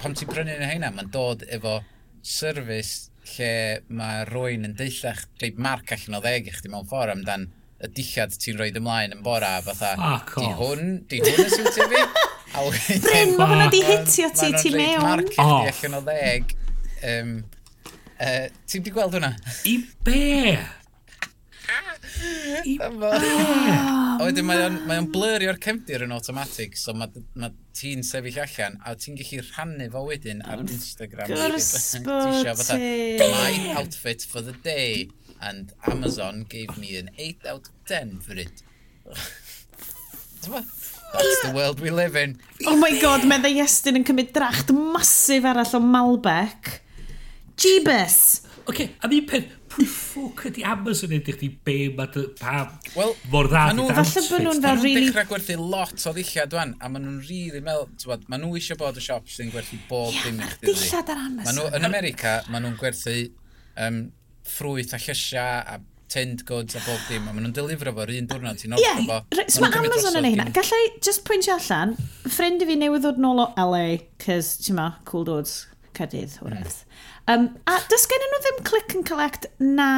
pam 0.00 0.16
ti'n 0.16 0.32
prynu 0.32 0.56
yn 0.56 0.68
heina, 0.70 0.94
mae'n 0.94 1.12
dod 1.12 1.44
efo 1.50 1.80
service 2.24 3.10
lle 3.34 3.52
mae 3.92 4.24
rwy'n 4.30 4.68
yn 4.70 4.76
deillach, 4.78 5.26
gleib 5.36 5.60
marc 5.60 5.92
allan 5.92 6.18
o 6.18 6.24
ddeg 6.24 6.48
i 6.48 6.54
chdi 6.56 6.72
mewn 6.72 6.88
ffordd 6.88 7.18
amdan 7.18 7.50
y 7.80 7.88
dillad 7.96 8.34
ti'n 8.36 8.58
rhoi 8.58 8.72
ymlaen 8.76 9.14
yn 9.16 9.22
bora, 9.24 9.54
fatha, 9.64 9.94
Fuck 10.00 10.40
di 10.42 10.50
hwn, 10.58 10.90
di 11.08 11.22
hwn 11.24 11.46
yn 11.46 11.54
siwtio 11.54 11.86
fi. 11.92 12.02
Bryn, 13.06 13.36
mae 13.38 13.46
hwnna 13.46 13.70
di 13.72 13.80
hitio 13.86 14.28
ti, 14.34 14.50
ti 14.58 14.74
mewn. 14.74 15.00
Mae'n 15.00 15.22
rhaid 15.22 15.30
marcio 15.30 15.46
oh. 15.46 15.70
allan 15.70 15.96
o 15.96 16.02
ddeg. 16.08 16.52
Um, 17.10 17.32
uh, 18.18 18.44
ti'n 18.68 18.84
di 18.84 18.92
gweld 18.92 19.16
hwnna? 19.16 19.32
I 19.70 19.78
be? 20.04 20.26
I 22.66 22.76
be? 22.76 23.10
Oedden, 24.26 24.44
mae 24.44 24.98
o'n 24.98 25.08
blurio'r 25.14 25.60
cefndir 25.62 26.04
yn 26.04 26.12
automatic, 26.12 26.76
so 26.76 26.92
mae 26.92 27.22
ma 27.40 27.48
ti'n 27.76 28.02
sefyll 28.04 28.42
allan, 28.42 28.76
a 28.84 28.92
ti'n 28.98 29.16
gallu 29.20 29.40
rhannu 29.46 29.86
fo 29.94 30.04
wedyn 30.10 30.42
ar 30.44 30.60
Instagram. 30.66 31.30
Gwrs 31.30 31.70
bod 32.04 32.66
ti! 32.66 33.16
My 33.22 33.78
outfit 33.78 34.26
for 34.28 34.44
the 34.44 34.56
day 34.66 35.08
and 35.40 35.72
Amazon 35.86 36.44
gave 36.48 36.76
me 36.78 36.96
an 36.96 37.10
8 37.18 37.46
out 37.48 37.68
of 37.68 37.84
10 37.86 38.20
for 38.20 38.34
it. 38.34 38.62
That's 41.12 41.42
the 41.42 41.52
world 41.54 41.80
we 41.80 41.90
live 41.90 42.16
in. 42.16 42.38
Oh 42.66 42.76
my 42.76 42.92
god, 43.00 43.24
mae 43.28 43.40
dda 43.42 43.50
Iestyn 43.64 43.98
yn 44.00 44.06
cymryd 44.06 44.30
dracht 44.36 44.70
masif 44.74 45.48
arall 45.48 45.74
o 45.76 45.80
Malbec. 45.82 46.76
Jeebus! 47.60 48.20
Oce, 48.60 48.68
okay, 48.70 48.86
am 49.02 49.16
un 49.16 49.26
pen, 49.28 49.48
pwy 49.70 49.86
ffwc 49.88 50.44
ydi 50.50 50.64
Amazon 50.66 51.12
edrych 51.16 51.40
chi 51.40 51.48
be 51.66 51.76
ma 51.96 52.06
dy, 52.12 52.24
pa 52.38 52.62
well, 52.94 53.12
mor 53.32 53.50
dda 53.50 53.64
di 53.74 53.82
dawns? 53.82 54.14
Falle 54.14 54.30
bod 54.30 54.46
nhw'n 54.46 54.62
fel 54.64 54.78
rili... 54.78 54.94
Really... 54.94 55.10
dechrau 55.10 55.28
gwerthu 55.32 55.58
lot 55.60 56.06
o 56.06 56.14
ddillad 56.16 56.54
dwan, 56.54 56.76
a 56.78 56.92
maen 56.92 57.06
nhw'n 57.08 57.20
rili 57.26 57.64
mel... 57.66 57.84
Maen 58.06 58.44
nhw 58.44 58.54
eisiau 58.60 58.80
bod 58.80 59.00
y 59.00 59.04
siop 59.04 59.28
sy'n 59.34 59.52
gwerthu 59.52 59.80
bob 59.90 60.14
dim 60.22 60.40
i 60.40 60.48
chdi. 60.54 60.70
Dillad 60.70 61.12
ar 61.16 61.22
Amazon. 61.26 61.44
Maen 61.44 61.60
nhw, 61.60 61.68
yn 61.80 61.90
America, 61.90 62.38
maen 62.48 62.66
nhw'n 62.68 62.80
gwerthu 62.80 63.16
um, 63.86 64.02
ffrwyth 64.50 64.94
a 64.96 65.00
llysiau 65.00 65.62
a 65.74 65.80
tinned 66.10 66.44
goods 66.44 66.74
a 66.74 66.82
bob 66.84 67.00
dim, 67.08 67.28
a 67.28 67.32
maen 67.32 67.46
nhw'n 67.46 67.54
delifro 67.54 67.92
fo'r 67.94 68.10
un 68.16 68.28
diwrnod, 68.30 68.58
ti'n 68.58 68.74
ordro 68.74 68.84
yeah. 68.84 69.02
fo. 69.06 69.44
So 69.46 69.62
mae 69.62 69.78
Amazon 69.78 70.18
yn 70.18 70.26
ei 70.26 70.34
hynna. 70.34 70.48
Gallai, 70.56 70.80
just 71.06 71.22
pwyntio 71.28 71.54
allan, 71.56 71.94
ffrind 72.26 72.64
i 72.64 72.68
fi 72.68 72.76
newydd 72.80 73.06
ddod 73.06 73.20
nôl 73.22 73.44
o 73.44 73.46
LA, 73.62 73.84
cys, 74.22 74.56
ti'n 74.64 74.78
ma, 74.80 74.88
cool 75.08 75.26
dudes, 75.28 75.54
cadydd, 75.96 76.34
wrth. 76.42 76.82
Um, 77.30 77.46
a 77.70 77.78
dys 77.92 78.08
gen 78.10 78.26
nhw 78.26 78.42
ddim 78.42 78.62
click 78.66 78.96
and 78.96 79.06
collect 79.06 79.46
na 79.62 79.90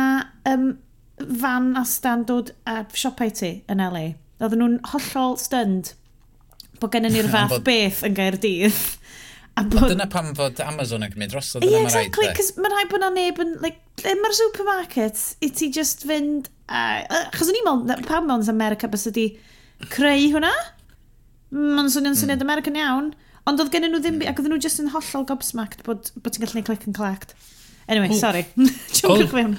um, 0.49 0.75
fan 1.17 1.73
a 1.81 1.87
stand 1.89 2.29
dod 2.29 2.53
a 2.69 2.83
siopau 2.93 3.33
ti 3.33 3.55
yn 3.73 3.81
LA. 3.81 4.11
Oedden 4.43 4.61
nhw'n 4.61 4.79
hollol 4.93 5.39
stunned 5.41 5.95
bod 6.83 6.93
gen 6.93 7.09
ni'r 7.09 7.31
fath 7.33 7.61
beth 7.65 8.03
yn 8.05 8.19
gair 8.19 8.37
dydd. 8.43 8.83
A 9.55 9.65
bod... 9.69 9.91
Dyna 9.91 10.07
pam 10.09 10.31
fod 10.37 10.61
Amazon 10.65 11.05
yn 11.05 11.13
cymryd 11.13 11.33
drosodd 11.35 11.65
yeah, 11.67 11.83
exactly, 11.85 12.29
cos 12.37 12.55
mae'n 12.57 12.73
rhaid 12.73 12.93
bod 12.93 13.03
na 13.05 13.11
neb 13.13 13.41
yn... 13.43 13.57
Like, 13.61 13.83
mae'r 14.03 14.37
supermarket 14.39 15.21
i 15.45 15.51
ti 15.53 15.69
just 15.75 16.07
fynd... 16.09 16.49
Uh, 16.73 17.03
chos 17.35 17.51
o'n 17.53 17.59
i'n 17.59 17.67
meddwl, 17.69 18.07
pam 18.09 18.31
mewn 18.31 18.47
America 18.49 18.89
bys 18.89 19.05
ydi 19.11 19.27
creu 19.93 20.31
hwnna? 20.33 20.53
Mm, 21.53 21.75
mae'n 21.77 21.93
swnio'n 21.93 22.15
hmm. 22.15 22.21
syniad 22.23 22.41
mm. 22.41 22.49
American 22.49 22.81
iawn. 22.81 23.13
Ond 23.51 23.61
oedd 23.61 23.75
gen 23.75 23.89
nhw 23.91 24.01
ddim... 24.01 24.23
Ac 24.31 24.41
oedd 24.41 24.49
nhw 24.49 24.61
just 24.63 24.81
yn 24.81 24.89
hollol 24.95 25.29
gobsmacked 25.29 25.85
bod, 25.85 26.09
bod 26.17 26.33
ti'n 26.33 26.47
gallu 26.47 26.61
neud 26.61 26.71
click 26.71 26.89
and 26.89 26.97
collect. 26.97 27.37
Anyway, 27.91 28.09
oh. 28.09 28.17
sorry. 28.17 28.47
Jwmwch 28.57 29.35
fewn. 29.35 29.59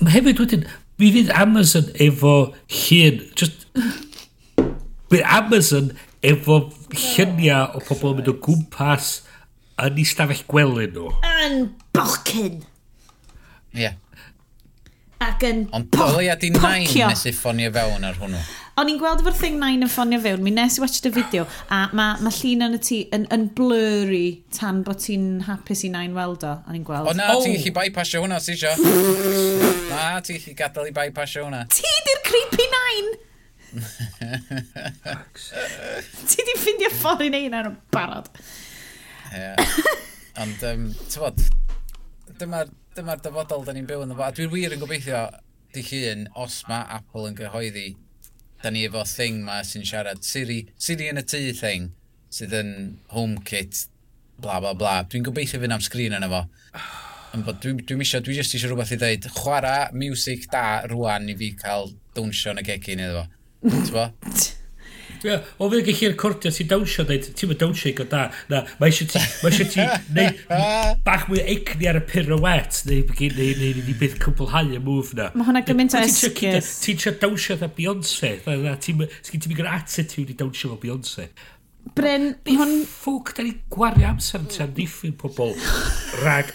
Mae 0.00 0.16
hefyd 0.16 0.42
wedyn, 0.42 0.66
mi 0.98 1.14
fydd 1.14 1.30
Amazon 1.38 1.86
efo 2.02 2.34
hun... 2.80 3.22
Just... 3.38 3.68
Bydd 5.10 5.26
Amazon 5.38 5.94
efo 6.26 6.64
lluniau 6.96 7.76
o 7.78 7.84
pobl 7.84 8.14
yn 8.14 8.20
mynd 8.20 8.32
o 8.32 8.36
gwmpas 8.46 9.10
yn 9.80 9.98
ei 10.00 10.06
stafell 10.08 10.44
gwely 10.50 10.90
nhw. 10.90 11.10
Yn 11.46 11.66
bocyn. 11.96 12.62
Ie. 13.76 13.84
Yeah. 13.86 13.98
Ac 15.20 15.42
yn 15.44 15.66
Ond 15.76 15.90
dylia 15.92 16.32
di 16.40 16.48
nain 16.54 16.86
nes 16.88 17.26
i 17.28 17.32
ffonio 17.36 17.68
fewn 17.74 18.06
ar 18.08 18.16
hwnnw. 18.16 18.40
O'n 18.80 18.88
i'n 18.88 18.96
gweld 18.96 19.20
efo'r 19.20 19.36
thing 19.36 19.58
nain 19.60 19.84
yn 19.84 19.90
ffonio 19.92 20.16
fewn, 20.24 20.40
mi 20.40 20.52
nes 20.56 20.78
i 20.78 20.80
watch 20.80 21.04
y 21.04 21.12
fideo, 21.12 21.44
a 21.68 21.82
mae 21.92 22.16
ma 22.24 22.32
llun 22.32 22.64
yn 22.64 22.76
y 22.78 22.80
tŷ 22.86 23.00
yn, 23.12 23.26
yn 23.36 23.44
blurry 23.56 24.40
tan 24.56 24.80
bod 24.86 25.02
ti'n 25.04 25.42
hapus 25.44 25.84
i 25.84 25.92
nain 25.92 26.16
weld 26.16 26.46
o. 26.48 26.54
O'n 26.64 26.78
i'n 26.78 26.86
gweld. 26.88 27.10
O 27.10 27.16
na, 27.18 27.34
oh. 27.34 27.44
ti'n 27.44 27.58
gallu 27.58 27.74
bypassio 27.82 28.24
hwnna, 28.24 28.40
ti 28.40 28.56
isio. 28.56 28.72
na, 29.92 30.06
ti'n 30.24 30.40
gallu 30.40 30.56
gadael 30.62 30.88
i 30.88 30.94
bypassio 31.02 31.44
hwnna. 31.44 31.66
Ti 31.76 31.98
di'r 32.08 32.24
creepy 32.30 32.70
nain! 32.78 33.12
Ti 36.30 36.46
di 36.46 36.54
ffindio 36.58 36.90
ffordd 36.98 37.26
i 37.26 37.30
neud 37.32 37.54
ar 37.56 37.70
yn 37.70 37.78
barod. 37.94 38.28
Yeah. 39.30 39.56
Ond, 40.42 40.62
um, 40.66 40.88
ti'n 41.06 41.22
bod, 41.22 41.38
dyma'r 42.40 42.70
dyma 42.96 43.16
dyfodol 43.22 43.64
da 43.66 43.74
ni'n 43.74 43.86
byw 43.88 44.04
yn 44.04 44.14
y 44.14 44.16
fo. 44.18 44.26
A 44.26 44.34
dwi'n 44.34 44.50
wir 44.52 44.74
yn 44.74 44.82
gobeithio 44.82 45.22
di 45.74 45.84
hun, 45.86 46.26
os 46.42 46.62
mae 46.68 46.86
Apple 46.98 47.28
yn 47.30 47.36
gyhoeddi, 47.38 47.86
da 48.62 48.72
ni 48.74 48.82
efo 48.88 49.04
thing 49.06 49.44
ma 49.46 49.60
sy'n 49.66 49.86
siarad 49.86 50.24
Siri, 50.26 50.64
Siri 50.80 51.10
yn 51.12 51.20
y 51.20 51.24
tŷ 51.24 51.42
thing, 51.60 51.92
sydd 52.34 52.56
yn 52.58 52.72
HomeKit, 53.14 53.84
bla 54.42 54.58
bla 54.62 54.74
bla. 54.74 54.96
Dwi'n 55.06 55.26
gobeithio 55.28 55.62
fynd 55.62 55.76
am 55.76 55.84
sgrin 55.84 56.16
yna 56.18 56.30
fo. 56.32 56.42
Ond 57.36 57.46
bod 57.46 57.60
dwi'n 57.62 57.84
dwi 57.86 58.02
eisiau, 58.02 58.24
dwi 58.26 58.40
jyst 58.40 58.56
eisiau 58.58 58.72
rhywbeth 58.72 58.96
i 58.96 58.98
ddeud, 58.98 59.28
chwarae 59.36 59.90
music 59.94 60.48
da 60.50 60.82
rwan 60.90 61.30
i 61.30 61.36
fi 61.38 61.52
cael 61.60 61.92
dawnsio 62.16 62.56
yn 62.56 62.64
y 62.64 62.66
gegin 62.72 63.04
iddo 63.04 63.22
fo. 63.22 63.39
Ti'n 63.60 64.58
Ie, 65.20 65.34
o 65.60 65.66
fydd 65.68 65.84
gallu'r 65.84 66.14
cordio 66.16 66.50
ti 66.54 66.64
dawnsio, 66.64 67.04
dweud, 67.04 67.26
ti'n 67.36 67.50
mynd 67.50 67.60
dawnsio 67.60 67.90
i 67.90 67.94
go 67.98 68.06
da. 68.08 68.22
Na, 68.48 68.62
mae 68.80 68.88
eisiau 68.88 69.10
ti, 69.10 69.20
mae 69.42 69.52
eisiau 69.52 69.68
ti 69.68 69.84
neu, 70.16 70.30
bach 71.04 71.26
mwy 71.28 71.42
egni 71.42 71.90
ar 71.90 71.98
y 71.98 72.02
pirouette, 72.08 72.86
neu 72.88 73.04
begyn, 73.10 73.34
neu, 73.36 73.50
neu, 73.58 73.74
neu, 73.76 73.84
neu 73.84 73.98
bydd 74.00 74.16
cwblhau 74.22 74.72
y 74.72 74.80
move 74.80 75.18
na. 75.18 75.28
Mae 75.34 75.48
hwnna 75.50 75.62
gymaint 75.66 75.96
o 75.98 76.00
esgus. 76.06 76.70
Ti'n 76.86 77.02
trio 77.02 77.12
dawnsio 77.20 77.58
dda 77.60 77.68
Beyoncé, 77.76 78.32
ti'n 78.46 79.02
mynd 79.02 79.50
gyda 79.50 79.76
attitude 79.76 80.32
i 80.32 80.38
dawnsio 80.40 80.72
fo 80.72 80.80
Beyoncé. 80.80 81.28
Bryn, 82.00 82.30
hwn... 82.48 82.74
Ffwc, 82.88 83.34
da 83.36 83.44
ni 83.44 83.54
gwario 83.72 84.08
amser 84.14 84.40
yn 84.40 84.48
ti'n 84.56 84.72
diffyn 84.76 85.12
pobl 85.20 85.52
rag 86.24 86.48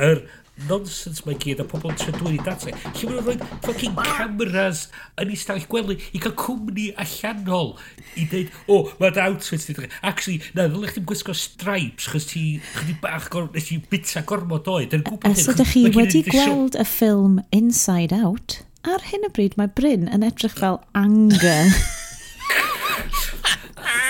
yr 0.00 0.22
er, 0.22 0.24
nonsense 0.68 1.24
mae 1.26 1.36
gyd 1.40 1.60
a 1.60 1.66
pobl 1.68 1.92
yn 1.92 1.98
trydwyr 2.00 2.36
i 2.36 2.40
data. 2.44 2.70
E. 2.70 2.92
Lle 2.96 3.10
mae'n 3.10 3.26
rhoi 3.26 3.36
fucking 3.66 3.98
cameras 3.98 4.86
yn 5.20 5.32
ei 5.32 5.40
stafell 5.40 5.68
gwely 5.72 5.98
i 6.16 6.22
cael 6.22 6.34
cwmni 6.40 6.88
allanol 7.02 7.74
i 8.16 8.24
dweud, 8.30 8.54
o, 8.64 8.78
oh, 8.78 8.94
mae'n 9.00 9.20
outfit 9.26 9.66
ti. 9.68 9.90
Actually, 10.00 10.38
na, 10.56 10.68
ddylech 10.72 10.96
chi'n 10.96 11.08
gwisgo 11.08 11.36
stripes, 11.36 12.08
chos 12.12 12.30
ti 12.32 12.46
chdi 12.78 12.96
bach 13.02 13.28
gor, 13.32 13.50
nes 13.54 13.68
i 13.74 13.80
bita 13.92 14.24
gormod 14.28 14.70
oed. 14.72 14.96
As 15.28 15.44
ydych 15.52 15.74
chi 15.74 15.84
wedi 15.96 16.24
gweld 16.30 16.78
y 16.80 16.88
ffilm 16.88 17.42
Inside 17.56 18.16
Out, 18.16 18.60
ar 18.86 19.04
hyn 19.10 19.28
o 19.28 19.32
bryd 19.36 19.58
mae 19.60 19.70
Bryn 19.76 20.08
yn 20.08 20.26
edrych 20.26 20.56
fel 20.62 20.80
anger. 20.96 21.70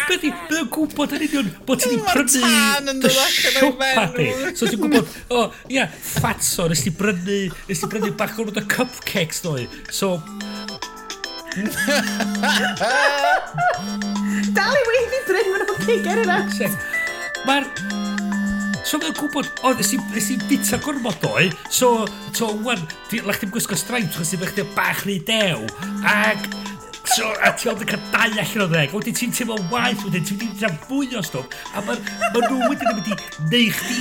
Beth 0.06 0.22
i, 0.22 0.30
bydd 0.46 0.60
yn 0.60 0.68
gwybod 0.70 1.14
yn 1.16 1.22
union 1.26 1.48
bod 1.66 1.80
ti 1.82 1.88
wedi 1.90 2.04
prynu 2.06 3.00
dy 3.02 3.10
siopa 3.10 4.04
di. 4.14 4.26
So 4.54 4.68
ti'n 4.70 4.78
gwybod, 4.84 5.08
o, 5.34 5.40
ia, 5.72 5.88
fatso, 5.90 6.68
nes 6.70 6.84
ti 6.84 6.92
brynu, 6.94 7.38
nes 7.66 7.82
ti 7.82 7.88
brynu 7.90 8.12
bach 8.18 8.38
o'n 8.38 8.52
o 8.52 8.64
cupcakes 8.70 9.42
doi. 9.42 9.66
So... 9.90 10.20
Dal 14.54 14.78
i 14.78 14.84
wedi 14.92 15.22
brynu 15.26 15.56
o'n 15.56 15.66
o'n 15.66 15.82
piger 15.82 16.22
yna. 16.22 16.38
Mae'r... 17.48 17.66
So 18.86 19.02
mae'n 19.02 19.16
gwybod, 19.18 19.50
o, 19.66 19.74
nes 19.74 19.90
i 20.30 20.38
bita 20.46 20.78
gormod 20.84 21.18
doi, 21.24 21.48
so, 21.66 22.06
so, 22.30 22.52
wan, 22.62 22.78
lach 23.26 23.42
ti'n 23.42 23.50
gwisgo 23.50 23.74
stripes, 23.74 24.14
chos 24.14 24.30
ti'n 24.30 24.70
bach 24.78 25.02
dew, 25.26 25.66
ag... 26.06 26.46
So, 27.14 27.30
a 27.40 27.52
ti 27.54 27.68
ond 27.70 27.82
yn 27.84 27.88
cael 27.88 28.02
dau 28.10 28.24
allan 28.42 28.64
o 28.64 28.66
ddeg. 28.72 28.94
Wedyn 28.96 29.14
ti'n 29.16 29.34
teimlo 29.36 29.58
waith, 29.70 30.02
wedyn 30.06 30.24
ti'n 30.26 30.40
mynd 30.40 30.56
i 30.56 30.60
dra 30.62 30.72
fwy 30.88 31.12
o 31.14 31.22
stwff. 31.24 31.54
A 31.76 31.84
mae 31.86 32.00
ma 32.34 32.42
nhw 32.42 32.70
wedyn 32.72 32.90
yn 32.90 32.98
mynd 32.98 33.12
i 33.12 33.18
neu 33.52 33.70
chdi 33.76 34.00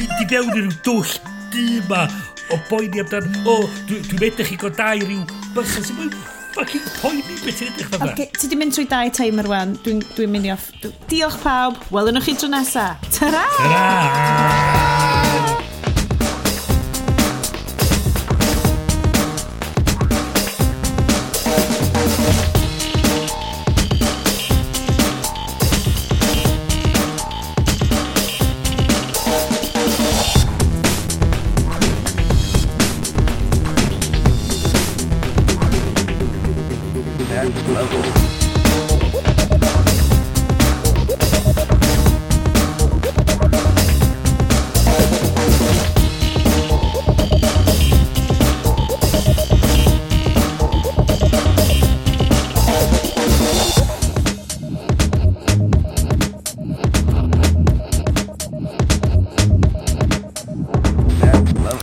fynd 0.00 0.16
i 0.16 0.26
fewn 0.32 0.50
i 0.56 0.64
ryw 0.64 0.74
dwll 0.86 1.14
dy 1.54 1.78
ma 1.88 2.02
o 2.50 2.58
boeni 2.66 3.02
amdan, 3.04 3.30
o, 3.46 3.56
dwi'n 3.86 4.10
dwi 4.10 4.30
edrych 4.32 4.52
i 4.56 4.60
go 4.60 4.70
dau 4.74 4.98
ryw 5.06 5.22
bychan 5.54 5.86
sy'n 5.86 6.00
mynd 6.00 6.18
fucking 6.56 6.86
poeni 6.98 7.22
beth 7.44 7.62
ti'n 7.62 7.70
edrych 7.70 7.94
fel 7.94 8.14
Ti 8.40 8.50
di 8.50 8.58
mynd 8.58 8.74
trwy 8.74 8.88
dau 8.90 9.14
timer 9.14 9.50
wan, 9.50 9.76
dwi'n 9.86 10.02
dwi 10.16 10.26
mynd 10.30 10.50
i 10.50 10.54
off. 10.56 10.70
Diolch 11.10 11.38
pawb, 11.44 11.78
welwn 11.94 12.18
nhw 12.18 12.26
chi 12.26 12.38
tro 12.38 12.50
nesa. 12.50 12.92
Ta-ra! 13.14 13.46
Ta-ra! 13.60 15.29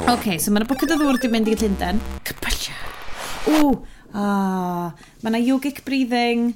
Ok, 0.07 0.37
so 0.39 0.53
mae'n 0.55 0.63
yna 0.63 0.69
o 0.71 0.95
ddŵr 1.01 1.17
di 1.19 1.27
mynd 1.27 1.49
i 1.51 1.53
Llundain. 1.59 1.97
Cybysio. 2.23 2.71
O, 3.51 3.71
ah, 4.15 4.93
mae 5.19 5.33
yna 5.33 5.41
yogic 5.43 5.81
breathing. 5.83 6.53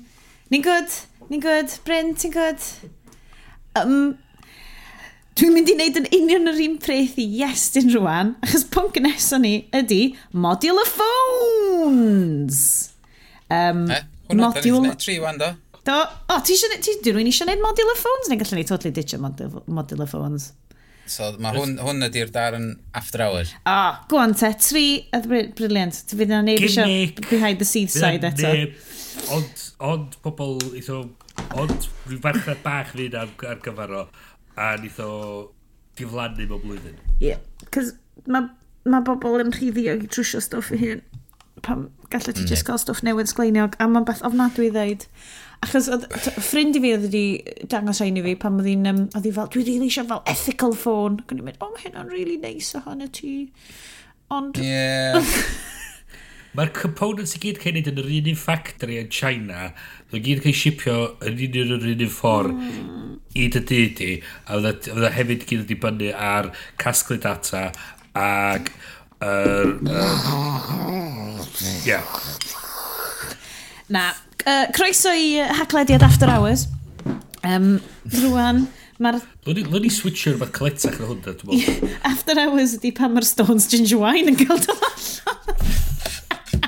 Ni'n 0.53 0.63
good, 0.63 0.87
ni'n 1.27 1.43
good, 1.43 1.73
Bryn, 1.83 2.13
ti'n 2.15 2.31
good. 2.31 2.63
Um, 3.75 4.13
Dwi'n 5.35 5.51
mynd 5.57 5.67
i 5.67 5.75
wneud 5.75 5.99
yn 5.99 6.07
union 6.15 6.47
yr 6.53 6.63
un 6.63 6.77
preth 6.79 7.19
i 7.19 7.25
Iestyn 7.41 7.91
rwan, 7.91 8.37
achos 8.39 8.63
pwnc 8.71 9.03
nesaf 9.03 9.43
ni 9.43 9.53
ydy 9.75 9.99
Modular 10.31 10.87
Phones. 10.95 12.61
Um, 13.51 13.83
eh, 13.91 14.07
module... 14.31 14.95
Tri 14.95 15.19
wan 15.19 15.43
do. 15.43 15.51
Do. 15.83 15.99
O, 16.31 16.39
ti 16.39 16.55
eisiau... 16.55 16.79
Ti, 16.79 17.01
dwi'n 17.03 17.19
rwy'n 17.19 17.35
eisiau 17.35 17.51
gwneud 17.51 17.67
Modular 17.67 17.99
Phones, 17.99 18.31
neu 18.31 18.39
gallwn 18.39 18.63
ni 18.63 18.67
totally 18.71 18.95
ditch 18.95 19.19
Modular 19.19 20.07
Phones. 20.07 20.53
So 21.11 21.27
mae 21.43 21.55
hwn, 21.57 21.75
hwn 21.83 22.07
ydy'r 22.07 22.31
darn 22.31 22.67
after 22.95 23.23
hours. 23.25 23.51
O, 23.65 23.73
oh, 23.73 23.97
go 24.11 24.19
on 24.21 24.35
te, 24.37 24.51
tri 24.63 24.85
a 25.15 25.19
briliant. 25.27 25.97
Ti 26.07 26.19
fydd 26.19 26.31
yna 26.31 26.41
neb 26.47 26.63
eisiau 26.63 27.25
behind 27.27 27.59
the 27.59 27.67
scenes 27.67 27.97
side 27.99 28.27
eto. 28.29 28.53
Ond, 29.35 29.65
ond 29.83 30.15
pobl, 30.23 30.55
eitho, 30.71 31.01
ond 31.59 31.89
rhyw 32.07 32.21
farchnad 32.23 32.63
bach 32.63 32.93
fydd 32.95 33.17
ar, 33.19 33.33
ar 33.49 33.59
gyfer 33.65 33.97
o, 33.99 34.05
a 34.55 34.71
nitho 34.79 35.09
diflannu 35.99 36.47
mewn 36.47 36.63
blwyddyn. 36.63 36.97
Ie, 37.19 37.33
yeah. 37.33 37.43
cos 37.75 37.91
mae 38.31 38.47
ma 38.87 39.01
bobl 39.05 39.43
yn 39.43 39.51
rhyddio 39.55 39.97
i 39.99 40.07
trwsio 40.09 40.41
stwff 40.43 40.71
i 40.75 40.79
hyn. 40.81 41.03
Pam 41.65 41.89
gallai 42.09 42.33
ti 42.33 42.45
mm. 42.45 42.49
just 42.49 42.65
cael 42.65 42.79
stwff 42.81 43.03
newydd 43.05 43.29
sgleiniog, 43.29 43.75
a 43.77 43.87
mae'n 43.89 44.07
beth 44.07 44.23
ofnadwy 44.27 44.69
i 44.69 44.75
ddeud. 44.77 45.09
Achos 45.61 45.87
oedd 45.93 46.07
ffrind 46.41 46.77
i 46.77 46.81
fi 46.81 46.93
oedd 46.95 47.03
wedi 47.05 47.25
dangos 47.69 48.01
ein 48.01 48.17
i 48.17 48.23
fi 48.25 48.35
pan 48.39 48.57
oedd 48.57 48.69
hi'n... 48.71 48.87
Um, 48.89 49.01
oedd 49.13 49.27
hi 49.27 49.33
fel, 49.35 49.49
dwi 49.53 49.65
ddim 49.67 49.83
eisiau 49.85 50.07
fel 50.09 50.23
ethical 50.31 50.73
ffôn. 50.77 51.19
Gwni 51.29 51.45
mynd, 51.45 51.59
o, 51.61 51.67
oh, 51.67 51.75
mae 51.75 51.85
hynna'n 51.85 52.09
really 52.09 52.39
nice 52.41 52.73
ohono 52.79 53.09
ti. 53.13 53.35
Ond... 54.33 54.57
Yeah. 54.57 55.21
Mae'r 56.57 56.73
components 56.75 57.37
i 57.37 57.39
gyd 57.39 57.61
cael 57.61 57.77
ei 57.77 57.83
wneud 57.85 57.91
yn 57.93 57.99
yr 58.01 58.09
un 58.11 58.25
un 58.33 58.39
factory 58.39 58.97
yn 58.99 59.11
China. 59.13 59.69
Mae'n 60.11 60.25
gyd 60.25 60.41
cael 60.43 60.51
ei 60.51 60.57
shipio 60.59 60.95
yn 61.29 61.37
un 61.45 61.75
o'r 61.77 61.85
un 61.93 62.03
un 62.07 62.11
ffordd 62.11 62.57
mm. 62.57 63.13
i 63.39 63.45
dy 63.53 63.61
dyd 63.69 64.01
i. 64.03 64.09
A 64.49 64.59
fydda 64.65 65.13
hefyd 65.15 65.45
gyd 65.45 65.61
wedi 65.63 65.77
bynnu 65.85 66.09
ar 66.31 66.49
casglu 66.81 67.21
data 67.23 67.69
ac... 68.17 68.73
Yr... 69.21 69.77
Er, 69.85 70.01
er, 70.01 71.45
yeah. 71.85 72.19
Na, 73.93 74.09
Uh, 74.41 74.71
croeso 74.73 75.11
i 75.13 75.37
haglediad 75.59 76.01
After 76.01 76.29
Hours. 76.29 76.67
Um, 77.45 77.75
rwan, 78.09 78.63
mae'r... 79.01 79.19
Lwn 79.45 79.85
i 79.85 79.91
switcher 79.93 80.33
rhywbeth 80.33 80.53
coletach 80.55 80.97
na 80.97 81.09
hwnna, 81.09 81.33
dwi'n 81.37 81.51
meddwl. 81.51 81.91
After 82.11 82.41
Hours 82.41 82.73
ydi 82.77 82.93
pan 82.97 83.13
mae'r 83.13 83.27
Stones 83.27 83.67
Ginger 83.69 84.01
Wine 84.01 84.33
yn 84.33 84.39
cael 84.39 84.61
dod 84.63 84.81
allan. 84.87 85.69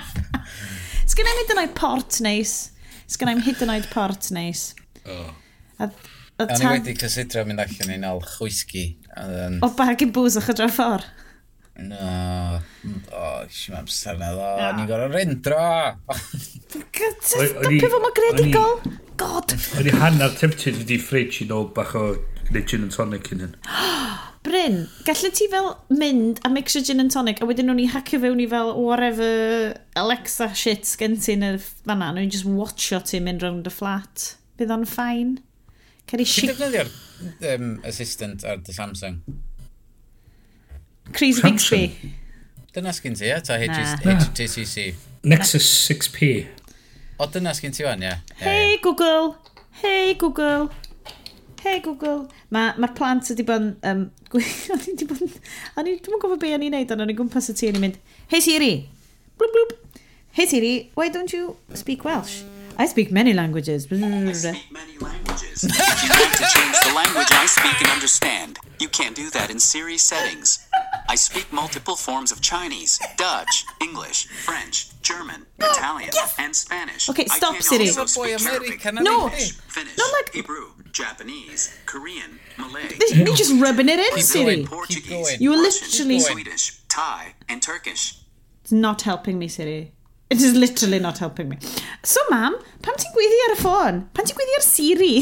Sgynna 1.14 1.34
i'n 1.34 1.42
hyd 1.42 1.54
yn 1.56 1.64
oed 1.64 1.76
port 1.78 2.20
neis. 2.26 2.54
Sgynna 3.10 3.36
i'n 3.38 3.46
hyd 3.48 3.66
yn 3.66 3.74
oed 3.74 3.90
port 3.94 4.30
neis. 4.36 4.68
Oh. 5.06 5.32
A, 5.82 5.90
a 5.90 6.46
tan... 6.46 6.58
O'n 6.60 6.68
i 6.68 6.72
wedi 6.76 6.98
cysidro 7.02 7.46
mynd 7.50 7.64
allan 7.64 7.98
i'n 7.98 8.08
al 8.10 8.22
chwisgi. 8.36 8.86
O 9.66 9.74
bag 9.78 10.06
yn 10.06 10.14
bwys 10.14 10.38
o'ch 10.42 10.54
draw 10.58 10.70
ffordd. 10.74 11.10
No. 11.76 12.60
O, 13.10 13.22
eisiau 13.44 13.74
mewn 13.74 13.80
amser 13.82 14.20
na 14.20 14.30
ddo. 14.34 14.50
No. 14.60 14.68
Ni'n 14.78 14.90
gorau 14.90 15.10
rendro. 15.14 15.62
Stopio 17.24 17.90
fo 17.90 18.02
mae 18.04 18.14
gredigol. 18.20 18.76
God. 19.18 19.56
O'n 19.80 19.90
i 19.90 19.96
hanner 19.98 20.36
tempted 20.38 20.78
i 20.84 20.86
di 20.90 21.00
fridge 21.02 21.44
i 21.44 21.50
nôl 21.50 21.70
bach 21.74 21.96
o 21.98 22.06
neu 22.52 22.64
gin 22.70 22.86
and 22.86 22.94
tonic 22.94 23.32
yn 23.34 23.48
hyn. 23.48 23.58
Bryn, 24.46 24.82
gallu 25.08 25.30
ti 25.32 25.48
fel 25.48 25.70
mynd 25.96 26.42
a 26.44 26.52
mixio 26.52 26.84
gin 26.84 27.00
and 27.00 27.14
tonic 27.14 27.40
a 27.42 27.48
wedyn 27.48 27.70
nhw'n 27.70 27.80
i 27.86 27.88
hacio 27.94 28.20
fewn 28.20 28.42
i 28.44 28.48
fel 28.52 28.74
whatever 28.76 29.72
Alexa 30.00 30.50
shit 30.58 30.90
gen 31.00 31.16
ti'n 31.16 31.46
y 31.48 31.54
fanna, 31.64 32.12
nhw'n 32.12 32.34
just 32.34 32.50
watcho 32.50 33.00
ti 33.08 33.22
mynd 33.24 33.46
round 33.46 33.70
y 33.70 33.74
flat. 33.74 34.34
Bydd 34.60 34.74
o'n 34.76 34.86
ffain. 34.90 35.38
Cari 36.12 36.28
si... 36.28 36.44
Ti'n 36.44 36.54
defnyddio'r 36.54 36.92
um, 37.54 37.74
assistant 37.88 38.44
ar 38.46 38.60
dy 38.62 38.76
Samsung? 38.76 39.22
Cris 41.14 41.42
Bixby. 41.42 42.14
Dyna 42.74 42.94
sgyn 42.94 43.16
ti, 43.18 43.28
ia? 43.30 43.40
Ta 43.46 43.60
HTC? 43.62 44.94
Nexus 45.24 45.68
6P. 45.88 46.32
O, 47.22 47.28
dyna 47.30 47.54
sgyn 47.54 47.76
ti 47.76 47.86
fan, 47.86 48.02
ia? 48.04 48.18
Hey 48.42 48.80
Google! 48.82 49.36
Hey 49.82 50.16
Google! 50.20 50.70
Hey 51.62 51.80
Google! 51.80 52.26
Mae'r 52.52 52.80
ma 52.82 52.90
plant 52.98 53.30
wedi 53.32 53.46
bod 53.48 53.62
yn... 53.62 53.70
Um, 53.88 54.02
o'n 54.34 54.42
i 54.42 54.90
wedi 54.90 55.08
bod 55.08 55.22
yn... 55.22 55.38
Dwi'n 55.78 56.20
gofio 56.20 56.40
be 56.42 56.52
o'n 56.58 56.66
i'n 56.66 56.74
neud, 56.76 56.92
ond 56.96 57.06
o'n 57.06 57.14
i'n 57.14 57.20
gwmpas 57.22 57.52
y 57.54 57.56
tu 57.60 57.70
o'n 57.70 57.78
i'n 57.78 57.86
mynd, 57.86 58.02
Hey 58.34 58.42
Siri! 58.44 58.74
Blwb 59.38 59.54
blwb! 59.56 59.78
Hey 60.34 60.50
Siri, 60.50 60.74
why 60.98 61.08
don't 61.14 61.32
you 61.32 61.56
speak 61.78 62.04
Welsh? 62.04 62.42
I 62.78 62.88
speak 62.88 63.12
many 63.12 63.34
languages. 63.34 63.86
I 63.86 63.96
speak 63.96 64.02
many 64.74 64.98
languages. 64.98 65.64
if 65.64 66.04
you 66.04 66.10
want 66.10 66.34
to 66.42 66.46
change 66.50 66.78
the 66.82 66.94
language 66.96 67.32
I 67.32 67.46
speak 67.46 67.80
and 67.82 67.92
understand, 67.92 68.58
you 68.80 68.90
can't 68.90 69.16
do 69.16 69.30
that 69.30 69.52
in 69.52 69.60
Siri 69.60 70.00
settings. 70.00 70.68
I 71.10 71.16
speak 71.16 71.52
multiple 71.52 71.96
forms 71.96 72.32
of 72.32 72.42
Chinese, 72.42 73.00
Dutch, 73.18 73.66
English, 73.82 74.28
French, 74.28 74.90
German, 75.02 75.46
Italian, 75.60 76.12
and 76.40 76.56
Spanish. 76.56 77.10
Okay, 77.10 77.26
stop, 77.28 77.54
can 77.54 77.62
Siri. 77.62 77.90
also 77.90 78.20
Boy 78.20 78.36
speak 78.38 78.48
Arabic, 78.52 78.86
American, 78.86 79.04
No. 79.04 79.28
Hey. 79.28 79.50
Finnish, 79.68 79.98
No, 79.98 80.06
like- 80.14 80.34
Hebrew, 80.34 80.68
Japanese, 80.92 81.74
Korean, 81.86 82.40
Malay, 82.58 82.96
You're 83.14 83.36
just 83.36 83.54
rubbing 83.62 83.90
it 83.90 84.00
in, 84.00 84.22
Siri. 84.22 84.66
Portuguese. 84.66 85.38
You 85.40 85.52
were 85.52 85.58
Russian, 85.62 85.88
literally- 85.90 86.20
Swedish, 86.20 86.80
Thai, 86.90 87.34
and 87.50 87.62
Turkish. 87.62 88.16
It's 88.64 88.72
not 88.72 89.02
helping 89.02 89.38
me, 89.40 89.48
Siri. 89.48 89.92
It 90.30 90.42
is 90.42 90.54
literally 90.56 91.00
not 91.00 91.18
helping 91.20 91.50
me. 91.50 91.58
So, 92.04 92.20
mam, 92.30 92.56
pam 92.82 92.96
ti'n 92.96 93.12
gweithio 93.14 93.44
ar 93.50 93.56
y 93.56 93.60
ffôn? 93.60 94.00
Pam 94.14 94.26
ti'n 94.26 94.36
gweithio 94.38 94.58
ar 94.58 94.64
Siri? 94.64 95.16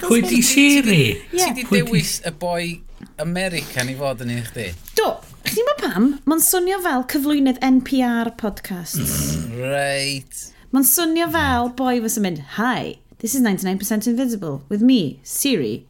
Pwy 0.00 0.22
di 0.26 0.40
Siri? 0.42 1.02
Ie. 1.32 1.38
Ti 1.38 1.52
di 1.52 1.64
dewis 1.68 2.22
y 2.24 2.30
boi 2.30 2.82
American 3.22 3.90
i 3.92 3.94
fod 3.98 4.22
yn 4.24 4.32
un 4.34 4.42
chdi. 4.48 4.66
Do, 4.98 5.06
chdi 5.46 5.62
ma 5.66 5.76
pam, 5.78 6.08
mae'n 6.28 6.42
swnio 6.42 6.80
fel 6.82 7.04
cyflwynydd 7.12 7.60
NPR 7.62 8.32
podcasts. 8.40 9.14
Mm, 9.38 9.60
reit. 9.70 10.42
Mae'n 10.74 10.88
swnio 10.88 11.28
fel 11.32 11.70
boi 11.78 12.00
fes 12.02 12.18
yn 12.18 12.26
mynd, 12.26 12.42
Hi, 12.58 12.98
this 13.22 13.36
is 13.36 13.44
99% 13.44 14.08
Invisible, 14.10 14.62
with 14.68 14.82
me, 14.82 15.20
Siri. 15.22 15.84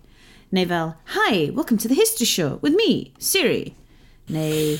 Neu 0.52 0.68
fel, 0.68 0.96
Hi, 1.16 1.48
welcome 1.54 1.78
to 1.78 1.88
the 1.88 1.96
History 1.96 2.26
Show, 2.26 2.58
with 2.60 2.74
me, 2.76 3.14
Siri. 3.18 3.74
Neu, 4.28 4.78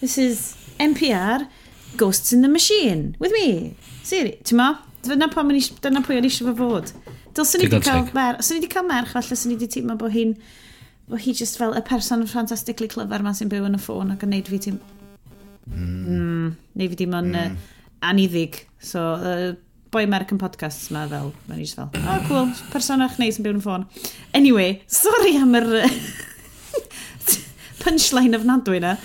this 0.00 0.18
is 0.18 0.56
NPR, 0.78 1.48
Ghosts 1.96 2.32
in 2.32 2.42
the 2.42 2.52
Machine, 2.52 3.16
with 3.18 3.32
me, 3.32 3.76
Siri. 4.02 4.36
Ti'n 4.44 4.60
ma? 4.60 4.74
Dyna 5.06 5.28
pam 5.30 5.48
dyna 5.54 6.02
pwy 6.02 6.18
o'n 6.18 6.26
eisiau 6.26 6.50
fo 6.50 6.56
fod. 6.58 6.92
Dylswn 7.36 7.62
ni 7.62 7.66
wedi 7.68 7.84
cael 7.84 8.06
merch, 8.16 8.40
os 8.40 8.50
ni 8.50 8.58
wedi 8.58 8.70
cael 8.72 8.86
merch, 8.88 9.12
falle 9.12 9.36
sy'n 9.36 9.52
ni 9.52 9.58
wedi 9.58 9.68
teimlo 9.70 9.96
bod 10.00 10.14
hi'n 10.14 10.34
he 11.14 11.32
just 11.32 11.58
fel 11.58 11.76
y 11.76 11.80
person 11.80 12.26
fantastically 12.26 12.88
clever 12.88 13.22
ma 13.22 13.32
sy'n 13.36 13.50
byw 13.50 13.68
yn 13.68 13.78
y 13.78 13.82
ffôn 13.82 14.10
ac 14.14 14.24
yn 14.26 14.32
neud 14.34 14.50
fi 14.50 14.58
ti'n... 14.64 14.80
Mm. 15.66 16.16
Mm, 16.16 16.48
neud 16.78 16.92
fi 16.92 16.98
dim 17.02 17.14
yn 17.14 17.30
mm. 17.30 17.54
uh, 17.54 18.08
aniddig. 18.10 18.58
So, 18.82 19.02
uh, 19.14 19.52
boi 19.94 20.02
American 20.06 20.40
podcast 20.42 20.90
ma 20.94 21.04
fel, 21.10 21.30
mae'n 21.46 21.62
just 21.62 21.78
fel, 21.78 21.92
oh 21.94 22.18
cool, 22.26 22.50
person 22.72 23.04
eich 23.06 23.20
neis 23.22 23.38
yn 23.38 23.46
byw 23.46 23.54
yn 23.54 23.62
y 23.62 23.64
ffôn. 23.64 23.86
Anyway, 24.34 24.80
sorry 24.90 25.36
am 25.38 25.54
yr 25.58 25.68
punchline 27.84 28.34
ofnadwy 28.38 28.82
na. 28.82 28.96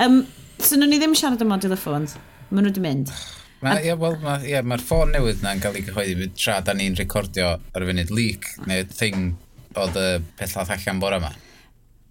Um, 0.00 0.22
so, 0.56 0.80
nhw'n 0.80 0.94
ni 0.94 1.02
ddim 1.02 1.18
siarad 1.18 1.44
am 1.44 1.58
y 1.60 1.76
ffôn. 1.76 2.08
Maen 2.50 2.64
nhw 2.64 2.72
wedi 2.72 2.86
mynd. 2.86 3.12
Mae'r 3.60 3.84
yeah, 3.84 4.00
well, 4.00 4.16
ma, 4.24 4.38
yeah, 4.40 4.64
ma 4.64 4.80
ffôn 4.80 5.12
newydd 5.12 5.44
na'n 5.44 5.60
cael 5.60 5.76
ei 5.76 5.84
gyhoeddi 5.84 6.30
tra 6.32 6.62
da 6.64 6.72
ni'n 6.72 6.96
recordio 6.96 7.58
ar 7.60 7.84
y 7.84 7.90
funud 7.90 8.12
leak 8.16 8.48
neu 8.64 8.86
thing 8.88 9.34
oedd 9.76 9.98
y 10.00 10.06
peth 10.38 10.56
llath 10.56 10.72
allan 10.78 11.02
bore 11.02 11.18
yma. 11.20 11.34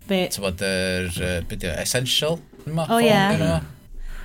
Be... 0.10 0.24
bod 0.42 0.64
yr, 0.66 1.12
uh, 1.22 1.36
beth 1.50 1.68
yw, 1.68 1.76
Essential? 1.84 2.40
Yma, 2.66 2.88
o, 2.90 2.98
oh, 2.98 3.04
ie. 3.04 3.14
Um, 3.14 3.76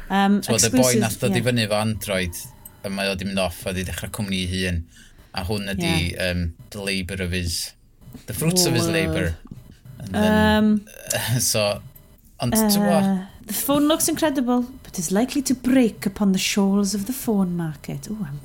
Um, 0.08 0.40
bod 0.44 0.64
y 0.66 0.70
boi 0.74 0.98
nath 1.00 1.16
dod 1.22 1.36
i 1.36 1.40
fyny 1.44 1.64
fo 1.70 1.78
Android, 1.80 2.36
a 2.84 2.90
mae 2.92 3.08
o 3.08 3.14
di 3.16 3.26
mynd 3.28 3.40
off, 3.40 3.62
a 3.66 3.72
di 3.72 3.84
dechrau 3.88 4.12
cwmni 4.18 4.42
i 4.44 4.50
hun. 4.52 4.82
A 5.34 5.42
hwn 5.48 5.70
ydi 5.72 5.88
yeah. 5.88 6.30
um, 6.30 6.44
the 6.70 6.82
labour 6.84 7.22
of 7.24 7.32
his... 7.32 7.72
The 8.26 8.36
fruits 8.36 8.66
of 8.66 8.74
his 8.76 8.86
labour. 8.86 9.34
And 9.98 10.14
then, 10.14 10.34
um, 10.56 11.40
so, 11.40 11.80
ond 12.38 12.54
uh. 12.54 13.26
The 13.44 13.52
phone 13.52 13.88
looks 13.88 14.08
incredible, 14.08 14.66
but 14.82 14.98
is 14.98 15.10
likely 15.10 15.42
to 15.42 15.54
break 15.54 16.06
upon 16.06 16.32
the 16.32 16.38
shores 16.38 16.94
of 16.94 17.06
the 17.06 17.12
phone 17.12 17.56
market. 17.56 18.08
Ooh, 18.10 18.20
I'm... 18.28 18.40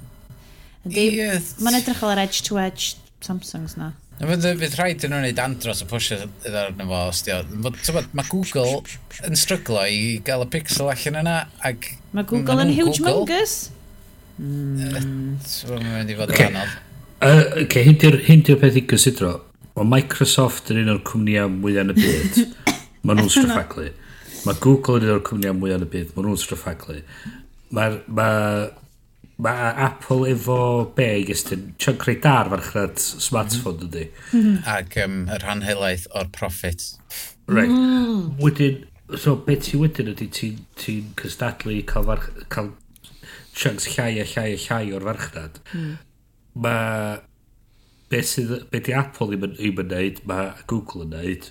Ydy, 0.87 1.11
mae'n 1.59 1.75
edrych 1.75 1.99
fel 1.99 2.13
yr 2.15 2.23
edge-to-edge 2.23 2.95
Samsungs 3.21 3.75
na. 3.77 3.91
Fydd 4.20 4.45
fydd 4.59 4.74
rhaid 4.76 5.03
yn 5.07 5.13
wneud 5.15 5.38
andros 5.39 5.80
o 5.84 5.86
pwysio 5.88 6.17
iddo 6.28 6.59
arno 6.59 6.88
fo, 6.89 6.97
os 7.07 7.22
di 7.24 7.32
o. 7.32 7.39
Mae 7.63 8.28
Google 8.28 8.82
yn 9.24 9.38
stryglo 9.39 9.86
i 9.88 10.17
gael 10.28 10.43
y 10.43 10.49
pixel 10.51 10.91
allan 10.91 11.22
yna, 11.22 11.36
ac... 11.70 11.88
Mae 12.11 12.28
Google 12.28 12.65
yn 12.65 12.74
huge 12.76 12.99
mongus? 13.05 13.53
Hmm. 14.36 14.76
Mae'n 14.76 15.88
mynd 15.88 16.11
i 16.11 16.17
fod 16.20 16.34
yn 16.36 16.43
anodd. 16.49 16.76
Ok, 17.63 17.80
hyn 17.88 18.43
di'r 18.43 18.59
peth 18.59 18.82
i 18.82 18.84
gysidro. 18.91 19.38
Mae 19.78 19.88
Microsoft 19.88 20.74
yn 20.74 20.82
un 20.84 20.93
o'r 20.97 21.01
cwmnïau 21.07 21.47
mwyaf 21.55 21.88
yn 21.88 21.95
y 21.95 21.97
byd. 22.01 22.43
Mae 23.07 23.15
nhw'n 23.15 23.32
straffaglu. 23.32 23.88
Mae 24.43 24.59
Google 24.59 24.99
yn 24.99 25.07
un 25.07 25.15
o'r 25.15 25.26
cwmnïau 25.32 25.55
mwyaf 25.55 25.80
yn 25.80 25.88
y 25.88 25.91
byd. 25.95 26.11
Mae 26.17 26.28
nhw'n 26.28 26.43
straffaglu. 26.43 26.99
Mae'r... 27.72 28.01
Ma 28.11 28.30
mae 29.39 29.71
Apple 29.87 30.27
efo 30.33 30.59
be 30.95 31.07
i 31.21 31.25
gystyn, 31.27 31.69
chunk 31.79 32.03
reit 32.07 32.21
dar 32.25 32.49
farchnad 32.51 32.99
smartphone 32.99 33.77
mhm. 33.79 33.87
ydy. 33.87 34.05
Mm 34.33 34.41
-hmm. 34.41 34.57
Ac 34.75 34.97
um, 35.05 35.21
y 35.27 35.39
rhan 35.39 35.63
helaeth 35.63 36.07
o'r 36.11 36.29
profit. 36.35 36.83
Right. 37.47 37.71
Mm. 37.71 38.35
Wedyn, 38.43 38.83
so 39.17 39.35
beth 39.47 39.63
ti 39.69 39.79
wedyn 39.79 40.11
ydy 40.11 40.27
ti'n 40.27 40.59
ti 40.77 40.99
cystadlu 41.17 41.79
cael, 41.87 42.05
farch, 42.11 42.27
cael 42.53 42.73
chunks 43.55 43.87
llai 43.95 44.19
a 44.21 44.27
llai 44.27 44.53
a 44.53 44.59
llai 44.67 44.93
o'r 44.93 45.07
farchnad. 45.07 45.63
Mm. 45.73 45.97
Mae 46.65 47.17
beth 48.11 48.29
sydd, 48.33 48.53
beth 48.73 48.85
di 48.89 48.93
Apple 48.93 49.31
ddim 49.31 49.49
yn 49.49 49.91
neud, 49.93 50.21
mae 50.29 50.53
Google 50.67 51.07
yn 51.07 51.15
neud. 51.15 51.49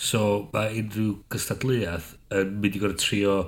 So 0.00 0.48
mae 0.52 0.76
unrhyw 0.80 1.16
cystadluaeth 1.32 2.14
yn 2.36 2.54
mynd 2.60 2.76
i 2.76 2.84
gorau 2.84 3.00
trio 3.00 3.40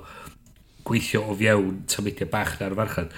gweithio 0.87 1.23
o 1.31 1.37
fiewn 1.39 1.83
tameidiau 1.89 2.29
bach 2.33 2.57
na'r 2.59 2.75
farchnad. 2.77 3.15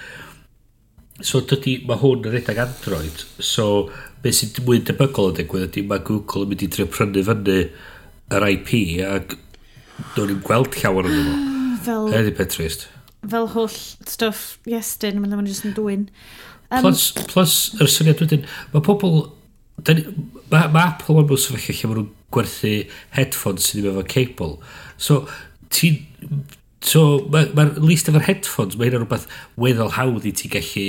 So 1.24 1.40
dydy, 1.40 1.78
mae 1.88 1.96
hwn 2.00 2.26
yn 2.26 2.34
redag 2.34 2.58
Android, 2.60 3.22
so 3.40 3.88
be 4.22 4.32
sy'n 4.36 4.52
mwy 4.66 4.82
debygol 4.84 5.30
yn 5.30 5.38
digwydd 5.38 5.70
ydy 5.70 5.84
mae 5.88 6.02
Google 6.04 6.44
yn 6.44 6.50
mynd 6.52 6.64
i 6.66 6.68
drio 6.72 6.88
prynu 6.92 7.22
fyny 7.24 7.60
yr 8.36 8.48
IP 8.50 8.72
ac 9.06 9.36
do'n 10.16 10.34
i'n 10.34 10.42
gweld 10.44 10.76
llawer 10.82 11.08
o'n 11.08 11.16
nhw. 11.16 11.38
Fel... 11.86 12.10
Ydy 12.18 12.34
peth 12.36 12.52
trist. 12.56 12.88
Fel 13.26 13.48
holl 13.54 13.72
stuff 13.72 14.58
iestyn, 14.68 15.22
mae'n 15.22 15.38
mynd 15.38 15.64
yn 15.70 15.76
dwy'n. 15.76 16.04
Um, 16.66 16.82
plus, 16.82 17.08
plus, 17.30 17.56
yr 17.80 17.90
syniad 17.92 18.22
wedyn, 18.24 18.44
mae 18.74 18.84
pobl... 18.84 19.26
Mae 19.86 20.68
ma 20.72 20.86
Apple 20.88 21.20
yn 21.20 21.26
mewn 21.28 21.40
sefyllfa 21.40 21.74
lle 21.76 21.88
maen 21.90 21.98
nhw'n 22.00 22.12
gwerthu 22.32 22.70
headphones 23.16 23.68
sydd 23.68 23.82
ddim 23.84 23.92
efo 23.92 24.04
cable. 24.08 24.54
So, 25.00 25.22
ti'n 25.72 26.00
So, 26.84 27.24
mae'r 27.32 27.54
ma, 27.56 27.64
ma 27.70 27.86
list 27.88 28.10
efo'r 28.10 28.26
headphones, 28.26 28.76
mae 28.76 28.90
hynny'n 28.90 29.06
rhywbeth 29.06 29.26
weddol 29.60 29.94
hawdd 29.96 30.28
i 30.28 30.32
ti 30.36 30.50
gallu 30.52 30.86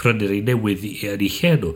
prynu'r 0.00 0.34
ei 0.36 0.42
newydd 0.44 0.84
i 0.86 0.92
yn 1.08 1.24
ei 1.24 1.30
lle 1.32 1.54
nhw. 1.56 1.72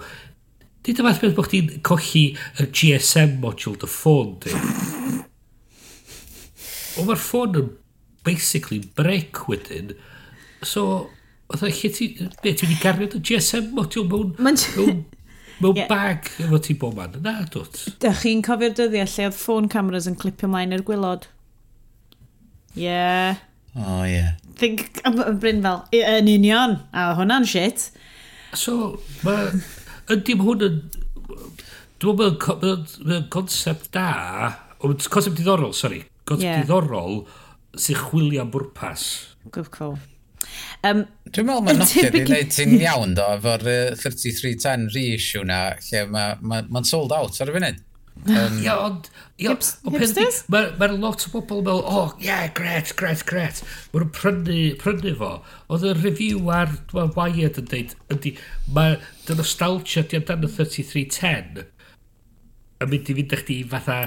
Di 0.87 0.95
dyma 0.95 1.15
beth 1.17 1.35
bod 1.35 1.49
chdi'n 1.49 1.81
colli 1.87 2.29
y 2.63 2.69
GSM 2.69 3.41
module 3.43 3.81
dy 3.83 3.91
ffôn, 3.91 4.37
di. 4.45 4.53
O, 6.97 7.05
mae'r 7.09 7.21
ffôn 7.21 7.59
yn 7.59 7.73
basically 8.27 8.83
break 8.99 9.47
wedyn. 9.51 9.97
So, 10.63 11.07
oedd 11.51 11.67
e, 11.67 11.73
lle 11.73 11.93
ti, 11.97 12.11
be, 12.43 12.53
ti 12.53 12.69
wedi 12.69 12.81
gario 12.83 13.11
dy 13.11 13.23
GSM 13.33 13.73
module 13.77 14.07
mewn, 14.13 14.35
mewn, 14.39 15.03
mewn 15.65 15.81
yeah. 15.81 15.89
bag 15.91 16.31
efo 16.45 16.61
ti 16.63 16.77
bob 16.79 17.01
man? 17.01 17.17
Na, 17.25 17.41
dwt. 17.51 17.87
Dych 18.05 18.23
chi'n 18.23 18.45
cofio'r 18.47 18.77
dyddiau 18.79 19.09
lle 19.09 19.31
oedd 19.31 19.41
ffôn 19.41 19.73
cameras 19.73 20.07
yn 20.11 20.21
clipio 20.21 20.53
mlaen 20.53 20.77
i'r 20.77 20.87
gwylod? 20.87 21.27
Yeah. 22.77 23.37
Oh, 23.77 24.05
yeah. 24.05 24.37
Think, 24.57 25.01
yn 25.05 25.41
Bryn 25.41 25.63
fel, 25.65 25.83
yn 25.97 26.29
union, 26.31 26.79
a 26.97 27.11
hwnna'n 27.17 27.45
shit. 27.49 27.91
So, 28.57 28.97
mae, 29.25 29.51
ydy 30.13 30.37
mae 30.39 30.49
hwn 30.49 30.67
yn, 30.69 30.79
dwi'n 32.01 32.21
meddwl, 32.21 32.85
mae'n 33.05 33.27
concept 33.33 33.91
da, 33.97 34.11
ond 34.85 35.09
concept 35.13 35.41
diddorol, 35.41 35.75
sorry, 35.77 36.05
concept 36.25 36.49
yeah. 36.49 36.63
diddorol 36.65 37.25
sy'n 37.77 38.01
chwilio 38.07 38.45
am 38.45 38.53
bwrpas. 38.55 39.09
Good 39.53 39.73
call. 39.75 39.99
Um, 40.87 41.05
Dwi'n 41.33 41.49
meddwl 41.49 41.65
mae'n 41.67 41.81
nodi 41.83 42.05
wedi 42.07 42.23
gwneud 42.29 42.53
ti'n 42.55 42.79
iawn 42.79 43.17
do, 43.19 43.27
efo'r 43.37 43.67
uh, 43.67 43.97
3310 43.99 44.89
reissue 44.95 45.45
na, 45.49 45.61
lle 45.89 46.07
mae'n 46.13 46.41
ma, 46.41 46.63
ma 46.71 46.85
sold 46.87 47.13
out 47.17 47.41
ar 47.43 47.53
y 47.53 47.57
funud. 47.57 47.85
Um, 48.25 48.59
ia, 48.63 48.75
ond... 48.81 49.11
Ia, 49.37 49.53
Hips, 49.53 49.75
hipsters? 49.85 50.39
Mae'r 50.51 50.73
ma 50.81 50.89
lot 50.97 51.27
o 51.29 51.31
bobl 51.35 51.61
yn 51.61 51.67
meddwl, 51.69 51.83
oh, 51.85 52.15
yeah, 52.23 52.47
gret, 52.57 52.95
gret, 52.99 53.23
gret. 53.29 53.61
Mae 53.93 54.03
nhw'n 54.03 54.13
prynu, 54.17 54.61
prynu 54.81 55.13
fo. 55.21 55.33
Oedd 55.69 55.85
y 55.87 55.95
review 56.01 56.51
ar 56.57 56.73
ma 56.97 57.07
Wired 57.15 57.61
yn 57.61 57.69
dweud, 57.71 57.97
ydy, 58.17 58.37
mae 58.75 58.97
dy 59.29 59.37
nostalgia 59.39 60.07
di 60.09 60.19
amdano 60.19 60.51
3310 60.51 61.67
yn 62.77 62.91
mynd 62.93 63.11
i 63.13 63.19
fynd 63.19 63.33
â 63.33 63.41
chdi 63.41 63.59
fatha 63.71 63.99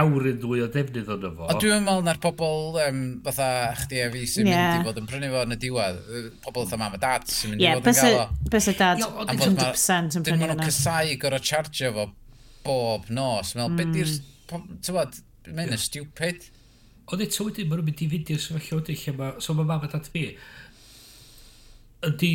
awr 0.00 0.26
yn 0.30 0.36
ddwy 0.38 0.60
o 0.62 0.68
defnydd 0.70 1.08
ond 1.10 1.24
fo. 1.34 1.48
A 1.50 1.56
dwi'n 1.58 1.82
meddwl 1.86 2.04
na'r 2.06 2.20
pobl 2.22 2.78
um, 2.84 3.00
fatha 3.26 3.48
chdi 3.80 4.02
a 4.04 4.10
fi 4.12 4.22
sy'n 4.30 4.50
yeah. 4.50 4.76
mynd 4.76 4.84
i 4.84 4.88
fod 4.88 5.00
yn 5.00 5.08
prynu 5.10 5.30
fo 5.32 5.42
yn 5.46 5.56
y 5.56 5.58
diwedd. 5.64 6.00
Pobl 6.44 6.66
fatha 6.66 6.78
mam 6.80 6.94
a 6.94 7.00
dad 7.02 7.26
sy'n 7.30 7.54
mynd 7.54 7.64
yeah, 7.64 7.78
i 7.78 7.82
fod 7.82 7.90
yn 7.90 8.00
gael 8.00 8.18
o. 8.20 8.26
Ie, 8.28 8.50
bys 8.54 8.70
y 8.70 8.76
dad 8.78 9.02
yn 9.02 9.42
100% 9.42 10.18
yn 10.20 10.26
prynu 10.26 10.36
fo. 10.36 10.36
nhw'n 10.36 10.44
meddwl 10.44 10.68
casau 10.68 11.16
gorau 11.24 11.46
chargio 11.50 11.92
fo 11.96 12.06
bob 12.64 13.10
nos. 13.10 13.54
Mel, 13.56 13.70
mm. 13.70 13.76
beth 13.80 13.92
di'r... 13.96 14.14
Hmm. 14.50 14.78
Tywod, 14.82 15.20
mae'n 15.46 15.70
yeah. 15.70 15.78
stupid. 15.80 16.48
Ond 17.10 17.22
eto 17.24 17.46
wedyn, 17.46 17.68
maen 17.70 17.80
nhw'n 17.80 17.88
mynd 17.90 18.02
i 18.04 18.08
fynd 18.10 18.32
i'r 18.34 18.42
sefyllfa 18.42 18.80
wedyn 18.80 18.98
lle 19.00 19.14
mae... 19.18 19.42
So 19.44 19.54
mae 19.58 19.68
mam 19.68 19.86
a 19.86 19.90
dad 19.92 20.08
fi... 20.10 20.24
Ydy... 22.06 22.34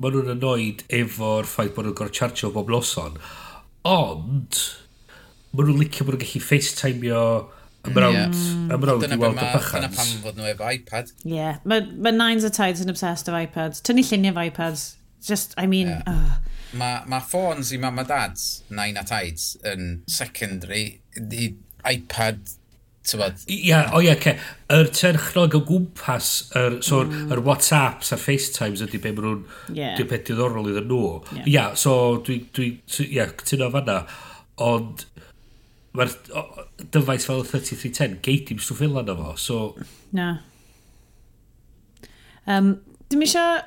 Maen 0.00 0.16
nhw'n 0.18 0.32
anoed 0.34 0.84
efo'r 1.00 1.48
ffaith 1.48 1.74
bod 1.76 1.88
nhw'n 1.88 1.98
gorau 2.00 2.16
chargio 2.20 2.52
bob 2.54 2.72
noson. 2.72 3.18
Ond... 3.88 4.62
Maen 5.52 5.70
nhw'n 5.70 5.82
licio 5.82 6.06
bod 6.06 6.16
nhw'n 6.16 6.24
gallu 6.24 6.44
FaceTimeio 6.44 7.26
ymrawd, 7.84 8.32
mm. 8.32 8.72
ymrawd 8.74 9.04
i 9.04 9.18
weld 9.20 9.36
y 9.36 9.50
bychans. 9.52 9.74
Dyna 9.76 9.92
pam 9.92 10.16
fod 10.24 10.40
nhw 10.40 10.50
efo 10.54 10.72
iPad. 10.72 11.12
Ie, 11.24 11.36
yeah. 11.36 11.60
mae 11.68 12.16
nines 12.16 12.48
a 12.48 12.52
tides 12.52 12.80
yn 12.84 12.92
obsessed 12.92 13.28
of 13.28 13.36
iPads. 13.36 13.84
Tynnu 13.84 14.04
lluniau 14.08 14.32
of 14.32 14.40
iPads. 14.44 14.88
Just, 15.24 15.52
I 15.60 15.68
mean... 15.68 15.92
Yeah. 15.92 16.02
Oh 16.08 16.40
mae 16.78 17.04
ma 17.10 17.20
ffôns 17.22 17.72
i 17.74 17.78
mam 17.80 18.02
a 18.02 18.04
dads, 18.08 18.64
nain 18.74 18.98
a 19.00 19.04
taids, 19.06 19.54
yn 19.68 20.02
secondary, 20.10 20.84
i 21.18 21.48
iPad, 21.90 22.42
tybod? 23.04 23.44
Ia, 23.52 23.80
o 23.94 24.00
ia, 24.04 24.16
ce. 24.20 24.34
Yr 24.74 24.90
terchnog 24.96 25.56
o 25.58 25.62
gwmpas, 25.68 26.30
yr, 26.58 26.78
so, 26.84 27.02
mm. 27.04 27.32
yr 27.34 27.42
WhatsApps 27.46 28.14
a'r 28.14 28.22
FaceTimes 28.22 28.84
ydy 28.86 29.00
be 29.02 29.12
maen 29.14 29.26
nhw'n 29.28 29.42
dwi'n 29.98 30.10
peth 30.10 30.28
diddorol 30.30 30.70
iddyn 30.72 30.88
nhw. 30.90 31.02
Ia, 31.10 31.40
yeah. 31.40 31.50
yeah, 31.56 31.74
so 31.78 31.96
dwi, 32.24 32.40
dwi, 32.56 32.70
ia, 33.08 33.28
cytuno 33.42 33.70
fanna, 33.74 34.00
ond 34.64 35.06
mae'r 35.94 36.16
dyfais 36.94 37.26
fel 37.28 37.44
y 37.44 37.46
3310 37.52 38.18
geit 38.24 38.50
i'n 38.50 38.62
stwff 38.62 38.82
fel 38.82 38.98
yna 39.02 39.14
fo, 39.20 39.36
so... 39.38 39.60
Na. 40.16 40.32
Um, 42.50 42.76
Dwi'n 43.10 43.28
eisiau... 43.28 43.62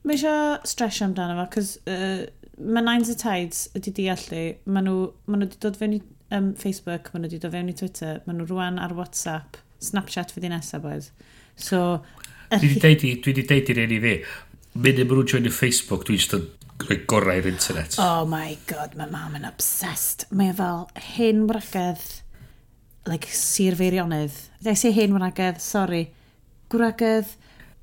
Mae 0.00 0.16
eisiau 0.16 0.54
stresio 0.64 1.04
amdano 1.04 1.34
fo, 1.36 1.46
cos 1.52 1.74
uh, 1.84 2.22
mae 2.60 2.84
Nines 2.84 3.10
y 3.12 3.16
Tides 3.18 3.64
ydi 3.78 3.92
deallu, 3.96 4.44
maen 4.68 4.88
nhw, 4.88 5.10
maen 5.26 5.42
nhw 5.42 5.48
wedi 5.48 5.60
dod 5.64 5.78
fewn 5.80 5.96
i 5.96 6.00
um, 6.36 6.52
Facebook, 6.58 7.10
maen 7.12 7.24
nhw 7.24 7.30
wedi 7.30 7.42
dod 7.42 7.54
fewn 7.56 7.72
i 7.72 7.76
Twitter, 7.76 8.20
maen 8.26 8.40
nhw 8.40 8.48
rwan 8.50 8.80
ar 8.82 8.94
WhatsApp, 8.98 9.60
Snapchat 9.80 10.34
fyddi 10.34 10.52
nesaf 10.52 10.86
oedd. 10.88 11.10
So... 11.56 12.00
Dwi 12.50 12.66
wedi 12.66 12.80
deud 12.82 13.04
i, 13.06 13.12
dwi 13.22 13.32
wedi 13.32 13.46
deud 13.46 13.68
i'r 13.72 13.82
un 13.84 13.92
i 13.94 14.00
fi, 14.02 14.14
mynd 14.82 15.04
yn 15.04 15.12
rwy'n 15.12 15.28
join 15.30 15.46
i 15.48 15.52
Facebook, 15.54 16.06
dwi'n 16.06 16.18
just 16.18 16.34
yn 16.36 16.48
rhoi 16.84 16.98
gorau 17.10 17.38
i'r 17.40 17.50
internet. 17.50 17.98
Oh 18.02 18.24
my 18.28 18.56
god, 18.70 18.96
mae 18.98 19.10
mam 19.12 19.36
yn 19.38 19.46
obsessed. 19.48 20.26
Mae 20.34 20.52
e 20.52 20.56
fel 20.58 20.86
hen 21.14 21.44
wragedd, 21.50 22.06
like, 23.08 23.30
sir 23.34 23.76
feirionydd. 23.78 24.36
Dwi 24.60 24.74
eisiau 24.74 24.96
hen 24.96 25.14
wragedd, 25.16 25.60
sorry. 25.64 26.08
Gwragedd, 26.72 27.30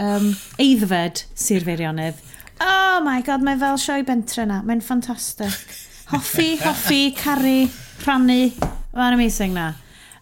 um, 0.04 0.34
eiddfed 0.62 1.26
sir 1.34 1.66
feirionydd. 1.68 2.22
Oh 2.64 3.02
my 3.06 3.22
god, 3.22 3.44
mae 3.46 3.58
fel 3.62 3.78
sioe 3.82 4.06
bentre 4.08 4.48
na. 4.50 4.62
Mae'n 4.66 4.82
ffantastig. 4.86 5.54
Hoffi, 6.12 6.56
hoffi, 6.64 7.02
caru, 7.18 7.68
rhannu. 8.06 8.48
Mae'n 8.96 9.18
amazing 9.18 9.54
na. 9.58 9.74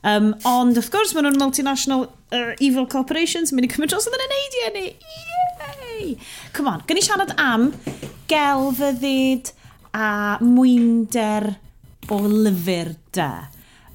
Um, 0.06 0.34
ond, 0.46 0.78
wrth 0.78 0.92
gwrs, 0.94 1.16
maen 1.16 1.26
nhw'n 1.30 1.40
multinational 1.42 2.08
uh, 2.36 2.52
evil 2.62 2.86
corporations 2.92 3.50
yn 3.50 3.58
mynd 3.58 3.70
i 3.70 3.74
cymryd 3.74 3.94
dros 3.94 4.06
yn 4.10 4.18
Neidia 4.22 4.72
ni. 4.76 4.88
Yay! 5.66 6.16
Come 6.54 6.70
on, 6.74 6.84
gynnu 6.86 7.02
siarad 7.06 7.34
am 7.42 7.72
gelfyddyd 8.30 9.54
a 9.96 10.10
mwynder 10.44 11.54
o 12.12 12.20
lyfr 12.28 12.94
da. 13.16 13.30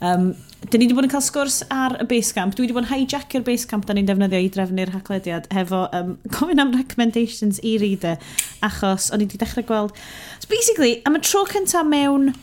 Um, 0.01 0.33
Dyn 0.61 0.83
ni 0.83 0.87
wedi 0.91 0.97
bod 0.99 1.07
yn 1.07 1.11
cael 1.11 1.23
sgwrs 1.25 1.55
ar 1.73 1.95
y 2.03 2.05
Basecamp. 2.05 2.53
Dwi 2.53 2.67
wedi 2.67 2.75
bod 2.77 2.85
yn 2.85 2.91
hijackio'r 2.91 3.45
Basecamp 3.47 3.87
da 3.89 3.95
ni'n 3.97 4.09
defnyddio 4.11 4.43
i 4.45 4.51
drefnu'r 4.53 4.93
haglediad 4.93 5.47
hefo 5.57 5.87
um, 5.97 6.11
gofyn 6.35 6.61
am 6.61 6.75
recommendations 6.77 7.63
i 7.65 7.79
reader 7.81 8.21
achos 8.67 9.09
o'n 9.09 9.25
i 9.25 9.29
wedi 9.29 9.41
dechrau 9.41 9.65
gweld... 9.65 9.97
So 10.43 10.51
basically, 10.53 10.99
am 11.09 11.17
y 11.17 11.23
tro 11.25 11.47
cyntaf 11.49 11.89
mewn 11.89 12.35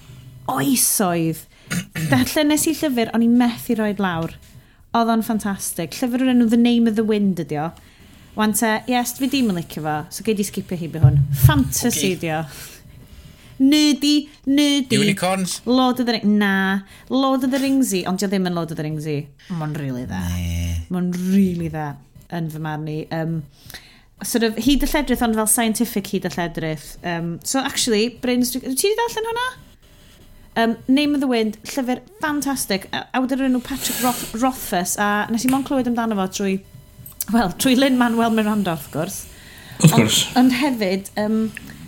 oesoedd, 0.49 1.43
darllen 2.09 2.49
nes 2.49 2.65
i 2.65 2.73
llyfr 2.79 3.13
o'n 3.13 3.25
i 3.25 3.29
methu 3.29 3.77
roed 3.77 4.01
lawr. 4.01 4.33
Oedd 4.97 5.13
o'n 5.13 5.25
ffantastig. 5.27 5.93
Llyfr 5.99 6.25
o'r 6.25 6.33
enw 6.33 6.49
The 6.49 6.61
Name 6.63 6.89
of 6.89 6.97
the 6.97 7.05
Wind 7.05 7.43
ydi 7.45 7.61
o. 7.61 7.69
Wan 8.37 8.57
te, 8.57 8.79
yes, 8.89 9.13
fi 9.21 9.29
dim 9.29 9.53
yn 9.53 9.61
licio 9.61 9.85
fo, 9.85 9.99
so 10.13 10.25
gei 10.25 10.33
di 10.37 10.45
skipio 10.45 10.77
hi 10.77 10.89
by 10.93 11.05
hwn. 11.05 11.21
Fantasy 11.45 12.15
okay. 12.15 12.19
di 12.25 12.33
o 12.33 12.41
nerdy, 13.59 14.29
nerdy. 14.45 14.99
Unicorns? 14.99 15.61
Lord 15.65 15.99
of 15.99 16.05
the 16.05 16.17
Rings. 16.17 16.25
Na. 16.25 16.81
Lord 17.09 17.43
of 17.43 17.51
the 17.51 17.59
Rings 17.59 17.93
i, 17.93 18.03
ond 18.09 18.21
ddim 18.23 18.49
yn 18.49 18.57
Lord 18.57 18.71
of 18.71 18.77
the 18.77 18.85
Rings 18.85 19.07
i. 19.07 19.19
Mae'n 19.49 19.75
really 19.79 20.05
dda. 20.05 20.23
Nee. 20.33 20.73
Mae'n 20.93 21.11
really 21.31 21.69
dda 21.73 21.91
yn 22.37 22.49
fy 22.51 22.63
marn 22.63 22.87
i. 22.91 22.99
Um, 23.15 23.39
sort 24.25 24.43
of 24.47 24.57
hyd 24.61 24.83
y 24.83 24.89
lledrith, 24.89 25.23
ond 25.25 25.37
fel 25.37 25.49
scientific 25.51 26.09
hyd 26.13 26.27
y 26.27 26.33
lledrith. 26.33 26.89
Um, 27.05 27.37
so 27.43 27.61
actually, 27.61 28.09
Brains... 28.23 28.51
Ti 28.55 28.63
wedi 28.63 28.93
darllen 28.97 29.31
hwnna? 29.31 29.47
Um, 30.57 30.77
Name 30.87 31.13
of 31.13 31.21
the 31.21 31.29
Wind, 31.29 31.59
llyfr 31.69 32.01
ffantastig. 32.17 32.87
Awdur 33.13 33.43
enw 33.45 33.61
Patrick 33.61 34.01
Roth 34.01 34.33
Rothfuss, 34.41 34.95
a 34.97 35.27
nes 35.29 35.45
i 35.45 35.51
mon 35.53 35.65
clywed 35.67 35.89
amdano 35.91 36.17
fo 36.17 36.25
trwy, 36.33 36.55
wel, 37.29 37.51
trwy 37.61 37.75
Lynn 37.77 37.99
Manuel 37.99 38.33
Miranda, 38.33 38.73
wrth 38.73 38.89
gwrs. 38.95 39.19
Of 39.83 39.93
course. 39.93 40.23
Ond, 40.33 40.39
ond 40.41 40.57
hefyd, 40.57 41.11
um, 41.21 41.37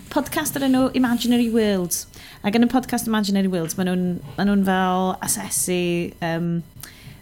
podcast 0.09 0.57
ar 0.57 0.65
enw 0.65 0.89
Imaginary 0.97 1.49
Worlds. 1.53 2.07
Ac 2.45 2.55
yn 2.57 2.65
y 2.65 2.69
podcast 2.71 3.07
Imaginary 3.09 3.49
Worlds, 3.51 3.75
maen 3.77 3.89
nhw'n 3.89 4.05
ma 4.37 4.45
nhw 4.47 4.55
fel 4.67 5.11
asesu, 5.25 5.81
um, 6.25 6.49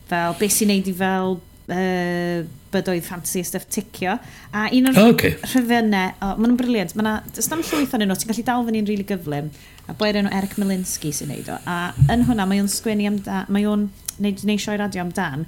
fel 0.08 0.38
beth 0.40 0.56
sy'n 0.56 0.72
neud 0.72 0.88
i 0.88 0.94
fel 0.96 1.38
uh, 1.38 2.46
bydoedd 2.74 3.06
fantasy 3.08 3.44
a 3.44 3.48
stuff 3.48 3.68
ticio. 3.74 4.18
A 4.54 4.68
un 4.72 4.92
o'r 4.92 5.00
oh, 5.02 5.12
okay. 5.14 5.36
rhyfynau, 5.44 6.14
oh, 6.22 6.34
maen 6.36 6.54
nhw'n 6.54 6.60
briliant. 6.62 6.96
Maen 6.96 7.10
nhw, 7.10 7.36
does 7.36 7.52
dim 7.52 7.64
llwyth 7.66 7.96
o'n 7.98 8.06
nhw, 8.06 8.20
ti'n 8.20 8.32
gallu 8.32 8.48
dal 8.52 8.68
fyny'n 8.70 8.88
rili 8.88 9.04
really 9.04 9.10
gyflym. 9.12 9.52
A 9.88 9.96
blair 9.98 10.20
enw 10.22 10.32
Eric 10.40 10.58
Malinsky 10.62 11.12
sy'n 11.16 11.32
neud 11.34 11.52
o. 11.52 11.60
A 11.68 11.80
yn 12.14 12.28
hwnna, 12.30 12.48
mae 12.48 12.64
o'n 12.64 12.72
sgwennu 12.72 13.10
amdan, 13.12 13.52
mae 13.52 13.68
o'n 13.68 13.90
neud, 14.24 14.46
neud 14.48 14.64
sioe 14.64 14.80
radio 14.80 15.04
amdan. 15.04 15.48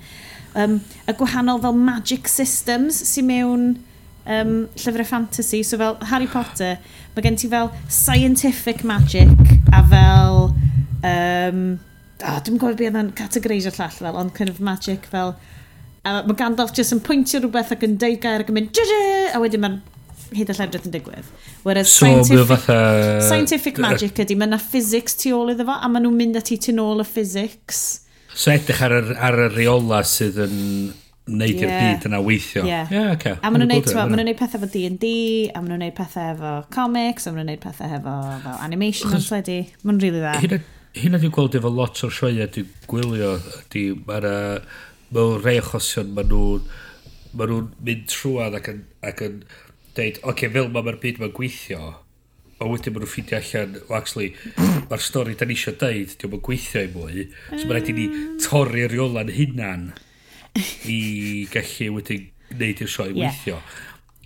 Um, 0.57 0.79
y 1.07 1.15
gwahanol 1.15 1.61
fel 1.63 1.77
magic 1.77 2.27
systems 2.31 2.99
sy'n 3.13 3.29
mewn 3.29 3.69
um, 4.25 4.55
llyfrau 4.79 5.07
fantasy, 5.07 5.61
so 5.63 5.79
fel 5.81 5.99
Harry 6.11 6.27
Potter, 6.31 6.79
mae 7.15 7.25
gen 7.25 7.37
ti 7.39 7.51
fel 7.51 7.71
scientific 7.87 8.83
magic 8.87 9.31
a 9.73 9.83
fel... 9.91 10.49
Um, 10.99 11.61
oh, 12.19 12.39
dwi'n 12.43 12.57
gwybod 12.59 12.79
beth 12.79 12.91
yna'n 12.91 13.13
categoreisio 13.15 13.71
llall 13.77 13.95
fel, 13.95 14.19
ond 14.19 14.35
kind 14.35 14.51
of 14.51 14.59
magic 14.63 15.07
fel... 15.11 15.35
A 16.07 16.21
mae 16.23 16.35
Gandalf 16.39 16.71
jyst 16.75 16.95
yn 16.95 17.03
pwyntio 17.03 17.41
rhywbeth 17.43 17.73
ac 17.75 17.85
yn 17.87 17.97
deud 17.99 18.19
gair 18.23 18.43
ac 18.43 18.51
yn 18.51 18.59
mynd... 18.59 18.75
Jyjy! 18.75 19.31
A 19.35 19.41
wedyn 19.43 19.63
mae'n 19.65 19.79
hyd 20.35 20.51
y 20.51 20.55
llefrith 20.55 20.85
yn 20.87 20.93
digwydd. 20.93 21.31
Whereas 21.65 21.91
so, 21.91 22.05
scientific, 22.05 22.47
fatha... 22.51 22.77
scientific 23.25 23.81
magic 23.81 24.21
ydy, 24.23 24.37
mae 24.39 24.49
yna 24.51 24.59
physics 24.61 25.17
tu 25.19 25.33
ôl 25.35 25.53
iddo 25.53 25.65
fo, 25.67 25.75
a 25.75 25.89
maen 25.91 26.05
nhw'n 26.05 26.17
mynd 26.19 26.39
at 26.39 26.51
i 26.53 26.59
tu 26.61 26.75
ôl 26.83 27.03
y 27.03 27.07
physics. 27.07 27.83
So 28.31 28.53
edrych 28.53 28.81
ar, 28.85 28.95
ar 29.17 29.39
y 29.47 29.49
reola 29.55 30.03
sydd 30.07 30.37
yn 30.45 30.57
neud 31.29 31.61
i'r 31.61 31.69
yeah. 31.69 31.85
byd 31.85 32.09
yna 32.09 32.19
weithio. 32.25 32.65
Yeah. 32.67 32.91
Yeah, 32.93 33.13
okay. 33.15 33.37
A 33.37 33.51
maen 33.51 33.63
nhw'n 33.63 33.73
neud, 33.75 33.93
ma 33.95 34.07
nhw'n 34.09 34.27
neud 34.31 34.39
pethau 34.39 34.59
efo 34.59 34.71
D&D, 34.73 35.13
a 35.53 35.61
maen 35.61 35.73
nhw'n 35.73 35.85
neud 35.85 35.95
pethau 35.99 36.33
efo 36.33 36.53
comics, 36.73 37.27
a 37.27 37.33
maen 37.33 37.43
nhw'n 37.43 37.53
neud 37.53 37.63
pethau 37.63 37.95
efo, 37.99 38.17
efo 38.39 38.57
animation 38.65 39.15
yn 39.15 39.25
sledi. 39.25 39.61
Maen 39.83 39.97
nhw'n 39.97 40.03
rili 40.05 40.23
dda. 40.25 40.61
Hynna 40.99 41.21
dwi'n 41.21 41.33
gweld 41.35 41.55
efo 41.59 41.69
lot 41.71 42.03
o'r 42.07 42.13
sioia 42.13 42.49
dwi'n 42.49 42.69
gwylio, 42.89 43.35
ydy, 43.63 43.85
mae'r 44.07 44.29
mewn 45.15 45.41
rei 45.45 45.57
achosion 45.61 46.13
maen 46.17 46.31
nhw'n 46.33 46.69
ma 47.37 47.45
nhw 47.45 47.63
mynd 47.85 48.05
trwad 48.09 48.57
ac 48.57 48.69
yn, 48.71 48.83
ac 49.05 49.23
yn 49.25 49.41
deud, 49.97 50.19
oce, 50.21 50.29
okay, 50.31 50.51
fel 50.53 50.69
mae'r 50.73 50.99
byd 51.01 51.19
mae'n 51.21 51.33
gweithio, 51.35 51.93
a 52.59 52.67
wedyn 52.67 52.95
maen 52.95 53.05
nhw'n 53.05 53.11
ffidio 53.13 53.39
allan, 53.39 53.75
o 53.85 53.95
actually, 53.97 54.31
mae'r 54.89 55.03
stori 55.05 55.37
da 55.37 55.47
ni 55.47 55.57
eisiau 55.57 55.77
deud, 55.79 56.15
diolch 56.15 56.37
yn 56.39 56.45
gweithio 56.47 56.85
i 56.85 56.91
mwy, 56.95 57.25
so 57.51 57.61
mae'n 57.61 57.75
rhaid 57.75 57.91
i 57.91 57.97
ni 57.97 58.07
torri'r 58.43 58.95
reola'n 58.95 59.33
hunan 59.37 59.89
i 60.57 61.47
gallu 61.53 61.93
wedi 61.99 62.19
gwneud 62.49 62.83
i'r 62.83 62.91
sioe 62.91 63.11
yeah. 63.11 63.29
weithio. 63.29 63.59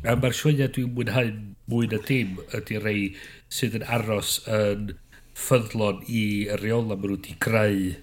A 0.04 0.16
mae'r 0.20 0.36
sioeau 0.36 0.72
dwi'n 0.76 0.94
mwynhau 0.96 1.32
mwy 1.72 1.90
na 1.92 2.00
dim 2.08 2.40
ydy 2.58 2.80
rei 2.84 3.04
sydd 3.54 3.78
yn 3.80 3.86
aros 3.98 4.40
yn 4.52 4.92
ffyddlon 5.40 6.04
i 6.08 6.24
y 6.52 6.58
reola 6.60 6.98
maen 6.98 7.14
nhw 7.14 7.18
wedi 7.18 7.38
greu 7.44 7.94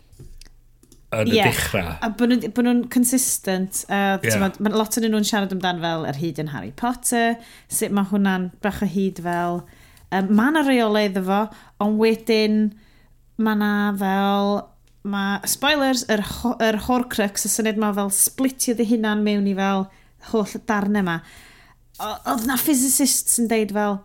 yn 1.10 1.32
yeah. 1.32 1.48
y 1.48 1.50
dechrau. 1.50 1.92
A 2.00 2.10
bod 2.14 2.32
nhw'n 2.32 2.66
nhw 2.66 2.88
consistent. 2.92 3.84
Uh, 3.88 4.16
yeah. 4.24 4.48
Mae 4.62 4.74
lot 4.74 4.98
o'n 4.98 5.08
nhw'n 5.10 5.26
siarad 5.26 5.54
amdan 5.56 5.82
fel 5.82 6.06
yr 6.08 6.20
hyd 6.20 6.40
yn 6.42 6.52
Harry 6.54 6.72
Potter, 6.76 7.36
sut 7.68 7.94
mae 7.94 8.10
hwnna'n 8.12 8.50
brach 8.62 8.82
o 8.86 8.90
hyd 8.90 9.22
fel... 9.26 9.64
Um, 10.10 10.32
mae 10.34 10.50
yna 10.50 10.64
reolau 10.66 11.06
iddo 11.06 11.20
fo, 11.22 11.44
ond 11.84 12.00
wedyn 12.02 12.56
mae 13.38 13.54
yna 13.54 13.74
fel 14.00 14.56
mae 15.08 15.48
spoilers, 15.48 16.04
yr, 16.12 16.22
ho 16.40 16.54
yr 16.60 16.78
horcrux, 16.86 17.46
y 17.46 17.50
syniad 17.52 17.80
mae 17.80 17.96
fel 17.96 18.12
splitio 18.14 18.74
dy 18.76 18.86
hunan 18.90 19.24
mewn 19.24 19.48
i 19.48 19.56
fel 19.56 19.86
holl 20.30 20.56
darnau 20.68 21.04
yma. 21.04 21.16
Oedd 22.00 22.46
na 22.48 22.56
physicists 22.60 23.40
yn 23.40 23.48
deud 23.50 23.72
fel, 23.76 24.00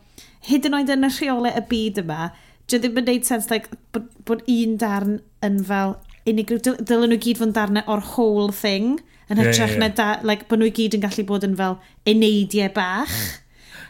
hyd 0.48 0.68
yn 0.70 0.78
oed 0.78 0.92
yn 0.96 1.08
y 1.08 1.12
rheolau 1.12 1.52
y 1.52 1.64
byd 1.72 2.02
yma, 2.06 2.30
dwi 2.70 2.80
ddim 2.82 3.02
yn 3.02 3.10
deud 3.10 3.28
sens 3.28 3.50
like, 3.52 3.72
bod, 3.96 4.08
bod 4.28 4.46
un 4.52 4.78
darn 4.82 5.20
yn 5.46 5.60
fel 5.68 5.98
unigryw, 6.30 6.62
dylen 6.80 7.12
nhw 7.12 7.20
gyd 7.22 7.42
fod 7.42 7.52
yn 7.52 7.58
darnau 7.58 7.92
o'r 7.92 8.06
whole 8.16 8.56
thing, 8.56 8.96
yn 9.28 9.42
hytrach 9.42 9.76
yeah, 9.76 9.76
yeah, 9.76 9.76
yeah. 9.76 9.84
na, 9.84 9.92
da, 10.00 10.08
like, 10.28 10.48
bod 10.52 10.64
nhw 10.64 10.72
gyd 10.80 10.96
yn 10.98 11.04
gallu 11.04 11.28
bod 11.28 11.48
yn 11.48 11.60
fel 11.60 11.80
uneidiau 12.08 12.72
bach. 12.76 13.20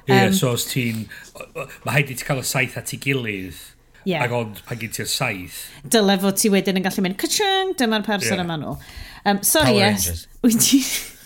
Ie, 0.05 0.13
yeah, 0.13 0.27
um, 0.29 0.35
so 0.37 0.51
os 0.53 0.67
ti'n, 0.69 1.05
mae 1.85 1.99
haid 1.99 2.11
i 2.13 2.17
ti 2.17 2.25
cael 2.25 2.41
y 2.41 2.45
saith 2.45 2.77
at 2.81 2.93
ei 2.93 3.01
gilydd 3.01 3.61
Yeah. 4.05 4.21
Ac 4.21 4.33
ond 4.37 4.59
pan 4.67 4.77
gyd 4.77 4.93
ti'r 4.93 5.09
saith. 5.09 5.63
Dyle 5.89 6.15
fod 6.21 6.37
ti 6.37 6.51
wedyn 6.53 6.77
yn 6.77 6.85
gallu 6.85 7.03
mynd, 7.05 7.17
cychang, 7.21 7.73
dyma'r 7.79 8.05
person 8.05 8.37
yeah. 8.37 8.45
yma 8.45 8.57
nhw. 8.61 8.75
Um, 9.25 9.41
sorry, 9.41 9.73
Power 9.73 9.81
yes. 9.81 10.27
Rangers. 10.45 10.67
Ti... 10.67 10.81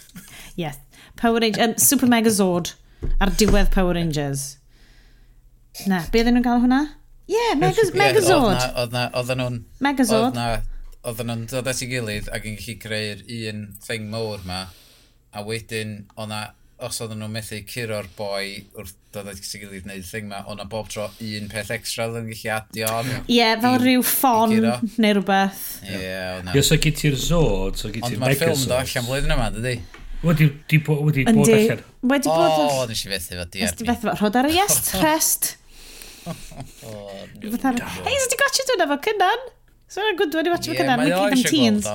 yes. 0.64 0.80
Power 1.20 1.44
Rangers. 1.44 1.66
Um, 1.66 1.76
Super 1.78 2.08
Megazord. 2.08 2.74
Ar 3.20 3.34
diwedd 3.36 3.74
Power 3.76 4.00
Rangers. 4.00 4.46
Na, 5.92 6.02
be 6.12 6.22
oedden 6.22 6.40
nhw'n 6.40 6.46
cael 6.48 6.64
hwnna? 6.64 6.80
Ie, 7.28 7.36
yeah, 7.36 7.52
Megaz 7.60 7.92
yeah, 7.92 8.00
Megazord. 8.00 8.64
Oedden 8.80 9.44
nhw'n... 9.44 9.60
Megazord. 9.84 10.40
Oedden 11.04 11.30
nhw'n 11.32 11.44
dod 11.52 11.68
at 11.72 11.84
ei 11.84 11.92
gilydd 11.92 12.32
ac 12.36 12.48
yn 12.48 12.56
gallu 12.60 12.78
creu'r 12.86 13.26
un 13.52 13.66
thing 13.84 14.08
mowr 14.12 14.48
ma. 14.48 14.64
A 15.36 15.44
wedyn, 15.46 15.98
oedd 16.16 16.32
na 16.32 16.46
os 16.86 17.00
oedden 17.04 17.20
nhw'n 17.20 17.34
methu 17.34 17.58
curo'r 17.68 18.08
boi 18.16 18.62
wrth 18.80 18.96
dod 19.14 19.28
at 19.32 19.40
sy'n 19.44 19.64
gilydd 19.64 19.88
wneud 19.88 20.04
y 20.04 20.08
thing 20.08 20.30
ma, 20.30 20.40
ond 20.48 20.62
bob 20.72 20.88
tro 20.92 21.08
un 21.26 21.50
peth 21.52 21.72
extra 21.76 22.06
oedd 22.08 22.20
yn 22.22 22.30
gallu 22.30 22.52
adio. 22.56 22.92
Ie, 23.26 23.36
yeah, 23.36 23.56
fel 23.60 23.78
rhyw 23.82 24.04
ffon 24.06 24.56
neu 24.56 25.16
rhywbeth. 25.18 25.64
Ie, 25.84 25.98
yeah, 26.06 26.52
Ie, 26.54 26.64
so 26.66 26.78
gyd 26.80 27.00
ti'r 27.02 27.18
zod, 27.20 27.80
so 27.82 27.92
gyd 27.92 28.06
ti'r 28.06 28.22
megazod. 28.22 28.22
Ond 28.22 28.26
mae'r 28.26 28.40
ffilm 28.40 28.72
do 28.72 28.78
allan 28.80 29.10
blwyddyn 29.10 29.36
yma, 29.36 29.50
dydy? 29.58 29.76
Wedi, 30.24 30.50
di, 30.72 30.82
wedi 30.88 31.28
bod 31.28 31.54
allan. 31.58 31.86
Wedi 32.14 32.32
bod... 32.32 32.58
O, 32.64 32.82
nes 32.92 33.06
i 33.06 33.14
fethu 33.14 33.40
fo, 33.42 33.46
di 33.52 33.64
arni. 33.64 33.68
Nes 33.68 33.76
i 33.76 33.92
fethu 33.92 34.08
fo, 34.08 34.18
rhod 34.22 34.40
ar 34.40 34.50
y 34.50 34.56
yes, 34.56 34.82
trest. 34.90 35.54
Hei, 36.30 38.18
so 38.24 38.28
di 38.32 38.40
gotcha 38.40 38.68
dwi'n 38.72 38.86
efo 38.88 39.02
cynnan? 39.10 39.48
So, 39.90 40.04
good, 40.20 40.36
wedi 40.40 40.54
watch 40.54 40.72
fo 40.72 40.80
cynnan, 40.80 41.02
mae 41.02 41.12
gyd 41.12 41.40
am 41.40 41.48
teens. 41.50 41.90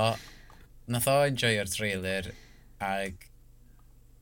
Nath 0.92 1.08
o 1.08 1.20
enjoy'r 1.24 1.70
trailer, 1.72 2.34
ag 2.84 3.30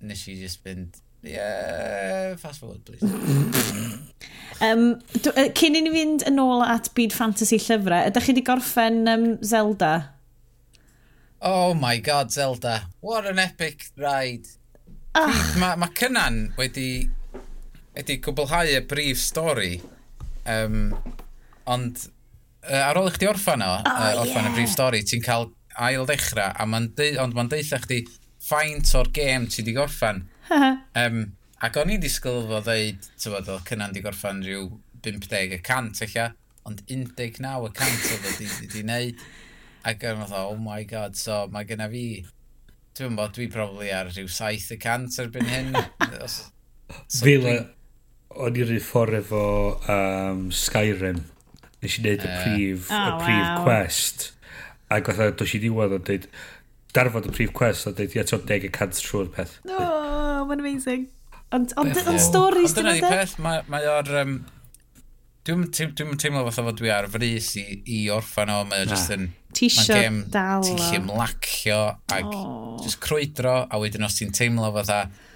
nes 0.03 0.23
i 0.29 0.37
just 0.41 0.63
fynd, 0.65 0.99
yeah, 1.23 2.35
fast 2.37 2.61
forward, 2.61 2.85
please. 2.85 3.03
um, 4.67 4.89
cyn 5.59 5.79
i 5.79 5.85
ni 5.85 5.93
fynd 5.95 6.27
yn 6.29 6.41
ôl 6.43 6.65
at 6.67 6.91
byd 6.97 7.15
fantasy 7.17 7.61
llyfrau, 7.63 8.09
ydych 8.11 8.29
chi 8.29 8.35
wedi 8.35 8.45
gorffen 8.47 9.05
um, 9.13 9.27
Zelda? 9.47 9.93
Oh 11.43 11.75
my 11.75 11.99
god, 11.99 12.31
Zelda. 12.31 12.83
What 13.01 13.27
an 13.27 13.39
epic 13.43 13.89
ride. 13.99 14.47
Ach. 15.19 15.57
Mae 15.59 15.77
ma 15.77 15.89
cynnan 15.99 16.53
wedi, 16.59 17.09
wedi 17.97 18.19
cwblhau 18.23 18.71
y 18.71 18.79
brif 18.89 19.19
stori. 19.21 19.75
Um, 20.47 20.93
ond 21.71 22.07
uh, 22.67 22.79
ar 22.89 22.99
ôl 22.99 23.11
i 23.11 23.15
chdi 23.15 23.29
orffan 23.31 23.63
o, 23.63 23.73
oh, 23.75 23.91
uh, 23.91 24.23
orffan 24.23 24.47
yeah. 24.47 24.53
y 24.53 24.57
brif 24.57 24.71
stori, 24.73 25.03
ti'n 25.07 25.23
cael 25.23 25.51
ail 25.83 26.07
ddechrau, 26.09 26.51
a 26.55 26.67
ma'n 26.69 26.91
de, 26.99 27.13
ond 27.23 27.35
mae'n 27.37 27.51
deitha 27.53 27.79
chdi, 27.83 28.03
faint 28.43 28.95
o'r 28.99 29.11
gêm 29.15 29.49
ti 29.51 29.65
di 29.67 29.75
gorffan. 29.77 30.25
um, 31.03 31.25
ac 31.63 31.79
o'n 31.79 31.93
i'n 31.95 32.03
disgwyl 32.03 32.47
fo 32.49 32.63
ddeud, 32.67 33.11
tyfod, 33.23 33.51
o 33.55 33.59
cynna'n 33.69 33.95
di 33.95 34.03
gorffan 34.05 34.43
rhyw 34.45 34.69
50 35.03 35.57
y 35.57 35.61
cant 35.65 36.03
eich 36.05 36.19
ond 36.69 36.83
19 36.87 37.41
y 37.67 37.73
cant 37.75 38.07
o 38.07 38.21
fo 38.23 38.37
di, 38.39 38.47
di, 38.47 38.71
di 38.71 38.85
wneud. 38.85 39.27
Ac 39.89 40.07
o'n 40.07 40.23
i'n 40.23 40.35
oh 40.39 40.57
my 40.63 40.83
god, 40.89 41.19
so 41.19 41.45
mae 41.55 41.67
gyda 41.67 41.89
fi, 41.91 42.07
dwi'n 42.99 43.19
bod, 43.19 43.35
dwi 43.37 43.49
probably 43.51 43.91
ar 43.95 44.11
rhyw 44.11 44.31
7 44.31 44.77
y 44.77 44.81
cant 44.83 45.19
erbyn 45.23 45.49
hyn. 45.51 45.79
Os, 46.25 46.39
so 47.07 47.25
Fil, 47.27 47.47
dwi... 47.47 47.57
o'n 48.47 48.59
i'r 48.63 48.71
rhyw 48.71 48.85
ffordd 48.85 49.19
efo 49.23 49.45
um, 49.91 50.49
Skyrim. 50.55 51.25
Nes 51.83 51.99
i 51.99 52.05
wneud 52.05 52.23
y 52.23 52.31
prif, 52.31 52.91
uh, 52.93 52.99
oh, 52.99 53.09
y 53.09 53.25
prif 53.25 53.47
wow. 53.49 53.65
quest. 53.67 54.29
Ac 54.93 55.11
oedd 55.11 55.25
o, 55.25 55.31
dos 55.41 55.55
i 55.57 55.63
ddiwedd 55.63 55.97
o'n 55.97 56.05
dweud, 56.07 56.29
darfod 56.97 57.29
y 57.29 57.35
prif 57.35 57.53
quest 57.57 57.89
a 57.89 57.93
dweud, 57.97 58.15
ia, 58.17 58.25
ti'n 58.29 58.47
10% 58.47 59.05
trwy'r 59.07 59.31
peth. 59.35 59.59
No, 59.69 59.79
oh, 59.81 60.41
mae'n 60.49 60.65
amazing. 60.65 61.07
Ond 61.53 61.75
on, 61.77 61.93
on, 61.93 62.11
on 62.15 62.19
stories, 62.23 62.75
dyn 62.77 62.89
dyna 62.89 62.99
di 62.99 63.07
peth, 63.07 63.39
mae, 63.45 63.65
mae 63.73 63.89
o'r... 63.99 64.13
Um, 64.25 64.43
Dwi'n 65.43 65.65
dwi 65.75 66.13
teimlo 66.23 66.45
fatha 66.47 66.63
fod 66.69 66.77
dwi 66.79 66.91
ar 66.95 67.09
frys 67.11 67.49
i, 67.59 67.65
i 67.91 67.97
orffan 68.15 68.53
o, 68.55 68.61
mae 68.71 68.85
o 68.85 68.91
just 68.93 69.11
yn... 69.11 69.25
Ti 69.51 69.67
isio 69.67 69.97
dal 70.31 70.63
o. 70.63 70.69
Ti'n 70.69 70.79
lle 70.79 71.01
mlacio 71.03 71.81
ag 72.15 72.29
oh. 72.31 72.77
just 72.79 73.01
crwydro, 73.03 73.57
a 73.67 73.81
wedyn 73.83 74.07
os 74.07 74.21
ti'n 74.21 74.31
teimlo 74.39 74.71
fatha... 74.77 75.01
Tha 75.11 75.32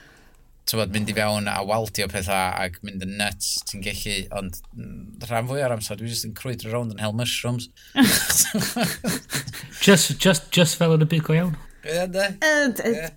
tywod, 0.71 0.93
mynd 0.95 1.11
i 1.11 1.15
fewn 1.15 1.47
a 1.51 1.57
waldio 1.67 2.09
pethau 2.11 2.55
ac 2.65 2.81
mynd 2.87 3.05
yn 3.07 3.15
nuts, 3.21 3.53
ti'n 3.69 3.85
gallu, 3.85 4.17
ond 4.39 4.59
mm, 4.75 5.27
rhan 5.29 5.47
fwy 5.51 5.63
ar 5.63 5.75
amser, 5.77 5.99
dwi'n 6.01 6.11
just 6.11 6.27
yn 6.27 6.35
crwydro 6.39 6.73
rownd 6.73 6.95
yn 6.95 7.03
hel 7.03 7.15
mushrooms. 7.17 7.69
just, 9.87 10.17
just, 10.23 10.51
just 10.55 10.79
fel 10.81 10.97
yn 10.97 11.07
y 11.07 11.11
byd 11.13 11.25
go 11.27 11.37
iawn. 11.37 11.55
Ie, 11.87 12.03
de. 12.11 12.27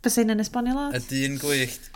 Bys 0.04 0.20
ein 0.22 0.36
yn 0.36 0.44
esbonio 0.44 0.78
lot. 0.78 0.96
Y 0.98 1.02
dyn 1.10 1.42
gwyllt. 1.42 1.90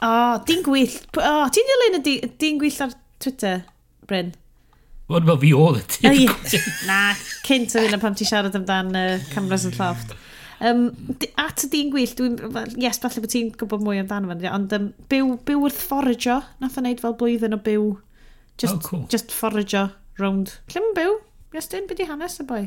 O, 0.00 0.08
oh, 0.08 0.34
dyn 0.48 0.64
gwyllt. 0.64 1.06
O, 1.12 1.24
oh, 1.24 1.46
ti'n 1.52 1.70
dilyn 1.72 2.00
y 2.00 2.18
dyn 2.40 2.60
gwyllt 2.62 2.82
ar 2.86 2.96
Twitter, 3.22 3.64
Bryn? 4.08 4.32
Wel, 5.12 5.26
fel 5.28 5.42
fi 5.44 5.52
oedd 5.56 5.82
y 5.82 6.14
dyn 6.14 6.22
gwyllt. 6.22 6.70
Na, 6.88 7.00
cynt 7.44 7.76
o 7.76 7.84
hynna 7.84 8.00
pam 8.00 8.16
ti 8.16 8.28
siarad 8.28 8.56
amdan 8.56 8.96
uh, 8.96 9.10
cameras 9.34 9.68
yn 9.68 9.76
lloft. 9.76 10.16
Um, 10.64 10.86
at 11.36 11.64
y 11.66 11.68
dyn 11.72 11.90
gwyllt, 11.92 12.16
dwi'n, 12.16 12.38
yes, 12.80 13.00
falle 13.02 13.20
bod 13.20 13.32
ti'n 13.32 13.52
gwybod 13.60 13.84
mwy 13.84 14.00
amdano 14.00 14.30
fan, 14.30 14.44
ond 14.54 14.72
um, 14.72 14.90
byw, 15.12 15.34
byw 15.48 15.64
wrth 15.66 15.80
foragio, 15.90 16.38
nath 16.62 16.78
o 16.78 16.84
wneud 16.84 17.02
fel 17.02 17.16
blwyddyn 17.20 17.56
o 17.56 17.60
byw, 17.66 17.88
just, 18.56 18.78
oh, 18.78 18.84
cool. 18.86 19.02
just 19.12 19.34
foragio 19.36 19.90
round. 20.20 20.54
Lle 20.72 20.82
mae'n 20.82 20.96
byw? 20.96 21.16
Iestyn, 21.56 21.88
beth 21.88 22.00
i 22.04 22.08
hanes 22.08 22.38
y 22.40 22.46
boi? 22.48 22.62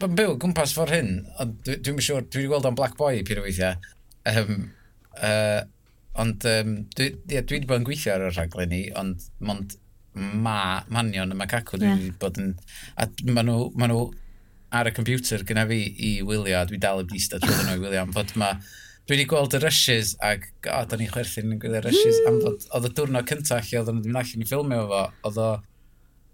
Mae'n 0.00 0.18
byw 0.18 0.36
gwmpas 0.42 0.74
ffordd 0.76 0.94
hyn, 0.94 1.10
ond 1.42 1.56
dwi'n 1.66 1.82
dwi 1.86 2.04
siŵr, 2.06 2.28
dwi 2.28 2.44
wedi 2.44 2.52
gweld 2.52 2.68
o'n 2.70 2.78
Black 2.78 2.94
Boy 2.98 3.22
pyd 3.26 3.40
o 3.40 3.46
weithiau. 3.46 3.80
Um, 4.30 4.68
uh, 5.18 5.64
ond 6.22 6.46
um, 6.50 6.76
dwi 6.94 7.10
yeah, 7.30 7.42
dwi 7.42 7.58
wedi 7.58 7.70
bod 7.70 7.82
yn 7.82 7.88
gweithio 7.88 8.14
ar 8.14 8.28
y 8.28 8.30
rhaglen 8.32 8.70
ni, 8.72 8.84
ond 8.98 9.26
mond 9.46 9.76
ma, 10.16 10.82
manion 10.92 11.34
y 11.34 11.38
macacw 11.38 11.80
dwi 11.80 11.90
wedi 11.90 12.14
bod 12.22 12.38
yn... 12.42 12.54
A 13.02 13.08
maen 13.26 13.50
nhw, 13.50 13.66
ma 13.78 13.90
nhw 13.90 14.06
ar 14.80 14.90
y 14.90 14.94
computer 14.96 15.44
gyda 15.46 15.66
fi 15.70 15.78
i 15.82 16.10
wylio, 16.26 16.58
a 16.60 16.66
dwi 16.68 16.80
dal 16.82 17.02
yn 17.04 17.08
distad 17.12 17.44
nhw 17.46 17.76
i 17.76 17.80
wylio, 17.82 18.02
am 18.02 18.12
fod 18.16 18.34
ma... 18.40 18.56
Dwi 19.06 19.14
wedi 19.14 19.28
gweld 19.30 19.54
y 19.54 19.60
rushes 19.62 20.16
ac, 20.26 20.48
o, 20.66 20.80
da 20.90 20.96
ni'n 20.98 21.12
chwerthin 21.12 21.52
yn 21.54 21.60
gwylio'r 21.62 21.84
rushes, 21.86 22.16
am 22.26 22.40
fod 22.42 22.64
oedd 22.74 22.88
y 22.88 22.92
diwrnod 22.98 23.28
cyntaf 23.30 23.68
lle 23.68 23.78
oedd 23.78 23.92
nhw'n 23.92 24.00
mynd 24.02 24.18
allan 24.18 24.42
i 24.42 24.48
ffilmio 24.50 24.80
fo, 24.90 25.02
oedd 25.30 25.38
o, 25.44 25.50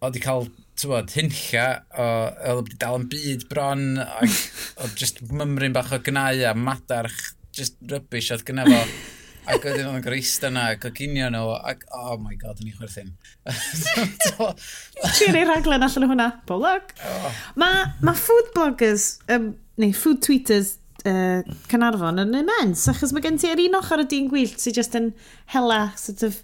oedd 0.09 0.17
i 0.17 0.23
cael, 0.25 0.49
tywod, 0.81 1.13
hynlla, 1.13 1.67
oedd 2.01 2.63
wedi 2.63 2.79
dal 2.81 2.97
yn 3.03 3.09
byd 3.13 3.45
bron, 3.53 3.85
ac 4.01 4.39
oedd 4.87 4.97
just 5.05 5.21
mymryn 5.29 5.77
bach 5.77 5.93
o 5.93 6.01
gnau 6.09 6.47
a 6.49 6.55
madarch, 6.57 7.35
just 7.53 7.77
rybys 7.93 8.33
oedd 8.33 8.47
gyda 8.49 8.65
fo. 8.71 8.87
ac 9.51 9.65
oedden 9.67 9.89
nhw'n 9.89 10.05
greista 10.05 10.51
na, 10.53 10.69
ac 10.77 10.85
oginio 10.91 11.31
nhw, 11.33 11.49
ac 11.73 11.83
oh 11.99 12.15
my 12.21 12.37
god, 12.39 12.61
yn 12.63 12.71
i 12.71 12.77
chwerthin. 12.77 13.11
Ti'n 15.17 15.39
ei 15.39 15.49
raglen 15.49 15.87
allan 15.87 16.07
o 16.07 16.11
hwnna, 16.13 16.29
bolog. 16.49 16.95
Oh. 17.09 17.33
Mae 17.63 17.89
ma 18.07 18.15
food 18.19 18.53
bloggers, 18.55 19.17
um, 19.33 19.53
neu 19.83 19.97
food 19.97 20.23
tweeters, 20.25 20.77
uh, 21.09 21.43
Canarfon 21.71 22.23
yn 22.23 22.39
immens, 22.43 22.87
achos 22.93 23.15
mae 23.15 23.25
gen 23.25 23.41
ti 23.41 23.51
ar 23.51 23.63
un 23.63 23.79
ochr 23.81 24.05
y 24.05 24.09
dyn 24.13 24.31
gwyllt 24.31 24.63
sydd 24.63 24.79
just 24.79 24.97
yn 24.99 25.11
hela, 25.55 25.85
sort 25.99 26.23
of, 26.29 26.43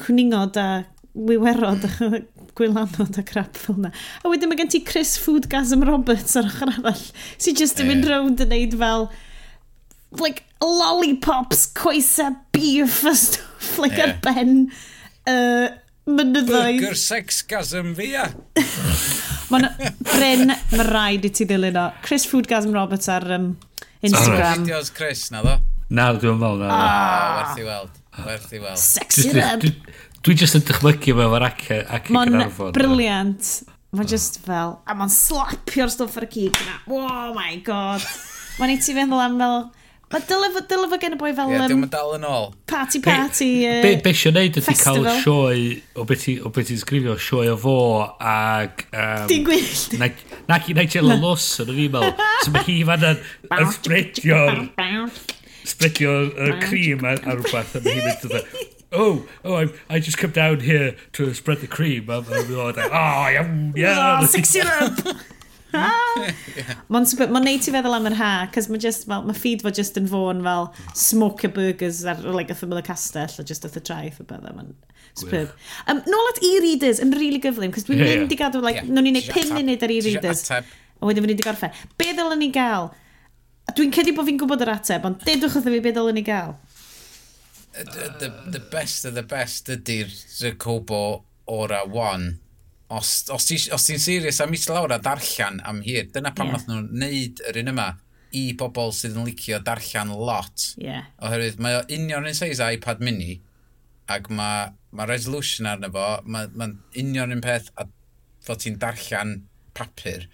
cwningod 0.00 0.56
a 0.60 0.68
wiwerod 1.14 1.84
a 1.84 2.20
gwylanod 2.58 3.18
a 3.18 3.24
crap 3.26 3.58
fel 3.58 3.78
yna. 3.80 3.90
A 4.22 4.30
wedyn 4.30 4.50
mae 4.50 4.58
gen 4.60 4.70
ti 4.72 4.82
Chris 4.86 5.16
Foodgasm 5.20 5.84
Roberts 5.86 6.36
ar 6.38 6.48
ochr 6.48 6.70
arall, 6.72 7.04
sydd 7.36 7.60
just 7.60 7.82
yn 7.82 7.90
mynd 7.90 8.08
rownd 8.08 8.42
yn 8.44 8.52
neud 8.54 8.78
fel 8.80 9.10
like, 10.18 10.44
lollipops, 10.60 11.66
coesa 11.76 12.32
beef 12.52 13.04
a 13.04 13.14
stuff, 13.14 13.78
like, 13.78 13.96
yeah. 13.96 14.10
ar 14.10 14.18
ben 14.24 14.72
uh, 15.28 15.70
mynyddoedd. 16.10 16.80
Burger 16.80 16.98
sexgasm 16.98 17.94
fi, 17.98 18.12
a. 18.18 18.28
Mae'n 19.50 19.66
Bryn, 20.06 20.52
mae 20.52 20.86
rhaid 20.86 21.26
i 21.26 21.32
ti 21.34 21.46
ddilyn 21.48 21.78
o. 21.78 21.88
Chris 22.06 22.26
Foodgasm 22.30 22.74
Roberts 22.74 23.10
ar 23.10 23.26
um, 23.34 23.50
Instagram. 24.02 24.60
Sorry. 24.60 24.66
Fideos 24.66 24.92
Chris, 24.94 25.24
na 25.34 25.42
ddo? 25.46 25.56
Na, 25.90 26.12
dwi'n 26.14 26.38
meddwl, 26.38 26.62
na. 26.62 26.76
Ah, 26.76 27.32
werth 27.40 27.58
i 27.58 27.66
weld. 27.66 27.98
Werth 28.26 28.54
i 28.54 28.62
weld. 28.62 28.78
Sexy 28.78 29.32
rub. 29.34 29.66
Dwi 30.20 30.36
jyst 30.36 30.58
yn 30.58 30.62
dychmygu 30.68 31.16
mewn 31.18 31.34
o'r 31.34 31.48
ac 31.48 31.66
ac 31.80 32.10
yn 32.12 32.18
arfon. 32.20 32.70
Mae'n 32.70 32.76
briliant. 32.76 33.50
Mae'n 33.96 34.06
just 34.10 34.38
fel... 34.44 34.76
A 34.86 34.94
mae'n 34.94 35.10
slapio'r 35.10 35.90
stwff 35.90 36.20
ar 36.20 36.28
y 36.28 36.30
cig 36.30 36.58
yna. 36.62 36.76
Oh 36.94 37.32
my 37.34 37.56
god. 37.66 38.04
Mae'n 38.60 38.76
i 38.76 38.78
ti 38.78 38.94
feddwl 38.94 39.22
am 39.24 39.38
fel... 39.40 39.56
Mae 40.10 40.24
dylai 40.26 40.48
fod 40.50 40.64
dyle 40.66 40.88
fo 40.90 40.96
gen 40.98 41.14
y 41.14 41.18
boi 41.20 41.30
fel... 41.36 41.52
Ie, 41.52 41.54
yeah, 41.54 41.70
um, 41.70 41.84
dal 41.90 42.16
yn 42.16 42.24
ôl. 42.26 42.48
Party 42.70 42.98
party. 43.04 43.50
Uh, 43.62 43.76
be, 43.84 43.92
be 44.02 44.10
eisiau 44.10 44.34
neud 44.34 44.56
ydy 44.58 44.74
cael 44.80 45.06
sioe 45.22 45.60
o 45.94 46.06
beth 46.08 46.24
ti'n 46.26 46.80
sgrifio, 46.80 47.14
sioe 47.22 47.52
o 47.52 47.54
fo 47.62 47.76
ag... 48.18 48.82
Um, 48.90 49.28
Di'n 49.30 49.46
gwyllt. 49.46 49.94
Nac 50.02 50.18
neud 50.50 50.80
Nigel 50.80 51.12
Lawson 51.12 51.70
yn 51.70 51.76
y 51.76 51.84
fi 51.84 51.86
mel. 51.94 52.10
So 52.42 52.56
mae 52.56 52.66
hi 52.66 52.76
fan 52.88 53.06
yn 53.12 53.22
ysbredio'r... 53.60 54.64
Sbredio'r 55.70 56.58
cream 56.66 57.06
ar 57.06 57.22
rhywbeth. 57.22 57.78
A 57.78 57.84
mae 57.86 58.00
hi'n 58.00 58.10
mynd 58.10 58.68
oh, 58.90 59.28
oh, 59.44 59.54
I, 59.62 59.68
I 59.88 60.00
just 60.00 60.18
come 60.18 60.32
down 60.32 60.58
here 60.58 60.96
to 61.12 61.32
spread 61.34 61.58
the 61.58 61.68
cream. 61.68 62.10
I'm, 62.10 62.24
I'm 62.32 62.56
like, 62.56 62.90
oh, 62.90 63.28
yum, 63.28 63.72
yum. 63.76 63.94
Oh, 63.96 64.26
sexy 64.26 64.60
rub. 64.60 65.16
Mae'n 65.72 67.32
ma 67.32 67.42
neud 67.42 67.62
ti 67.64 67.72
feddwl 67.74 67.96
am 67.96 68.08
yr 68.10 68.16
ha, 68.18 68.30
cos 68.54 68.68
mae 68.70 68.80
just, 68.82 69.06
fel, 69.10 69.24
mae 69.26 69.36
ffid 69.36 69.64
fo 69.64 69.72
just 69.74 69.98
yn 70.00 70.08
fôn 70.10 70.42
fel 70.46 70.70
smoke 70.98 71.50
burgers 71.56 72.02
ar 72.08 72.22
like, 72.34 72.52
a 72.52 72.58
ffymil 72.58 72.80
y 72.80 72.84
castell, 72.86 73.34
o 73.38 73.46
just 73.46 73.66
at 73.68 73.76
the 73.76 73.82
traeth 73.84 74.20
o 74.22 74.26
beth. 74.26 74.46
mae'n 74.46 74.74
superb. 75.18 75.54
Um, 75.90 76.02
nôl 76.10 76.30
at 76.32 76.42
e-readers 76.46 77.02
yn 77.04 77.14
really 77.16 77.40
gyflym, 77.42 77.72
cos 77.74 77.86
dwi'n 77.88 78.02
mynd 78.02 78.34
i 78.34 78.40
gadw, 78.40 78.62
like, 78.64 78.80
yeah. 78.80 78.90
nhw'n 78.90 79.10
i'n 79.10 79.18
neud 79.18 79.30
pin 79.34 79.54
munud 79.54 79.86
ar 79.86 79.94
e-readers. 79.94 80.44
A 80.50 81.08
wedyn 81.08 81.24
fy 81.24 81.32
ni'n 81.32 81.40
di 81.40 81.46
gorffen. 81.46 81.80
Be 82.00 82.10
ddylwn 82.12 82.42
ni 82.42 82.50
gael? 82.54 82.90
Dwi'n 83.76 83.94
cedi 83.94 84.12
bod 84.16 84.28
fi'n 84.28 84.38
gwybod 84.40 84.66
yr 84.66 84.74
ateb, 84.74 85.06
ond 85.06 85.24
dedwch 85.26 85.56
wrtho 85.56 85.72
fi 85.72 85.82
be 85.82 85.94
ddylwn 85.94 86.18
ni 86.18 86.26
gael. 86.26 86.56
The, 87.70 88.10
the, 88.18 88.28
the 88.58 88.62
best 88.72 89.06
of 89.06 89.14
the 89.14 89.22
best 89.22 89.70
ydy'r 89.70 90.10
Jacobo 90.10 91.22
Ora 91.46 91.84
1 91.86 92.49
os, 92.90 93.10
os 93.30 93.46
ti'n 93.46 93.78
ti 93.78 93.98
serius 94.02 94.40
am 94.42 94.50
mis 94.52 94.66
lawr 94.70 94.96
a 94.96 95.00
darllen 95.02 95.60
am 95.66 95.82
hir, 95.86 96.08
dyna 96.14 96.32
pam 96.36 96.50
yeah. 96.50 96.64
nhw'n 96.68 96.88
neud 97.02 97.42
yr 97.50 97.60
un 97.62 97.72
yma 97.74 97.88
i 98.36 98.42
bobl 98.58 98.92
sydd 98.94 99.18
yn 99.18 99.26
licio 99.28 99.60
darllen 99.66 100.12
lot. 100.14 100.66
Yeah. 100.80 101.08
Oherwydd 101.22 101.62
mae 101.62 101.80
o 101.80 101.84
union 101.96 102.28
yn 102.30 102.36
seis 102.36 102.62
iPad 102.62 103.02
mini, 103.04 103.40
ac 104.10 104.30
mae 104.34 104.70
ma 104.96 105.06
resolution 105.06 105.68
arno 105.70 105.90
fo, 105.94 106.06
mae 106.26 106.50
ma 106.54 106.70
union 106.98 107.34
un 107.34 107.42
peth 107.44 107.70
a 107.78 107.86
fod 108.44 108.64
ti'n 108.64 108.78
darllen 108.82 109.40
papur. 109.76 110.26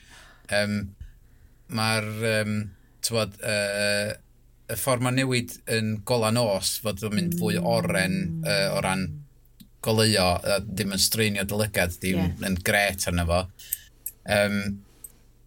Um, 0.52 0.78
Mae'r, 1.66 2.04
um, 2.30 2.58
tywod, 3.02 3.32
uh, 3.42 4.12
y 4.70 4.74
ffordd 4.78 5.02
mae 5.02 5.16
newid 5.16 5.56
yn 5.74 5.96
gola 6.06 6.28
nos, 6.30 6.76
fod 6.82 7.02
yn 7.08 7.16
mynd 7.16 7.34
fwy 7.40 7.58
oren 7.58 8.44
uh, 8.46 8.68
o 8.76 8.82
ran 8.84 9.02
goleuo, 9.86 10.26
a 10.36 10.58
ddim 10.64 10.94
yn 10.96 11.02
streinio 11.02 11.46
dylygad, 11.48 11.94
ddim 12.00 12.20
yeah. 12.24 12.34
yn 12.48 12.58
gret 12.66 13.06
arno 13.10 13.26
fo. 13.30 13.40
Um, 14.36 14.60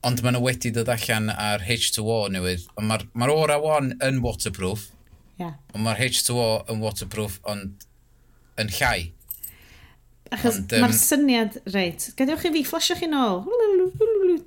ond 0.08 0.24
maen 0.24 0.38
nhw 0.38 0.46
wedi 0.46 0.72
dod 0.76 0.90
allan 0.94 1.30
ar 1.34 1.64
H2O 1.68 2.22
newydd. 2.32 2.66
Mae'r 2.80 3.06
ma, 3.14 3.28
Aura 3.34 3.60
One 3.60 3.98
1 4.00 4.08
yn 4.08 4.24
waterproof, 4.24 4.88
yeah. 5.42 5.58
ond 5.74 5.84
mae'r 5.86 6.04
H2O 6.06 6.50
yn 6.72 6.84
waterproof, 6.84 7.40
ond 7.52 7.88
yn 8.60 8.72
llai. 8.80 9.10
Achos 10.30 10.60
um, 10.62 10.68
mae'r 10.78 10.96
syniad, 10.96 11.58
reit, 11.74 12.12
gadewch 12.18 12.46
chi 12.46 12.54
fi, 12.54 12.66
fflasio 12.68 12.98
chi 13.00 13.10
nôl. 13.10 13.44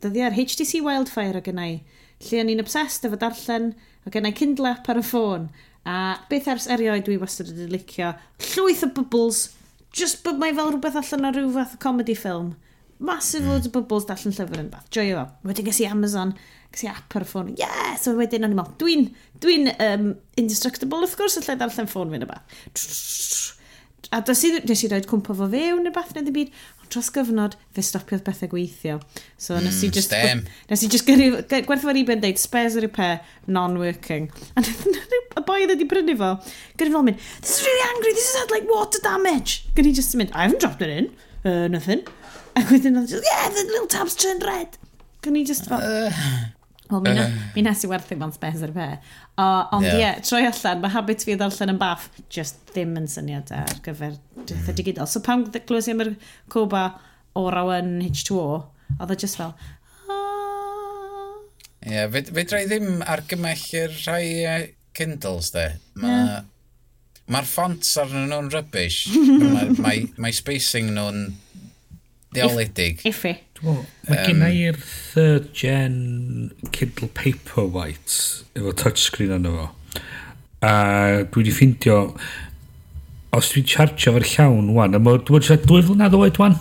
Dyddi 0.02 0.22
ar 0.24 0.36
HTC 0.36 0.80
Wildfire 0.84 1.40
o 1.40 1.44
gynnau, 1.44 1.80
lle 2.28 2.42
o'n 2.42 2.52
i'n 2.52 2.62
obsessed 2.62 3.08
efo 3.08 3.18
darllen, 3.20 3.72
o 4.06 4.12
gynnau 4.14 4.34
Kindle 4.36 4.72
app 4.72 4.88
ar 4.90 5.00
y 5.02 5.04
ffôn. 5.06 5.48
A 5.82 5.96
beth 6.30 6.46
ers 6.52 6.68
erioed 6.70 7.04
dwi 7.08 7.18
wastad 7.18 7.50
wedi 7.50 7.66
licio, 7.72 8.12
llwyth 8.52 8.84
o 8.86 8.92
bubbles 8.94 9.48
just 9.96 10.22
bod 10.26 10.40
mae 10.40 10.54
fel 10.56 10.72
rhywbeth 10.72 10.98
allan 11.00 11.28
ar 11.28 11.36
rhyw 11.36 11.52
fath 11.54 11.74
hmm. 11.74 11.80
o 11.80 11.84
comedy 11.86 12.16
film. 12.18 12.52
Massive 13.02 13.42
mm. 13.42 13.50
loads 13.50 13.66
o 13.66 13.72
bobl 13.74 14.04
darllen 14.06 14.34
llyfr 14.36 14.60
yn 14.62 14.68
bath. 14.70 14.86
Joio 14.94 15.16
fo. 15.18 15.48
Wedyn 15.48 15.66
ges 15.66 15.80
i 15.82 15.88
Amazon, 15.90 16.36
ges 16.70 16.84
i 16.86 16.90
app 16.92 17.16
ar 17.18 17.24
y 17.24 17.26
ffôn. 17.26 17.48
Yes! 17.58 18.04
So 18.04 18.14
wedyn 18.14 18.46
o'n 18.46 18.54
i'n 18.54 18.60
meddwl, 18.60 18.76
dwi'n 18.78 19.08
dwi 19.42 19.56
um, 19.72 20.12
indestructible 20.38 21.02
of 21.02 21.16
course, 21.18 21.40
allai 21.40 21.56
darllen 21.58 21.90
ffôn 21.90 22.12
fi'n 22.14 22.22
y 22.22 22.30
bath. 22.30 22.62
A 24.14 24.20
does 24.22 24.44
i, 24.46 24.52
nes 24.68 24.84
i 24.86 24.92
roed 24.92 25.08
cwmpa 25.10 25.34
fo 25.34 25.48
fewn 25.50 25.82
neu 25.82 25.94
bath 25.96 26.14
neu 26.14 26.22
ddim 26.22 26.36
byd 26.36 26.54
dros 26.92 27.08
gyfnod, 27.14 27.56
fe 27.74 27.84
stopiodd 27.86 28.22
bethau 28.26 28.50
gweithio. 28.52 28.98
So 29.40 29.56
nes 29.56 29.80
mm, 29.80 29.88
i 29.88 29.90
just... 29.96 30.12
Stem. 30.12 30.44
Nes 30.70 30.84
i 30.84 30.90
just 30.92 31.08
gyrru, 31.08 31.42
gwerthfawr 31.50 31.98
i 31.98 32.04
ben 32.08 32.22
deud, 32.22 32.40
spares 32.40 32.76
a 32.78 32.84
repair, 32.84 33.20
non-working. 33.46 34.30
A 35.32 35.40
y 35.40 35.44
boi 35.48 35.62
oedd 35.62 35.72
wedi 35.72 35.86
brynu 35.88 36.14
fo, 36.20 36.34
gyrru 36.76 36.92
fel 36.92 37.06
mynd, 37.06 37.20
this 37.40 37.54
is 37.56 37.62
really 37.64 37.84
angry, 37.88 38.10
this 38.12 38.26
has 38.28 38.42
had 38.42 38.52
like 38.52 38.68
water 38.68 39.00
damage. 39.04 39.62
Gyrru 39.76 39.92
i 39.92 39.96
just 39.96 40.16
mynd, 40.20 40.34
I 40.36 40.44
haven't 40.44 40.60
dropped 40.60 40.84
it 40.84 40.92
in, 40.92 41.08
uh, 41.48 41.68
nothing. 41.72 42.04
A 42.60 42.66
wedyn 42.68 43.00
oedd 43.00 43.08
just, 43.14 43.24
yeah, 43.24 43.48
the 43.48 43.64
little 43.70 43.88
tab's 43.88 44.18
turned 44.18 44.44
red. 44.44 44.76
Gyrru 45.24 45.40
i 45.40 45.46
just 45.48 45.72
fel... 45.72 45.80
Uh, 45.80 46.52
Wel, 46.92 47.00
mi, 47.00 47.12
na, 47.16 47.24
eh. 47.24 47.44
mi 47.54 47.62
nes 47.64 47.82
i 47.86 47.88
werthu 47.88 48.16
mewn 48.20 48.34
spes 48.34 48.60
ar 48.66 48.72
y 48.72 48.76
pe. 48.76 48.86
O, 49.40 49.44
ond 49.78 49.86
ie, 49.86 49.94
yeah. 49.94 50.00
yeah, 50.02 50.18
troi 50.26 50.42
allan, 50.44 50.82
mae 50.82 50.92
habit 50.92 51.24
fi 51.24 51.36
ddarllen 51.40 51.72
yn 51.72 51.80
baff, 51.80 52.10
just 52.32 52.60
ddim 52.72 52.92
yn 53.00 53.08
syniad 53.08 53.52
ar 53.56 53.72
gyfer 53.86 54.18
dweud 54.36 54.52
mm. 54.58 54.74
digidol. 54.76 55.08
So 55.08 55.22
pam 55.24 55.46
glwys 55.54 55.88
i 55.88 55.94
am 55.94 56.04
yr 56.04 56.12
coba 56.52 56.90
o 57.38 57.46
awen 57.48 57.94
H2O, 58.04 58.44
oedd 58.98 59.14
o 59.14 59.18
just 59.24 59.40
fel, 59.40 59.54
ah. 59.56 59.72
Ie, 61.82 61.94
yeah, 61.96 62.10
fe, 62.12 62.26
fe 62.28 62.64
ddim 62.68 63.00
argymell 63.08 63.64
i'r 63.80 63.94
rhai 64.04 64.26
uh, 64.46 64.58
Kindles, 64.92 65.48
de. 65.56 65.70
Mae'r 66.02 66.18
yeah. 66.28 66.44
ma 67.32 67.40
ffont 67.48 67.88
arnyn 68.04 68.28
nhw'n 68.34 68.52
rybys. 68.52 69.06
mae, 69.54 69.72
ma, 69.80 69.96
ma 70.20 70.34
spacing 70.36 70.92
nhw'n 70.92 71.24
ddeoledig. 72.32 73.02
Iffi. 73.08 73.34
Mae 73.62 74.24
gen 74.26 74.42
i'r 74.48 74.78
third 74.82 75.52
gen 75.54 75.94
Kindle 76.74 77.08
Paperwhite 77.14 78.42
efo 78.58 78.72
touchscreen 78.80 79.36
arno 79.36 79.52
fo. 79.54 79.68
A 80.66 80.72
dwi 81.22 81.42
wedi 81.42 81.54
ffeindio, 81.54 81.98
os 83.34 83.52
dwi'n 83.52 83.68
chargio 83.70 84.14
fo'r 84.16 84.26
llawn 84.32 84.72
wan, 84.76 84.96
a 84.98 85.02
mae 85.02 85.20
dwi'n 85.26 85.46
siarad 85.46 85.68
dwy 85.68 85.84
flynedd 85.86 86.16
oed 86.18 86.40
wan, 86.42 86.58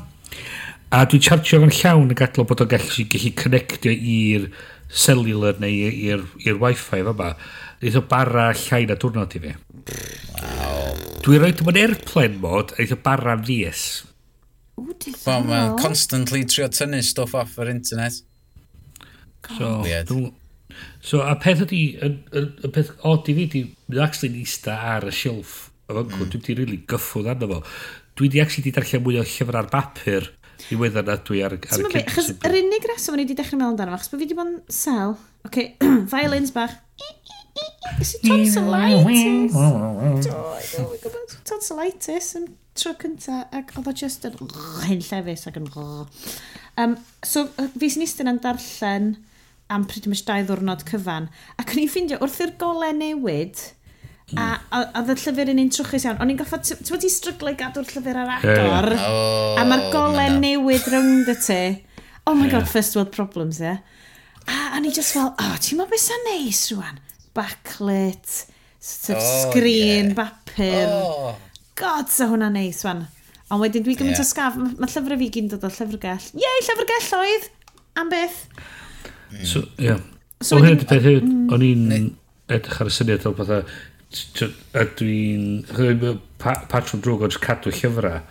a 0.93 1.01
dwi'n 1.09 1.25
chargio 1.25 1.61
fo'n 1.63 1.73
llawn 1.79 2.07
yn 2.09 2.19
gadlo 2.21 2.45
bod 2.49 2.63
o'n 2.65 2.71
gallu, 2.71 3.07
gallu 3.09 3.33
connectio 3.41 3.93
i'r 3.93 4.47
cellular 4.91 5.57
neu 5.61 5.89
i'r 5.89 6.61
wifi 6.61 7.01
fa 7.07 7.15
ba. 7.17 7.33
Eith 7.81 7.97
o 7.97 8.03
bara 8.05 8.51
llai 8.53 8.83
na 8.85 8.97
diwrnod 8.99 9.33
i 9.37 9.41
fi. 9.41 9.55
Wow. 10.37 10.91
Dwi'n 11.25 11.41
rhoi 11.41 11.53
dim 11.57 11.69
ond 11.71 11.79
airplane 11.81 12.37
mod, 12.41 12.75
o 12.77 12.97
bara 13.01 13.33
fies. 13.41 13.85
Ww, 14.81 14.97
well, 14.97 15.23
Wel, 15.25 15.47
mae'n 15.49 15.79
constantly 15.81 16.43
trio 16.49 16.67
tynnu 16.73 17.01
stuff 17.05 17.35
off 17.37 17.57
yr 17.61 17.71
internet. 17.73 18.21
So, 19.57 19.81
Weird. 19.85 20.09
Dwi... 20.09 20.31
so, 21.03 21.21
a 21.25 21.35
peth 21.41 21.65
ydi, 21.67 21.81
y, 21.97 22.11
y, 22.31 22.45
y 22.65 22.71
peth 22.73 22.93
od 23.07 23.29
i 23.31 23.37
fi, 23.37 23.47
di, 23.53 23.63
mae'n 23.89 24.05
actually 24.05 24.33
nista 24.35 24.77
ar 24.95 25.07
y 25.09 25.15
shelf 25.15 25.71
o 25.87 25.95
fyngwr, 25.97 26.25
mm. 26.25 26.29
dwi 26.33 26.41
wedi 26.41 26.57
really 26.59 26.79
gyffwrdd 26.89 27.33
arno 27.33 27.49
fo. 27.55 27.63
Dwi 28.17 28.29
wedi 28.29 28.43
actually 28.43 28.67
di 28.67 28.75
darllen 28.75 29.03
mwy 29.05 29.19
o 29.21 29.25
llyfr 29.25 29.59
ar 29.61 29.71
bapur 29.71 30.29
i 30.71 30.77
wedyn 30.77 31.07
na 31.09 31.17
dwi 31.25 31.41
ar, 31.45 31.57
ar 31.57 31.57
y 31.57 31.89
cyd. 31.89 31.99
Achos 32.03 32.31
yr 32.37 32.57
unig 32.61 32.87
reswm 32.91 33.17
o'n 33.17 33.23
i 33.23 33.25
wedi 33.25 33.37
dechrau 33.39 33.59
meddwl 33.59 33.73
amdano 33.73 33.95
fo, 33.95 33.99
achos 33.99 34.13
bod 34.13 34.21
fi 34.21 34.27
wedi 34.27 34.37
bod 34.37 34.51
yn 34.51 34.59
sel. 34.81 35.17
Oce, 35.47 35.51
okay, 35.81 35.99
violins 36.13 36.53
bach 36.55 36.77
tonsillitis. 38.27 39.53
Do, 39.55 40.85
oh, 40.85 40.95
tonsillitis 41.47 42.31
yn 42.39 42.47
tro 42.77 42.93
cynta, 43.01 43.43
ac 43.51 43.73
oedd 43.77 43.91
o 43.91 43.95
just 43.97 44.25
yn 44.27 44.37
hyn 44.87 45.03
llefus 45.03 45.47
ac 45.49 45.59
yn 45.59 45.67
um, 45.75 46.95
So, 47.27 47.45
fi 47.75 47.91
sy'n 47.91 48.05
eistedd 48.07 48.31
yn 48.31 48.41
darllen 48.43 49.11
am 49.71 49.85
pretty 49.87 50.11
much 50.11 50.23
dau 50.27 50.41
ddwrnod 50.47 50.85
cyfan, 50.87 51.29
ac 51.59 51.75
o'n 51.75 51.83
i'n 51.83 51.91
ffeindio 51.91 52.19
wrth 52.23 52.41
i'r 52.45 52.57
golau 52.61 52.95
newid, 52.95 53.69
A, 54.39 54.61
a, 54.71 54.77
a 54.95 55.01
y 55.03 55.15
llyfr 55.19 55.49
yn 55.51 55.59
un 55.59 55.69
trwchus 55.75 56.05
iawn. 56.05 56.19
O'n 56.23 56.29
i'n 56.31 56.37
goffa, 56.39 56.61
ti'n 56.63 56.79
bod 56.87 57.01
ti'n 57.03 57.11
stryglau 57.11 57.55
gadw'r 57.59 57.89
llyfr 57.89 58.19
ar 58.21 58.29
agor, 58.37 58.87
oh, 58.95 59.57
a 59.59 59.65
mae'r 59.67 59.89
golau 59.91 60.37
newid 60.39 60.87
rownd 60.87 61.27
y 61.27 61.35
ti. 61.35 61.57
Oh 62.23 62.35
my 62.37 62.45
yeah. 62.45 62.53
god, 62.53 62.69
first 62.71 62.95
world 62.95 63.11
problems, 63.11 63.59
ie. 63.59 63.73
Yeah. 63.73 63.81
A 64.47 64.77
o'n 64.77 64.87
i 64.87 64.93
just 64.95 65.17
fel, 65.17 65.33
oh, 65.35 65.55
ti'n 65.59 65.81
meddwl 65.81 65.91
beth 65.91 66.05
sy'n 66.05 66.23
neis 66.29 66.63
rwan? 66.71 67.01
backlit, 67.37 68.45
sort 68.79 69.17
of 69.17 69.23
oh, 69.23 69.49
screen, 69.49 70.11
yeah. 70.11 70.17
bapur. 70.17 70.91
Oh. 70.91 71.35
God, 71.79 72.11
sa 72.13 72.27
hwnna 72.31 72.51
neis, 72.53 72.83
fan. 72.85 73.05
Ond 73.51 73.63
wedyn 73.63 73.83
dwi 73.83 73.97
gymaint 73.99 74.15
yeah. 74.15 74.23
o 74.23 74.27
sgaf, 74.27 74.57
mae 74.59 74.77
ma 74.79 74.87
llyfrau 74.87 75.19
fi 75.19 75.29
gyn 75.35 75.49
dod 75.51 75.65
o 75.67 75.71
llyfrgell. 75.71 76.27
Iei, 76.39 76.65
llyfrgell 76.67 77.11
oedd! 77.19 77.47
Am 77.99 78.11
beth? 78.11 78.45
Mm. 79.31 79.45
So, 79.47 79.65
yeah. 79.81 79.99
so 80.39 80.59
o 80.59 80.63
hyn, 80.63 80.79
peth 80.87 81.07
hyn, 81.07 81.25
mm. 81.27 81.49
o'n 81.55 81.65
i'n 81.67 82.11
edrych 82.51 82.79
ar 82.83 82.91
y 82.91 82.93
syniad 82.95 83.27
o 83.27 83.33
bethau, 83.35 83.65
a 84.75 84.85
dwi'n 84.99 85.63
patrwm 86.41 87.03
drwg 87.03 87.27
o'n 87.27 87.37
cadw 87.43 87.73
llyfrau, 87.75 88.21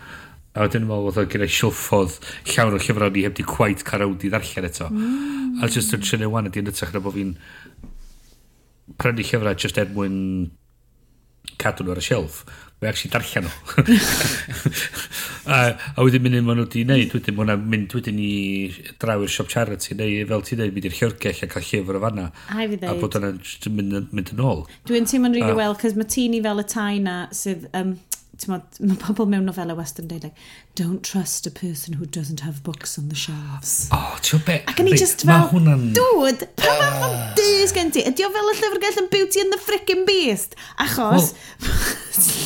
a 0.51 0.65
wedyn 0.65 0.83
yn 0.83 0.89
meddwl 0.89 1.13
oedd 1.13 1.29
gyda 1.31 1.47
silffodd 1.47 2.17
llawn 2.51 2.75
o 2.75 2.79
llyfrau 2.81 3.13
ni 3.13 3.23
heb 3.23 3.37
di 3.37 3.45
gwaith 3.47 3.85
carawd 3.87 4.25
i 4.27 4.31
ddarllen 4.33 4.67
eto. 4.67 4.89
Mm. 4.91 5.61
A 5.63 5.69
jyst 5.71 5.93
yn 5.95 6.03
trynu 6.03 6.27
wan 6.33 6.49
ydy'n 6.49 6.69
ytrach 6.73 6.91
na 6.95 7.01
bod 7.03 7.15
fi'n 7.15 7.35
prynu 8.99 9.23
llyfrau 9.23 9.55
just 9.55 9.79
er 9.79 9.93
mwyn 9.95 10.17
cadw 11.61 11.85
nhw 11.85 11.95
ar 11.95 12.01
y 12.01 12.05
shelf. 12.05 12.43
Mae 12.81 12.89
actually 12.89 13.11
darllen 13.13 13.45
nhw. 13.45 13.83
a, 15.53 15.57
a 15.93 16.05
wedyn 16.05 16.23
mynd 16.25 16.39
maen 16.47 16.57
nhw 16.57 16.65
wedi 16.65 16.81
gwneud, 16.85 17.11
wedyn 17.13 17.37
maen 17.37 17.51
nhw'n 17.51 17.67
mynd 17.73 17.95
wedyn 17.97 18.21
i 18.21 18.31
draw 19.01 19.21
i'r 19.21 19.33
siop 19.33 19.51
charity, 19.53 19.97
neu 19.97 20.23
fel 20.31 20.45
ti'n 20.47 20.61
dweud, 20.61 20.73
mynd 20.77 20.87
i'r 20.89 20.95
llyfrgell 20.97 21.43
a 21.45 21.49
cael 21.51 21.67
llyfr 21.67 21.99
o 21.99 22.03
fanna. 22.05 22.29
A, 22.49 22.65
a 22.89 22.95
bod 22.97 23.19
yna'n 23.19 23.41
mynd, 23.77 23.99
mynd 24.09 24.33
yn 24.33 24.41
ôl. 24.45 24.63
Dwi'n 24.89 25.09
teimlo'n 25.09 25.37
rili 25.37 25.45
really 25.45 25.59
well, 25.61 25.77
cos 25.77 25.97
mae 25.97 26.09
ti'n 26.09 26.39
i 26.39 26.41
fel 26.47 26.63
y 26.63 26.71
tai 26.73 26.95
na 27.03 27.19
sydd... 27.35 27.69
Um, 27.77 27.99
Mod, 28.49 28.79
mae 28.81 28.97
pobl 28.97 29.27
mewn 29.29 29.43
nofelau 29.45 29.77
western 29.77 30.07
deud, 30.09 30.23
like, 30.25 30.39
don't 30.73 31.03
trust 31.05 31.45
a 31.45 31.51
person 31.51 31.93
who 31.93 32.07
doesn't 32.07 32.39
have 32.41 32.63
books 32.63 32.97
on 32.97 33.09
the 33.09 33.15
shelves. 33.15 33.87
Oh, 33.93 34.17
ti'n 34.25 34.41
be? 34.47 34.55
Ac 34.65 34.81
yn 34.81 34.89
i 34.89 34.97
just 34.97 35.27
fel, 35.27 35.51
ma 35.61 35.75
dude, 35.77 36.47
pa 36.57 36.73
fath 36.79 37.40
ddewis 37.61 37.73
gen 37.75 37.91
ti? 37.93 38.01
Ydy 38.07 38.25
o 38.25 38.31
fel 38.33 38.49
y 38.49 38.55
llyfrgell 38.57 38.99
yn 39.03 39.07
Beauty 39.11 39.41
and 39.43 39.53
the 39.53 39.59
Frickin' 39.61 40.01
Beast? 40.07 40.55
Achos, 40.81 41.31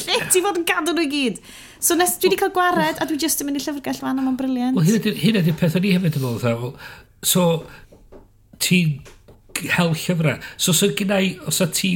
lle 0.04 0.20
ti 0.32 0.42
fod 0.44 0.60
yn 0.60 0.68
gadw 0.68 0.96
nhw 0.96 1.06
i 1.06 1.12
gyd? 1.12 1.40
So 1.80 1.96
nes 1.96 2.18
dwi 2.20 2.32
wedi 2.32 2.40
cael 2.42 2.54
gwared 2.56 3.00
a 3.00 3.08
dwi 3.08 3.20
jyst 3.22 3.44
yn 3.44 3.50
mynd 3.50 3.62
i 3.62 3.64
llyfrgell 3.64 4.02
fan 4.02 4.20
am 4.20 4.30
o'n 4.32 4.38
briliant. 4.40 4.76
Wel, 4.76 5.16
hyn 5.22 5.40
ydy'r 5.40 5.58
peth 5.60 5.78
o'n 5.80 5.88
i 5.88 5.94
hefyd 5.96 6.20
yn 6.20 6.26
meddwl. 6.26 6.74
So, 7.26 7.46
ti'n 8.64 8.98
hel 9.78 9.94
llyfrau. 9.94 10.40
So, 10.58 10.76
so 10.76 10.92
gynnau, 10.98 11.32
os 11.48 11.62
a 11.64 11.70
ti, 11.72 11.96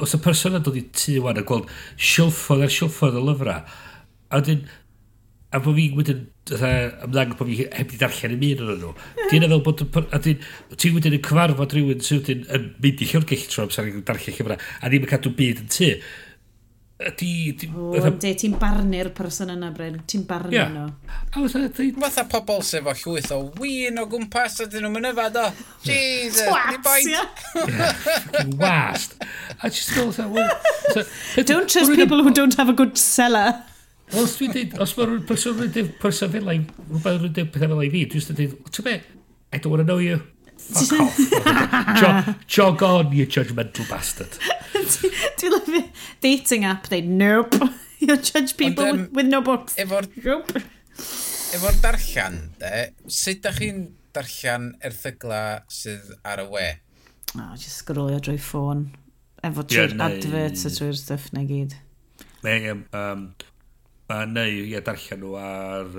os 0.00 0.16
y 0.16 0.22
person 0.24 0.56
yn 0.56 0.64
dod 0.64 0.78
i 0.80 0.86
tu 0.96 1.18
wan 1.24 1.40
a 1.40 1.44
gweld 1.46 1.68
silffodd 2.00 2.64
a'r 2.64 2.72
silffodd 2.72 3.20
o 3.20 3.26
lyfrau, 3.28 3.66
a 4.32 4.40
dyn, 4.44 4.64
a 5.52 5.60
bod 5.60 5.76
fi 5.76 5.90
wedyn 5.98 6.24
ymddangos 6.52 7.38
bod 7.38 7.48
fi 7.48 7.64
heb 7.72 7.88
di 7.90 8.00
darllen 8.00 8.36
yn 8.36 8.44
un 8.50 8.74
o'n 8.74 8.82
nhw. 8.82 8.92
Dwi'n 9.30 9.48
fel 9.48 9.64
bod... 9.64 9.86
A 10.12 10.20
ti'n 10.20 10.98
wedyn 10.98 11.16
yn 11.16 11.24
cyfarfod 11.24 11.72
rhywun 11.72 12.04
sydd 12.04 12.20
wedyn 12.20 12.44
yn 12.58 12.68
mynd 12.84 13.00
i 13.00 13.08
llyfrgell 13.08 13.48
tro 13.48 13.64
amser 13.64 13.88
yn 13.88 14.04
darllen 14.04 14.36
llyfrau, 14.36 14.60
a 14.60 14.92
ddim 14.92 15.06
yn 15.06 15.12
cadw 15.14 15.32
byd 15.38 15.64
yn 15.64 15.72
tu. 15.72 15.90
Ydy... 17.04 17.56
ti'n 18.38 18.54
barnu'r 18.60 19.10
person 19.16 19.50
yna, 19.50 19.72
Bryn. 19.74 19.96
Ti'n 20.06 20.22
barnu 20.28 20.54
yeah. 20.54 20.70
nhw. 20.70 20.86
A 21.34 21.48
Fatha 22.04 22.24
pobl 22.30 22.62
sef 22.62 22.86
o 22.86 22.94
llwyth 23.00 23.32
o 23.34 23.40
win 23.58 23.98
o 23.98 24.06
gwmpas, 24.12 24.60
ydyn 24.62 24.86
nhw'n 24.86 24.94
mynyfad 25.00 25.40
o. 25.40 25.48
Jesus, 25.82 26.46
ni 26.70 26.78
boint. 26.84 27.44
Wast. 28.60 29.18
A 29.58 29.70
just 29.70 29.96
go, 29.96 30.12
Don't 31.42 31.68
trust 31.68 31.96
people 31.96 32.22
who 32.22 32.30
don't 32.30 32.54
have 32.54 32.68
a 32.68 32.76
good 32.76 32.96
seller. 32.96 33.64
Wel, 34.12 34.26
os 34.26 34.36
dwi'n 34.38 34.52
dweud, 34.52 34.76
os 34.84 34.94
mae 34.98 35.08
rhywun 35.08 35.26
person 35.28 35.58
dweud 35.58 35.92
person 36.02 36.32
fel 36.34 36.52
ei, 36.52 36.62
rhywbeth 36.90 37.22
rydw 37.22 37.46
pethau 37.54 37.72
fel 37.72 37.82
ei 37.86 37.92
fi, 37.94 38.04
dwi'n 38.12 38.38
dweud, 38.40 38.56
ti'n 38.68 38.86
be, 38.86 38.96
I 39.54 39.58
don't 39.58 39.72
want 39.72 39.80
to 39.80 39.88
know 39.88 40.02
you. 40.02 40.20
Fuck 40.58 41.00
off. 41.00 41.18
jog, 42.00 42.34
jog 42.46 42.82
on, 42.82 43.12
you 43.12 43.26
judgmental 43.26 43.88
bastard. 43.90 44.38
Dwi'n 44.74 45.56
lyfio 45.56 45.82
dating 46.24 46.64
app, 46.64 46.88
they 46.88 47.00
nope. 47.00 47.56
You 48.04 48.18
judge 48.18 48.58
people 48.58 48.84
Ond, 48.84 48.92
um, 48.92 49.00
with, 49.00 49.12
with 49.16 49.26
no 49.32 49.40
books. 49.40 49.76
Efo'r 49.80 50.04
nope. 50.24 50.60
efo'r 51.56 51.76
darllian, 51.80 52.34
de, 52.60 52.72
sut 53.08 53.40
da 53.46 53.52
chi'n 53.54 53.78
darllian 54.12 54.66
erthygla 54.84 55.38
sydd 55.72 56.10
ar 56.26 56.42
y 56.42 56.44
we? 56.50 56.66
Oh, 57.38 57.54
just 57.56 57.80
scrollio 57.80 58.20
drwy 58.20 58.36
ffôn. 58.42 58.84
Efo 59.46 59.64
trwy'r 59.64 59.94
yeah, 59.94 60.04
adverts 60.10 60.66
a 60.68 60.74
trwy'r 60.74 60.98
stuff 60.98 61.30
na 61.32 61.46
gyd. 61.48 61.78
Neu, 62.44 62.76
um, 62.98 63.24
a 64.14 64.24
neu 64.30 64.64
ie, 64.64 64.80
darllen 64.84 65.22
nhw 65.22 65.36
ar, 65.40 65.94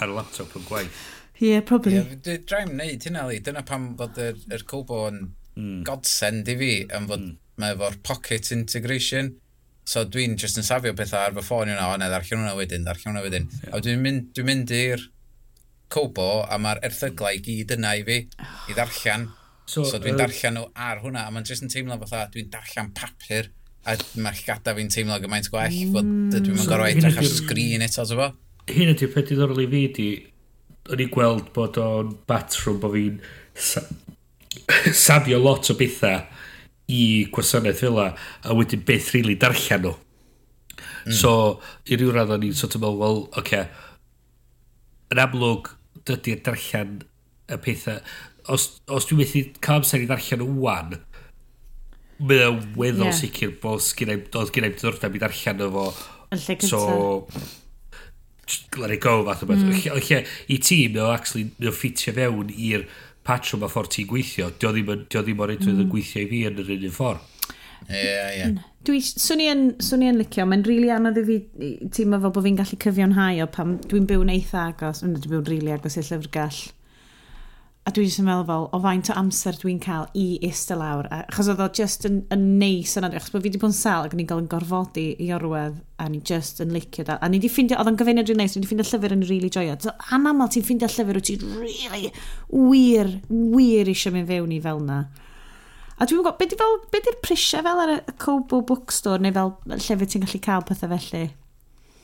ar 0.00 0.12
y 0.12 0.16
laptop 0.16 0.56
yn 0.58 0.66
gwaith. 0.68 1.02
Ie, 1.40 1.54
yeah, 1.54 1.62
probably. 1.64 1.96
Yeah, 1.96 2.40
Draim 2.48 2.74
wneud 2.74 3.06
hynna, 3.06 3.26
li. 3.30 3.38
Dyna 3.44 3.62
pam 3.66 3.94
bod 3.96 4.18
yr, 4.20 4.40
yr 4.52 4.64
Cobo 4.68 5.06
yn 5.08 5.22
mm. 5.56 5.78
godsend 5.88 6.50
i 6.52 6.56
fi, 6.60 6.72
am 6.96 7.06
fod 7.08 7.22
mm. 7.24 7.38
mae 7.62 7.76
efo'r 7.76 7.96
pocket 8.04 8.50
integration. 8.56 9.32
So 9.88 10.04
dwi'n 10.04 10.36
just 10.38 10.60
yn 10.60 10.66
safio 10.66 10.92
pethau 10.96 11.30
ar 11.30 11.36
fy 11.38 11.44
ffôn 11.46 11.72
yna, 11.72 11.88
o 11.88 11.96
ne, 11.98 12.10
ddarllen 12.12 12.42
hwnna 12.42 12.56
wedyn, 12.58 12.84
ddarllen 12.86 13.14
hwnna 13.14 13.24
wedyn. 13.24 13.48
Hmm, 13.48 13.64
yeah. 13.64 13.76
A 13.78 13.84
dwi'n 13.86 14.04
mynd, 14.04 14.28
dwi 14.36 14.46
mynd 14.50 14.74
i'r 14.76 15.06
Cobo, 15.90 16.28
a 16.46 16.58
mae'r 16.62 16.82
erthyglau 16.86 17.34
i 17.34 17.40
gyd 17.42 17.72
yna 17.74 17.96
i 17.98 18.04
fi, 18.06 18.20
i 18.70 18.76
ddarllen. 18.76 19.30
So, 19.64 19.86
so 19.86 19.98
dwi'n 20.02 20.20
darllen 20.20 20.58
nhw 20.58 20.68
ar 20.88 21.00
hwnna, 21.02 21.24
a 21.24 21.32
mae'n 21.34 21.48
jyst 21.48 21.64
yn 21.66 21.72
teimlo 21.72 21.96
fatha, 22.04 22.28
dwi'n 22.34 22.52
darllen 22.52 22.92
papur 22.94 23.48
a 23.88 23.96
mae'r 24.20 24.36
llgada 24.36 24.74
fi'n 24.76 24.90
teimlo 24.92 25.16
gymaint 25.22 25.48
gwell, 25.52 25.72
mm, 25.72 25.94
fod 25.94 26.10
dwi'n 26.34 26.52
mynd 26.52 26.64
so, 26.64 26.68
gorau 26.68 26.90
edrych 26.90 27.20
ar 27.20 27.28
sgrin 27.28 27.84
eto, 27.86 28.04
ti'n 28.04 28.20
bo? 28.20 28.28
Hyn 28.70 28.92
ydy'r 28.92 29.12
peth 29.14 29.30
diddorol 29.30 29.62
i 29.64 29.66
fi 29.70 29.82
di, 29.96 30.08
o'n 30.92 31.02
i 31.02 31.08
gweld 31.12 31.48
bod 31.56 31.80
o'n 31.80 32.12
batrwm 32.28 32.80
bod 32.82 32.94
fi'n 32.96 33.18
sa 33.56 33.84
safio 35.06 35.40
lot 35.40 35.72
o 35.72 35.76
bethau 35.78 36.20
i 36.90 37.02
gwasanaeth 37.32 37.80
fel 37.84 38.00
a, 38.02 38.08
wedyn 38.56 38.84
beth 38.86 39.12
rili 39.14 39.30
really 39.30 39.40
darllen 39.40 39.84
nhw. 39.86 39.94
Mm. 41.06 41.14
So, 41.16 41.32
i 41.88 41.96
ryw 41.96 42.12
radd 42.12 42.34
o'n 42.34 42.44
i'n 42.44 42.56
sort 42.56 42.76
of 42.76 42.82
meddwl, 42.82 43.00
wel, 43.00 43.22
oce, 43.30 43.40
okay, 43.40 43.68
yn 45.14 45.22
amlwg, 45.24 45.70
dydy'r 46.08 46.42
darllen 46.44 46.98
y 47.50 47.60
pethau, 47.64 48.02
os, 48.52 48.66
os 48.90 49.08
dwi'n 49.08 49.22
methu 49.22 49.46
cael 49.62 49.80
amser 49.80 50.04
i 50.04 50.10
ddarllen 50.10 50.44
nhw 50.44 50.66
wan 50.66 50.98
mae 52.20 52.44
o'n 52.48 52.60
weddol 52.78 53.08
yeah. 53.08 53.16
sicr 53.16 53.54
bod 53.62 53.80
oedd 53.80 54.52
gen 54.54 54.66
i'm 54.66 54.76
diddordeb 54.76 55.16
i 55.16 55.22
ddarllen 55.22 55.64
o 55.64 55.70
fo. 55.76 55.86
Yn 56.30 56.42
lle 56.42 56.56
cynta. 56.60 56.70
So, 56.70 57.26
let 58.78 58.90
it 58.94 59.02
go 59.02 59.20
fath 59.26 59.44
o 59.44 59.50
beth. 59.50 59.64
Mm. 59.64 59.76
Lle, 59.76 60.02
lle, 60.08 60.24
i 60.50 60.58
ti, 60.62 60.82
mae 60.92 61.04
o 61.06 61.12
actually, 61.14 61.50
mae 61.58 61.70
o 61.70 61.74
ffitio 61.74 62.14
fewn 62.16 62.50
i'r 62.54 62.86
patrwm 63.26 63.64
a 63.66 63.70
ffordd 63.70 63.94
ti'n 63.94 64.10
gweithio. 64.10 64.50
Dio 64.60 64.72
ddim 64.74 64.90
o'r 64.92 65.54
edrych 65.54 65.72
yn 65.72 65.84
mm. 65.84 65.92
gweithio 65.92 66.24
i 66.24 66.30
fi 66.30 66.42
yn 66.50 66.60
yr 66.64 66.74
un 66.76 66.96
ffordd. 66.96 67.28
Ie, 67.90 68.10
ie. 68.36 68.50
Dwi, 68.86 68.98
swn 69.02 69.40
i 69.42 69.46
yn, 69.50 69.62
swn 69.82 70.04
i 70.04 70.10
yn 70.10 70.18
licio, 70.20 70.44
mae'n 70.48 70.62
rili 70.66 70.84
really 70.84 70.92
anodd 70.94 71.18
i 71.20 71.24
fi 71.26 71.38
teimlo 71.96 72.20
fel 72.22 72.34
bod 72.36 72.44
fi'n 72.46 72.58
gallu 72.60 72.78
cyfiawnhau 72.84 73.40
o 73.44 73.48
pam 73.52 73.72
dwi'n 73.88 74.06
byw'n 74.08 74.32
eitha 74.34 74.66
agos, 74.70 75.00
dwi'n 75.02 75.16
byw'n 75.24 75.48
rili 75.48 75.64
really 75.64 75.74
agos 75.74 75.96
i'r 75.98 76.06
llyfrgell 76.06 76.60
a 77.88 77.92
dwi'n 77.96 78.06
jyst 78.10 78.20
yn 78.20 78.26
meddwl 78.26 78.44
fel, 78.44 78.66
o 78.76 78.78
faint 78.84 79.08
o 79.08 79.14
amser 79.16 79.56
dwi'n 79.56 79.78
cael 79.80 80.04
i 80.18 80.24
eistedd 80.44 80.78
lawr. 80.82 81.06
Achos 81.16 81.48
oedd 81.48 81.62
o 81.64 81.68
just 81.74 82.04
yn, 82.04 82.18
yn 82.34 82.42
neis 82.60 82.92
yna, 83.00 83.08
achos 83.16 83.32
bod 83.32 83.40
fi 83.40 83.48
wedi 83.48 83.60
bod 83.62 83.72
yn 83.72 83.78
sel 83.78 84.04
ac 84.04 84.12
o'n 84.14 84.20
i'n 84.20 84.28
cael 84.28 84.42
yn 84.42 84.50
gorfodi 84.52 85.06
i 85.24 85.30
orwedd, 85.32 85.78
a 85.96 86.08
ni 86.12 86.20
just 86.28 86.60
yn 86.60 86.74
licio 86.76 87.06
da. 87.08 87.16
A 87.24 87.30
ni 87.30 87.40
wedi 87.40 87.50
ffeindio, 87.50 87.78
oedd 87.80 87.88
o'n 87.88 87.96
gyfeiniad 88.00 88.28
rili 88.28 88.42
neis, 88.42 88.54
ni 88.54 88.60
wedi 88.60 88.68
ffeindio 88.68 88.86
llyfr 88.90 89.16
yn 89.16 89.24
rili 89.24 89.32
really 89.32 89.52
joio. 89.56 89.78
So, 89.80 89.96
anaml 90.12 90.52
ti'n 90.52 90.68
ffeindio 90.68 90.92
llyfr 90.92 91.20
wyt 91.22 91.30
ti'n 91.30 91.56
really 91.56 92.12
wir, 92.52 93.16
wir 93.32 93.92
eisiau 93.94 94.14
mynd 94.14 94.28
fewn 94.28 94.54
i 94.54 94.60
fel 94.68 94.84
na. 94.84 95.00
A 95.96 96.06
dwi'n 96.08 96.20
gwybod, 96.20 96.38
beth 96.40 96.56
fel, 96.60 96.78
beth 96.92 97.10
yw'r 97.10 97.20
prisiau 97.24 97.64
fel 97.64 97.84
ar 97.86 97.96
y 97.96 98.00
Cobo 98.20 98.60
Bookstore, 98.68 99.24
neu 99.24 99.32
fel 99.36 99.54
llefydd 99.72 100.14
ti'n 100.14 100.28
gallu 100.28 100.44
cael 100.44 100.68
pethau 100.68 100.92
felly? 100.94 101.26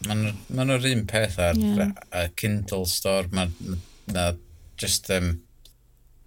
Maen 0.08 0.26
nhw'r 0.52 0.82
ma 0.84 0.92
un 0.92 1.06
peth 1.08 1.38
ar 1.40 1.56
yeah. 1.60 1.92
a 2.12 2.26
Kindle 2.36 2.84
Store, 2.88 3.28
mae 3.32 3.52
ma, 3.60 3.78
ma 4.12 4.30
just 4.76 5.08
um, 5.12 5.38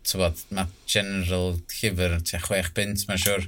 tywod, 0.07 0.43
mae 0.55 0.69
general 0.89 1.55
llyfr 1.75 2.17
tua 2.25 2.41
chwech 2.43 2.73
bint, 2.77 3.05
mae'n 3.09 3.21
siwr, 3.21 3.45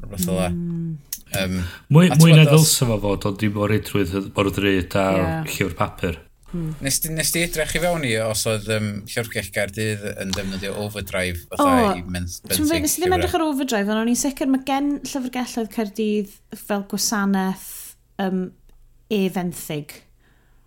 rhywbeth 0.00 0.28
o 0.28 0.36
la. 0.36 0.50
Um, 0.52 0.98
hmm. 1.32 1.62
mwy 1.94 2.10
mwy 2.18 2.36
na 2.36 2.44
ddylsa 2.48 2.88
fo 2.88 2.98
fod, 3.02 3.26
ond 3.30 3.40
dim 3.40 3.56
o 3.56 3.68
reidrwydd 3.70 4.14
o'r 4.32 4.52
ddryd 4.52 4.98
a 4.98 5.06
yeah. 5.16 5.48
llyfr 5.48 5.76
papur. 5.78 6.20
Hmm. 6.52 6.74
Nes, 6.84 6.98
di, 7.00 7.08
nes 7.16 7.30
di 7.32 7.40
edrych 7.46 7.70
i 7.78 7.80
fewn 7.80 8.02
i 8.04 8.10
os 8.20 8.42
oedd 8.50 8.66
um, 8.74 8.88
Llyfrgell 9.08 9.48
Gardydd 9.54 10.02
yn 10.20 10.34
defnyddio 10.36 10.74
overdrive 10.82 11.46
fatha 11.48 11.64
oh, 11.64 11.94
i 11.96 12.02
mynd 12.04 12.34
bentig. 12.44 12.82
Nes 12.84 12.98
i 12.98 13.04
ddim 13.04 13.16
edrych 13.16 13.36
ar 13.38 13.44
overdrive, 13.46 13.88
ond 13.88 14.02
o'n 14.02 14.10
i'n 14.12 14.20
sicr 14.20 14.50
mae 14.52 14.60
gen 14.68 14.98
Llyfrgelloedd 15.00 15.70
Cardydd 15.72 16.34
fel 16.66 16.84
gwasanaeth 16.90 17.70
um, 18.20 18.44
e-fenthyg. 19.08 19.96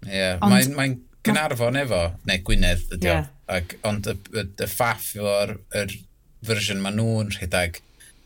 Ie, 0.07 0.15
yeah, 0.17 0.41
mae'n 0.41 0.73
mae 0.73 0.97
gynarfon 1.26 1.78
efo, 1.84 2.01
neu 2.26 2.41
Gwynedd 2.49 2.97
ydy 2.97 3.11
yeah. 3.11 3.30
o 3.30 3.35
Ac, 3.52 3.76
ond 3.86 4.08
y, 4.10 4.16
y, 4.34 4.46
y 4.66 4.70
ffaff 4.70 5.12
o'r 5.22 5.58
yr 5.78 5.91
fersiwn 6.46 6.82
maen 6.82 6.98
nhw'n 7.00 7.34
rhedeg 7.36 7.82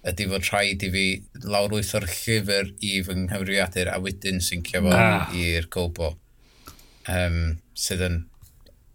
ydy 0.07 0.27
fod 0.31 0.45
rhaid 0.47 0.83
i 0.85 0.89
fi 0.93 1.05
lawrwyth 1.43 1.91
o'r 1.99 2.07
llyfr 2.07 2.69
i 2.79 2.91
fy 3.03 3.15
nghyfrifiadur 3.25 3.91
a 3.91 3.97
wedyn 4.03 4.39
syncio 4.43 4.81
fo 4.85 4.93
ah. 4.95 5.33
i'r 5.35 5.67
gobo. 5.73 6.13
Um, 7.09 7.57
sydd 7.73 8.05
yn 8.05 8.21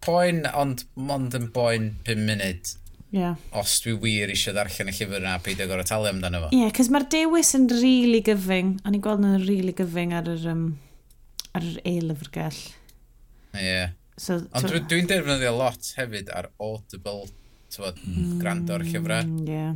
poen, 0.05 0.45
ond 0.53 0.85
mond 0.95 1.35
yn 1.37 1.51
boen 1.53 1.91
5 2.07 2.25
munud. 2.29 2.73
Yeah. 3.15 3.37
Os 3.55 3.77
dwi 3.83 3.93
wir 4.01 4.31
eisiau 4.33 4.55
ddarllen 4.55 4.89
y 4.91 4.95
llyfr 4.95 5.21
yna, 5.21 5.35
peidio 5.43 5.69
gorau 5.69 5.87
talu 5.87 6.09
amdano 6.09 6.45
fo. 6.45 6.49
Ie, 6.51 6.63
yeah, 6.65 6.73
cys 6.75 6.89
mae'r 6.93 7.05
dewis 7.11 7.53
yn 7.57 7.69
rili 7.71 7.85
really 7.85 8.23
gyfyng. 8.25 8.73
O'n 8.83 8.97
i'n 8.97 9.03
gweld 9.05 9.23
yn 9.23 9.37
rili 9.37 9.59
really 9.59 9.75
gyfyng 9.77 10.15
ar 10.17 10.31
yr, 10.33 10.49
um, 10.51 10.65
ar 11.55 11.69
yr 11.69 11.77
e-lyfrgell. 11.93 12.63
Ie. 13.55 13.61
Yeah. 13.61 13.93
So, 14.15 14.37
Ond 14.55 14.69
dwi'n 14.71 14.85
dwi 14.87 15.01
defnyddio 15.09 15.51
lot 15.57 15.89
hefyd 15.97 16.29
ar 16.31 16.47
Audible, 16.63 17.27
tywod, 17.73 17.97
mm, 17.99 18.37
gwrando 18.39 18.77
ar 18.77 18.85
llyfrau. 18.87 19.25
Mm, 19.27 19.49
yeah. 19.49 19.73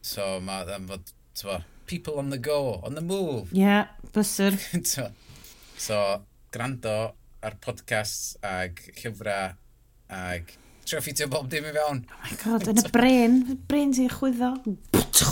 So 0.00 0.38
mae 0.44 0.64
am 0.72 0.86
fod, 0.88 1.12
tywod, 1.36 1.66
people 1.90 2.16
on 2.22 2.30
the 2.32 2.38
go, 2.40 2.80
on 2.82 2.96
the 2.96 3.04
move. 3.04 3.52
Yeah, 3.52 3.92
bysr. 4.14 4.56
so, 5.86 6.00
grando 6.54 6.96
ar 7.44 7.58
podcasts 7.60 8.38
ag 8.42 8.80
llyfrau 9.02 9.52
ag 10.08 10.56
trio 10.88 11.04
ffitio 11.04 11.28
bob 11.28 11.50
dim 11.52 11.68
i 11.68 11.74
fewn. 11.76 12.06
Oh 12.08 12.24
my 12.24 12.40
god, 12.40 12.70
yn 12.72 12.80
y 12.80 12.92
bren, 12.94 13.40
bren 13.68 13.92
ti'n 13.92 14.08
chwyddo. 14.16 14.54
Oce, 14.96 15.28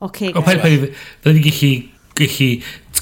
okay, 0.06 0.30
guys. 0.30 0.86
Fel 1.26 1.34
ni 1.34 1.42
gallu, 1.50 1.72
gallu 2.20 2.52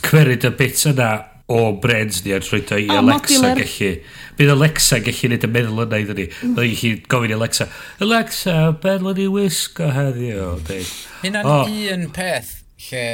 cwerid 0.09 0.47
y 0.49 0.51
bits 0.57 0.87
yna 0.89 1.11
o 1.49 1.73
brands 1.81 2.21
ni 2.25 2.35
a 2.37 2.41
troi 2.45 2.61
i 2.61 2.89
o, 2.91 2.99
Alexa 3.01 3.41
modular. 3.41 3.63
gallu. 3.63 3.91
Bydd 4.39 4.53
Alexa 4.53 5.01
gallu 5.01 5.31
neud 5.33 5.47
y 5.47 5.51
meddwl 5.55 5.83
yna 5.87 6.01
iddyn 6.05 6.21
ni. 6.21 6.27
Bydd 6.29 6.51
mm. 6.51 6.59
gallu 6.59 6.93
gofyn 7.15 7.33
i 7.33 7.37
Alexa, 7.39 7.69
Alexa, 8.05 8.57
beth 8.83 9.05
lwn 9.05 9.23
i 9.25 9.29
wisgo 9.33 9.89
heddiw. 9.97 10.59
Hynna'n 11.23 11.49
oh. 11.49 11.73
un 11.95 12.07
peth 12.15 12.53
lle 12.89 13.07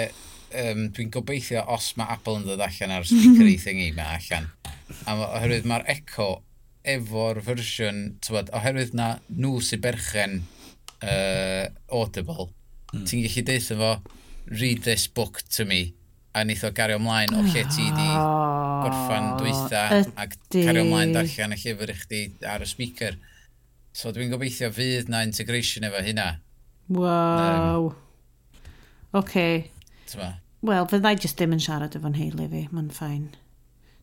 um, 0.64 0.88
dwi'n 0.94 1.12
gobeithio 1.14 1.62
os 1.74 1.92
mae 1.98 2.16
Apple 2.16 2.40
yn 2.40 2.48
dod 2.48 2.64
allan 2.64 2.96
ar 2.98 3.06
speakery 3.08 3.54
thingy 3.62 3.92
ma 3.96 4.10
allan. 4.16 4.50
A 5.06 5.16
oherwydd 5.16 5.70
mae'r 5.70 5.86
Echo 5.94 6.28
efo'r 6.84 7.40
fersiwn, 7.44 8.02
tywed, 8.24 8.50
oherwydd 8.56 8.94
na 8.98 9.14
nhw 9.32 9.56
sy'n 9.64 9.82
berchen 9.84 10.40
uh, 11.00 11.70
Audible, 11.94 12.50
mm. 12.92 13.06
ti'n 13.08 13.24
gallu 13.28 13.46
deitha 13.48 13.78
fo, 13.78 13.92
read 14.50 14.82
this 14.84 15.06
book 15.08 15.40
to 15.54 15.64
me, 15.64 15.94
a 16.34 16.42
wnaeth 16.42 16.64
o 16.66 16.70
gario 16.74 16.98
ymlaen 16.98 17.34
o 17.38 17.42
lle 17.46 17.62
ti 17.70 17.84
di 17.94 18.08
gorffan 18.14 19.28
dwytha 19.38 19.84
ydy. 20.00 20.14
ac 20.24 20.34
cario 20.50 20.82
ymlaen 20.82 21.14
darllen 21.14 21.54
y 21.54 21.58
llyfr 21.60 21.92
i 21.92 21.96
chdi 22.00 22.22
ar 22.50 22.64
y 22.64 22.68
speaker. 22.68 23.18
So 23.94 24.10
dwi'n 24.14 24.32
gobeithio 24.32 24.72
fydd 24.74 25.12
na 25.12 25.22
integration 25.26 25.86
efo 25.86 26.02
hynna. 26.02 26.32
Wow. 26.90 27.94
Um, 27.94 28.00
OK. 29.20 29.36
Wel, 30.64 30.86
fydda 30.90 31.14
i 31.14 31.20
just 31.22 31.38
ddim 31.38 31.54
yn 31.54 31.62
siarad 31.62 31.94
efo'n 31.94 32.18
heili 32.18 32.48
fi, 32.50 32.64
mae'n 32.74 32.90
ffain. 32.94 33.28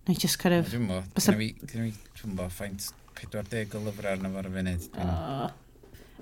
Na 0.07 0.15
just 0.15 0.39
kind 0.39 0.55
of... 0.55 0.71
Dwi'n 0.71 0.87
mo, 0.87 1.01
gyda 1.17 1.35
fi, 1.37 1.49
gyda 1.65 1.83
fi, 1.83 1.91
dwi'n 2.21 2.37
mo, 2.37 2.47
ffaint 2.53 2.87
40 3.19 3.75
o 3.75 3.83
lyfrau 3.89 4.15
arno 4.15 4.31
fo'r 4.37 4.49
funud. 4.55 4.87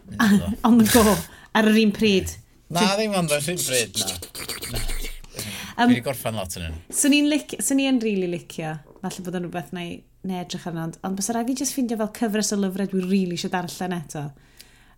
On 0.66 0.80
the 0.82 0.90
go, 0.90 1.14
ar 1.54 1.70
yr 1.70 1.78
un 1.84 1.94
pryd. 1.94 2.34
Na, 2.74 2.96
ddim 2.98 3.14
ond 3.20 3.36
ar 3.36 3.46
yr 3.46 3.54
un 3.54 3.62
pryd, 3.62 4.02
na. 4.02 4.98
Um, 5.80 5.88
Dwi 5.88 5.96
wedi 5.96 6.04
gorffan 6.04 6.36
lot 6.36 6.56
yn 6.60 6.66
hyn. 6.68 6.78
So 6.92 7.08
ni'n 7.12 7.30
lic, 7.32 7.54
so 7.64 7.76
ni 7.78 7.86
rili 7.88 8.04
really 8.04 8.28
licio, 8.34 8.74
falle 9.00 9.24
bod 9.24 9.38
yn 9.40 9.46
rhywbeth 9.46 9.70
neu 9.76 9.94
neu 10.28 10.42
edrych 10.42 10.66
arno, 10.68 10.90
ond 11.08 11.16
bys 11.16 11.30
rhaid 11.32 11.48
fi 11.48 11.56
jyst 11.62 11.76
ffeindio 11.76 11.96
fel 12.02 12.10
cyfres 12.18 12.52
o 12.52 12.58
lyfrau 12.60 12.90
dwi 12.92 13.00
rili 13.00 13.12
really 13.14 13.38
eisiau 13.38 13.54
darllen 13.54 13.96
eto. 13.96 14.26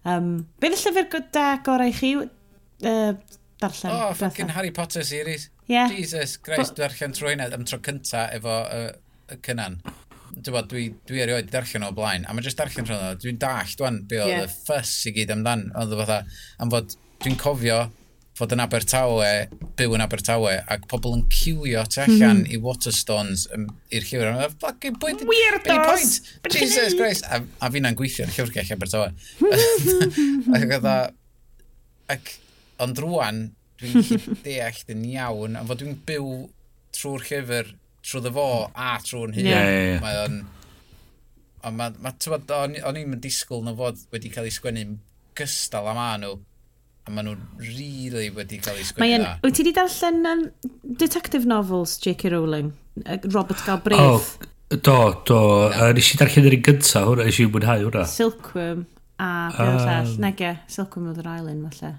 Um, 0.10 0.32
be 0.58 0.72
ddyn 0.72 0.82
llyfr 0.82 1.10
gyda 1.14 1.46
gorau 1.68 1.92
i 1.92 1.94
chi 1.94 2.16
uh, 2.18 3.12
darllen? 3.62 3.94
Oh, 3.94 4.10
ffocin 4.18 4.56
Harry 4.56 4.74
Potter 4.74 5.06
series. 5.06 5.52
Yeah. 5.70 5.94
Jesus 5.94 6.40
Christ, 6.42 6.74
dwi'n 6.74 6.82
darllen 6.88 7.14
trwy 7.20 7.36
hynny 7.36 7.52
am 7.60 7.68
tro 7.70 7.78
cynta 7.86 8.26
efo 8.34 8.58
uh, 8.64 8.90
y 9.30 9.38
cynan. 9.46 9.78
Dwi, 10.32 10.56
bod, 10.56 10.72
dwi, 10.72 10.88
dwi 11.06 11.22
erioed 11.22 11.54
darllen 11.54 11.86
o 11.86 11.94
blaen, 11.94 12.26
a 12.26 12.34
mae 12.34 12.50
jyst 12.50 12.58
darllen 12.58 12.90
trwy 12.90 12.98
hynny. 12.98 13.22
dwi'n 13.22 13.42
dall, 13.46 13.78
dwi'n 13.78 14.02
be 14.10 14.24
oedd 14.24 14.34
yeah. 14.34 14.50
y 14.50 14.54
ffys 14.58 14.98
i 15.12 15.14
gyd 15.20 15.38
amdan, 15.38 15.68
oedd 15.78 15.98
fatha, 16.02 16.24
am 16.58 16.74
fod 16.74 16.98
dwi'n 17.22 17.38
cofio 17.38 17.84
fod 18.42 18.56
yn 18.56 18.64
Abertawe, 18.64 19.30
byw 19.78 19.94
yn 19.94 20.02
Abertawe, 20.02 20.54
ac 20.74 20.88
pobl 20.90 21.14
yn 21.14 21.24
cywio 21.30 21.84
tu 21.86 22.02
allan 22.02 22.40
mm 22.40 22.46
-hmm. 22.48 22.54
i 22.56 22.62
Waterstones 22.64 23.44
um, 23.54 23.68
i'r 23.94 24.08
llyfr. 24.08 24.32
A 24.32 24.48
ffocin, 24.50 24.98
pwy 25.02 25.14
di... 25.20 25.28
Weirdos! 25.30 26.16
Jesus 26.50 26.96
Christ! 26.98 27.28
A, 27.30 27.44
a 27.62 27.70
fi'n 27.74 27.90
gweithio 27.98 28.26
yn 28.26 28.34
llyfrgell 28.34 28.74
Abertawe. 28.78 29.12
ac 30.58 30.66
oedd 30.66 30.90
o... 30.90 30.96
Ac, 32.16 32.34
ond 32.82 33.04
rwan, 33.06 33.44
dwi'n 33.82 34.26
deall 34.48 34.82
yn 34.96 35.06
iawn, 35.12 35.62
ond 35.62 35.70
fod 35.70 35.84
dwi'n 35.84 36.02
byw 36.10 36.34
trwy'r 36.98 37.30
llyfr, 37.30 37.74
trwy 38.02 38.26
ddefo 38.26 38.50
a 38.74 38.92
trwy'n 39.06 39.38
hyn. 39.38 39.52
Yeah, 39.54 39.70
yeah, 39.70 39.88
yeah. 39.92 40.04
Mae 40.08 40.22
o'n... 40.26 40.42
Ond 41.62 41.78
ma, 41.78 41.92
ma, 42.02 42.16
o'n 42.58 42.80
o'n 42.90 42.98
i'n 42.98 43.20
disgwyl 43.22 43.62
na 43.62 43.78
fod 43.78 44.00
wedi 44.10 44.32
cael 44.34 44.48
ei 44.50 44.54
sgwennu 44.56 44.96
gystal 45.38 45.86
am 45.92 46.00
a 46.02 46.08
nhw, 46.18 46.40
a 47.08 47.12
maen 47.14 47.26
nhw 47.28 47.36
really 47.64 48.30
wedi 48.36 48.60
cael 48.62 48.78
eu 48.82 48.86
sgwini 48.88 49.18
dda. 49.24 49.34
Wyt 49.46 49.56
ti 49.58 49.64
wedi 49.66 49.74
darllen 49.78 50.20
um, 50.32 50.44
detective 51.02 51.48
novels 51.50 51.96
J.K. 52.04 52.30
Rowling? 52.36 52.72
Robert 53.34 53.64
Galbraith? 53.66 54.38
Oh, 54.38 54.76
do, 54.76 54.78
do. 55.26 55.34
No. 55.34 55.42
Uh, 55.72 55.90
nes 55.98 56.12
i 56.14 56.20
darllen 56.22 56.48
yr 56.52 56.58
un 56.60 56.64
gynta 56.68 57.04
hwnna, 57.08 57.26
nes 57.28 57.40
i 57.42 57.48
mwynhau 57.50 57.88
hwnna. 57.88 58.06
Silkworm 58.12 58.86
a 59.22 59.32
beth 59.58 59.66
um, 59.66 59.82
llall. 59.88 60.14
Nege, 60.28 60.54
Silkworm 60.72 61.10
oedd 61.12 61.22
yr 61.24 61.32
island, 61.34 61.68
falle. 61.74 61.94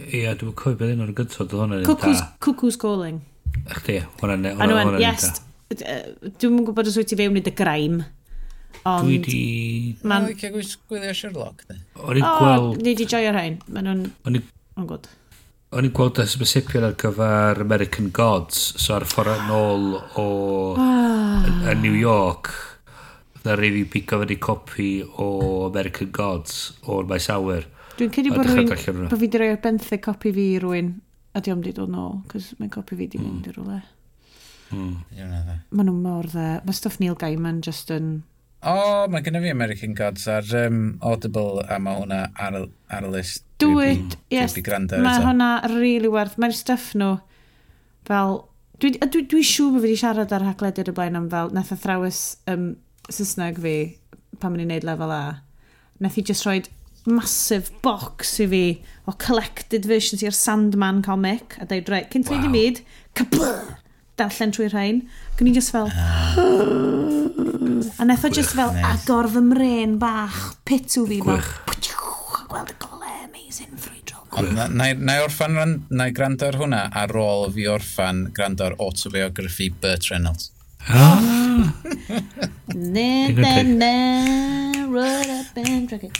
Ia, 0.00 0.36
dwi'n 0.38 0.54
cofio 0.58 0.78
beth 0.80 0.94
un 0.94 1.04
o'r 1.06 1.14
gynta 1.18 1.42
oedd 1.44 1.56
hwnna'n 1.56 1.86
Cuckoo's, 1.88 2.20
Cuckoo's 2.44 2.78
Calling. 2.80 3.22
Ych 3.66 3.82
di, 3.88 3.98
hwnna'n 4.20 4.46
e- 4.52 4.56
hwnna'n 4.60 5.00
Yes, 5.02 5.40
dwi'n 5.70 6.60
gwybod 6.66 6.88
os 6.90 6.96
wyt 7.00 7.10
ti 7.12 7.18
fewn 7.18 7.38
i 7.40 7.42
dy 7.46 7.52
grime. 7.56 8.04
Ond... 8.88 9.06
Dwi 9.06 9.18
di... 9.24 9.40
Man... 10.02 10.24
Mae'n 10.24 10.28
licio 10.30 10.50
gwylio 10.88 11.14
Sherlock, 11.16 11.64
ne? 11.68 11.80
O'n 12.00 12.20
i'n 12.20 12.24
gweld... 12.24 12.68
O, 12.78 12.84
ni 12.84 12.94
di 12.96 13.06
joio 13.08 13.32
rhain. 13.34 13.58
Mae'n 13.68 13.88
nhw'n... 13.90 14.06
O'n 14.28 14.38
i'n... 14.38 14.46
O'n 14.76 14.84
oh, 14.84 14.88
gwrdd. 14.88 15.10
O'n 15.76 15.86
i'n 15.86 15.94
gweld 15.94 16.22
ysbysipion 16.24 16.86
ar 16.88 16.96
gyfer 16.98 17.60
American 17.62 18.08
Gods, 18.16 18.62
so 18.80 18.96
ar 18.96 19.06
ffordd 19.10 19.34
ah. 19.36 19.44
yn 19.44 19.52
ôl 19.54 19.84
o... 20.22 20.26
yn. 20.80 21.84
New 21.84 21.98
York. 21.98 22.50
Na 23.44 23.54
rhaid 23.56 23.76
i 23.78 23.84
bigo 23.88 24.18
fyny 24.20 24.40
copi 24.42 24.88
o 25.22 25.28
American 25.68 26.10
Gods 26.16 26.56
o'r 26.88 27.06
maes 27.08 27.28
awyr. 27.32 27.68
Dwi'n 28.00 28.10
cedi 28.16 28.32
bod 28.32 28.48
rwy'n... 28.48 29.06
bod 29.06 29.20
fi 29.20 29.28
di 29.28 29.40
roi 29.40 29.52
ar 29.52 29.62
benthyg 29.62 30.02
copi 30.04 30.32
fi 30.36 30.50
i 30.56 30.58
rwy'n. 30.62 30.90
A 31.36 31.44
di 31.44 31.52
om 31.52 31.60
di 31.62 31.70
dod 31.76 31.92
nôl, 31.92 32.22
cos 32.32 32.50
mae'n 32.58 32.72
copi 32.74 32.98
fi 32.98 33.06
di 33.12 33.20
mynd 33.20 33.46
hmm. 33.46 33.52
i 33.52 33.54
rwle. 33.54 33.80
Mm. 34.70 34.96
Mae 35.70 35.86
nhw 35.86 35.94
mor 35.94 36.26
dde. 36.30 36.48
Mae 36.66 36.76
stuff 36.76 36.98
Neil 37.02 37.16
Gaiman 37.18 37.60
just 37.66 37.90
yn... 37.94 38.20
O, 38.60 38.72
oh, 38.72 39.04
mae 39.08 39.24
gennym 39.24 39.46
fi 39.46 39.52
American 39.54 39.94
Gods 39.96 40.26
ar 40.28 40.44
um, 40.66 40.98
Audible 41.08 41.62
a 41.64 41.78
mae 41.80 41.96
hwnna 42.02 42.18
ar, 42.36 42.58
ar 42.92 43.06
y 43.08 43.12
list. 43.14 43.46
Do 43.60 43.70
Dwi'n 43.72 44.10
yes, 44.32 44.56
mae 44.92 45.22
hwnna 45.24 45.48
really 45.72 46.10
werth. 46.12 46.36
Mae'r 46.40 46.56
stuff 46.56 46.90
nhw 46.98 47.14
fel... 48.08 48.42
Dwi, 48.80 48.94
dwi, 48.96 49.08
dwi, 49.12 49.22
dwi 49.28 49.42
siŵr 49.44 49.74
bod 49.74 49.82
fi 49.82 49.88
wedi 49.88 50.00
siarad 50.00 50.30
ar 50.32 50.44
hagledyr 50.44 50.92
y 50.92 50.94
blaen 50.96 51.16
am 51.16 51.30
fel 51.32 51.50
nath 51.56 51.72
e 51.72 51.76
athrawys 51.76 52.20
um, 52.48 52.70
Saesneg 53.12 53.60
fi 53.60 53.74
pan 54.40 54.54
mae'n 54.54 54.68
gwneud 54.68 54.86
lefel 54.88 55.12
A. 55.12 55.24
Nath 56.00 56.20
i 56.20 56.24
just 56.24 56.48
roed 56.48 56.68
massive 57.08 57.72
box 57.84 58.38
i 58.44 58.48
fi 58.48 58.64
o 59.08 59.16
collected 59.20 59.88
versions 59.88 60.24
i'r 60.24 60.36
Sandman 60.36 61.00
comic 61.04 61.56
a 61.60 61.68
dweud, 61.68 61.88
reit, 61.92 62.12
cyn 62.12 62.28
ti'n 62.28 62.44
wow. 62.44 62.48
i 62.48 62.52
mi, 62.52 62.64
kabur! 63.16 63.79
darllen 64.20 64.54
trwy 64.54 64.68
rhain. 64.70 65.02
Ac 65.32 65.42
o'n 65.42 65.50
i 65.50 65.56
just 65.56 65.74
fel... 65.74 65.90
Ah. 65.90 66.36
a 68.00 68.06
nethau 68.08 68.32
just 68.32 68.54
fel 68.56 68.72
agor 68.92 69.28
fy 69.32 69.42
mren 69.44 69.98
bach, 70.00 70.38
pitw 70.68 71.06
fi. 71.08 71.20
bach. 71.24 71.50
Gweld 72.50 72.72
y 72.72 72.76
gole, 72.82 73.10
amazing, 73.24 73.76
ffrwydrol. 73.78 74.48
Na, 74.56 74.66
na, 74.66 74.88
na 74.98 75.18
i 75.20 75.22
orffan, 75.22 75.58
na 75.88 76.08
i 76.10 76.14
gwrando 76.16 76.48
ar 76.48 76.58
hwnna 76.58 76.80
ar 77.02 77.14
ôl 77.14 77.46
fi 77.54 77.68
orffan 77.70 78.24
gwrando 78.34 78.66
ar 78.66 78.74
autobiography 78.82 79.70
Bert 79.82 80.10
Reynolds. 80.10 80.50
Ah! 80.88 81.20
Na, 82.74 83.28
ne, 83.28 83.62
na, 83.62 83.94
roll 84.90 85.30
up 85.38 85.56
and 85.62 85.88
drag 85.88 86.04
it. 86.10 86.18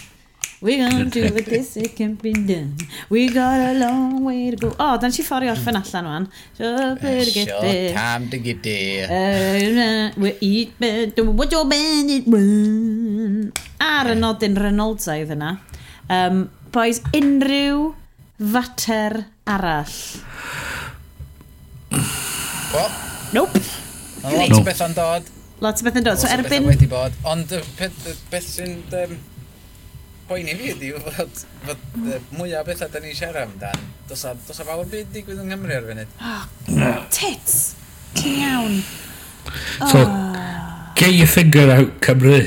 We're 0.60 0.76
gonna 0.76 1.08
do 1.08 1.32
what 1.32 1.46
this 1.46 1.76
it 1.78 1.96
can 1.96 2.16
be 2.20 2.34
done. 2.34 2.76
We 3.08 3.32
got 3.32 3.58
a 3.60 3.72
long 3.72 4.24
way 4.24 4.50
to 4.50 4.56
go. 4.56 4.68
O, 4.68 4.74
oh, 4.78 4.96
dan 5.00 5.10
si 5.10 5.22
ffori 5.24 5.48
orffen 5.48 5.78
allan 5.80 6.04
wan. 6.04 6.28
So 6.52 6.96
way 7.00 7.24
to 7.24 7.32
get 7.32 7.48
there. 7.48 7.88
Short 7.88 7.96
time 7.96 8.28
to 8.28 8.38
get 8.38 8.62
there. 8.62 9.08
Uh, 9.08 10.12
we 10.20 10.36
eat 10.40 10.76
better, 10.78 11.24
what 11.24 11.50
your 11.50 11.64
bandit 11.64 12.28
run. 12.28 13.54
Ar 13.80 14.12
y 14.12 14.18
nodyn 14.20 14.60
Reynoldsaidd 14.60 15.32
yna. 15.32 15.54
Um, 16.12 16.50
boys, 16.76 17.00
unrhyw 17.16 17.94
fater 18.36 19.24
arall. 19.48 19.96
Wel? 22.76 22.94
Nope. 23.32 23.64
Lot 24.28 24.58
o 24.60 24.62
beth 24.68 24.86
yn 24.90 25.00
dod. 25.00 25.34
Lots 25.64 25.80
o 25.80 25.88
beth 25.88 26.00
yn 26.04 26.10
dod. 26.12 26.20
So. 26.20 26.28
Lot 26.28 26.44
o 26.44 26.48
beth 26.52 26.68
wedi 26.68 26.92
bod. 26.92 27.16
Ond 27.24 27.56
beth 27.80 28.44
sy'n 28.44 28.82
poeni 30.30 30.54
fi 30.54 30.70
ydi 30.76 30.92
fod, 31.02 31.42
fod 31.66 31.80
mwyaf 32.38 32.66
bethau 32.68 32.90
da 32.92 33.02
ni'n 33.02 33.16
siarad 33.18 33.48
amdan, 33.48 33.86
dos 34.08 34.22
a, 34.28 34.34
dos 34.46 34.62
a 34.62 34.66
fawr 34.68 34.86
byd 34.92 35.10
digwydd 35.14 35.42
yng 35.42 35.50
Nghymru 35.50 35.74
ar 35.74 35.88
funud. 35.88 36.12
Oh, 36.22 36.44
tits! 37.10 37.56
Ti'n 38.14 38.38
iawn! 38.44 38.76
So, 39.90 40.04
get 40.94 41.16
your 41.16 41.30
finger 41.30 41.66
out, 41.74 41.98
Cymru. 42.04 42.44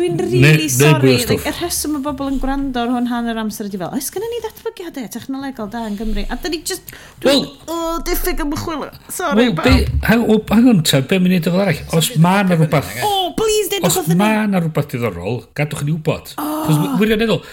Dwi'n 0.00 0.16
really 0.16 0.40
ne, 0.40 0.68
sorry. 0.68 1.12
Ne 1.12 1.26
like, 1.28 1.44
y 1.44 1.52
rheswm 1.58 1.98
y 1.98 2.00
bobl 2.04 2.30
yn 2.30 2.38
gwrando 2.40 2.80
ar 2.80 2.92
hwn 2.94 3.08
hanner 3.10 3.36
amser 3.42 3.66
ydi 3.68 3.76
fel, 3.80 3.90
oes 3.92 4.06
gynnu 4.14 4.28
ni 4.32 4.38
ddatblygiadau 4.40 5.04
e, 5.04 5.10
technolegol 5.12 5.68
da 5.72 5.82
yn 5.90 5.98
Gymru? 5.98 6.24
A 6.24 6.38
dyn 6.40 6.54
ni 6.54 6.60
just, 6.70 6.94
dwi'n 7.20 7.42
well, 7.42 7.74
oh, 7.74 7.98
diffyg 8.06 8.40
am 8.40 8.54
chwilio. 8.56 8.88
Sorry, 9.12 9.50
well, 9.50 9.58
be, 9.60 9.74
hang, 10.06 10.24
o, 10.24 10.38
hang 10.48 10.70
on, 10.72 10.80
ta, 10.88 11.02
be 11.04 11.18
mi'n 11.20 11.36
neud 11.36 11.50
o 11.50 11.52
fel 11.52 11.64
arall? 11.66 11.82
Os 11.98 12.08
ma 12.16 12.38
na 12.46 12.56
rhywbeth... 12.56 12.94
Oh, 13.04 13.34
please, 13.36 13.68
dyn 13.74 13.84
nhw'n 13.84 14.00
Os 14.00 14.16
ma 14.22 14.30
na 14.48 14.64
rhywbeth 14.64 14.88
diddorol, 14.94 15.42
gadwch 15.58 15.84
ni 15.84 15.92
wybod. 15.98 16.32
Oh. 16.40 16.96
Wirioneddol, 17.02 17.44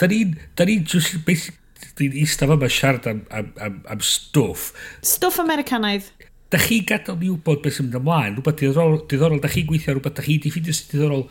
da 0.00 0.08
ni'n, 0.08 0.32
da 0.56 0.68
ni'n 0.70 0.88
just, 0.88 1.20
dwi'n 2.00 2.16
eistaf 2.24 2.56
yma 2.56 2.72
siarad 2.72 3.10
am, 3.12 3.20
am, 3.36 3.52
am, 3.60 3.78
am 3.98 4.00
stwff. 4.00 4.72
Stwff 5.04 5.44
Americanaidd 5.44 6.08
da 6.50 6.58
chi 6.58 6.80
gadael 6.82 7.20
ni 7.20 7.28
wybod 7.30 7.60
beth 7.62 7.76
sy'n 7.76 7.86
mynd 7.86 8.00
ymlaen, 8.00 8.34
rhywbeth 8.34 8.56
diddorol, 8.58 8.96
diddorol 9.12 9.38
da 9.44 9.50
chi 9.52 9.62
gweithio 9.68 9.94
rhywbeth 9.94 10.16
da 10.16 10.24
chi 10.24 10.40
di 10.42 10.50
ffidio 10.50 10.74
sy'n 10.74 10.88
diddorol 10.90 11.28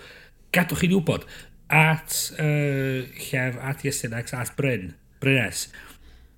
gadwch 0.55 0.81
chi 0.81 0.89
ni 0.89 0.97
wybod, 0.97 1.27
at 1.69 2.33
uh, 2.39 3.05
Llef, 3.13 3.59
at 3.61 3.83
Iestenax, 3.85 4.33
at 4.33 4.55
Bryn, 4.57 4.95
Brynes, 5.21 5.67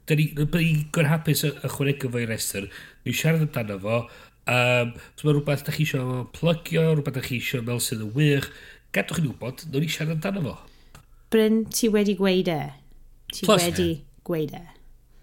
da 0.06 0.16
ni, 0.16 0.32
ni 0.36 0.74
gwrhapus 0.92 1.46
ychwanegu 1.48 2.12
fo 2.12 2.20
i 2.20 2.28
restr, 2.28 2.68
ni'n 3.06 3.16
siarad 3.16 3.46
amdano 3.46 3.78
fo, 3.80 4.02
um, 4.52 4.92
so 5.16 5.28
mae 5.28 5.38
rhywbeth 5.38 5.64
da 5.68 5.76
chi 5.76 5.86
eisiau 5.86 6.26
plygio, 6.36 6.90
rhywbeth 6.92 7.18
da 7.20 7.24
chi 7.24 7.40
eisiau 7.40 7.64
fel 7.70 7.82
sydd 7.86 8.04
yn 8.08 8.12
wych, 8.18 8.52
gadwch 8.96 9.22
chi 9.22 9.26
ni 9.26 9.32
wybod, 9.32 9.66
ni'n 9.70 9.86
ni 9.86 9.94
siarad 9.96 10.18
amdano 10.18 10.44
fo. 10.50 10.58
Bryn, 11.32 11.64
ti 11.72 11.88
wedi 11.94 12.18
gweud 12.20 12.52
e. 12.52 12.62
Ti 13.32 13.48
Plus, 13.48 13.64
wedi 13.70 13.90
gweud 14.28 14.52
e. 14.60 14.64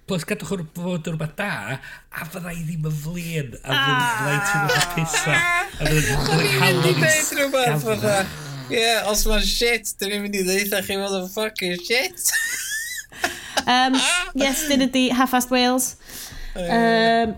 Plus, 0.09 0.25
gadwch 0.25 0.57
o'r 0.57 0.65
bod 0.73 1.05
yn 1.05 1.19
rhywbeth 1.19 1.37
da, 1.37 1.53
a 1.77 2.33
fydda 2.33 2.57
i 2.57 2.65
ddim 2.65 2.89
yn 2.89 3.01
flin, 3.05 3.57
a 3.61 3.69
fydda 3.69 3.77
ah! 3.77 4.29
i 4.33 4.41
ddim 4.41 4.65
yn 4.65 4.77
hapusau. 4.81 5.37
A 5.37 5.93
fydda 5.93 7.17
i'n 7.45 7.73
hapusau. 7.77 8.47
Ie, 8.69 8.77
yeah, 8.77 9.07
os 9.09 9.23
mae'n 9.25 9.45
shit, 9.49 9.95
dyn 9.97 10.11
ni'n 10.13 10.25
mynd 10.27 10.35
i 10.37 10.43
ddeitha 10.45 10.83
chi 10.85 10.97
fod 11.01 11.15
yn 11.17 11.29
fucking 11.33 11.79
shit. 11.81 12.33
um, 13.75 13.95
yes, 14.37 14.67
dyn 14.69 14.85
ydi 14.85 15.07
Half 15.17 15.33
Fast 15.33 15.53
Wales. 15.55 15.95
Um, 16.53 17.33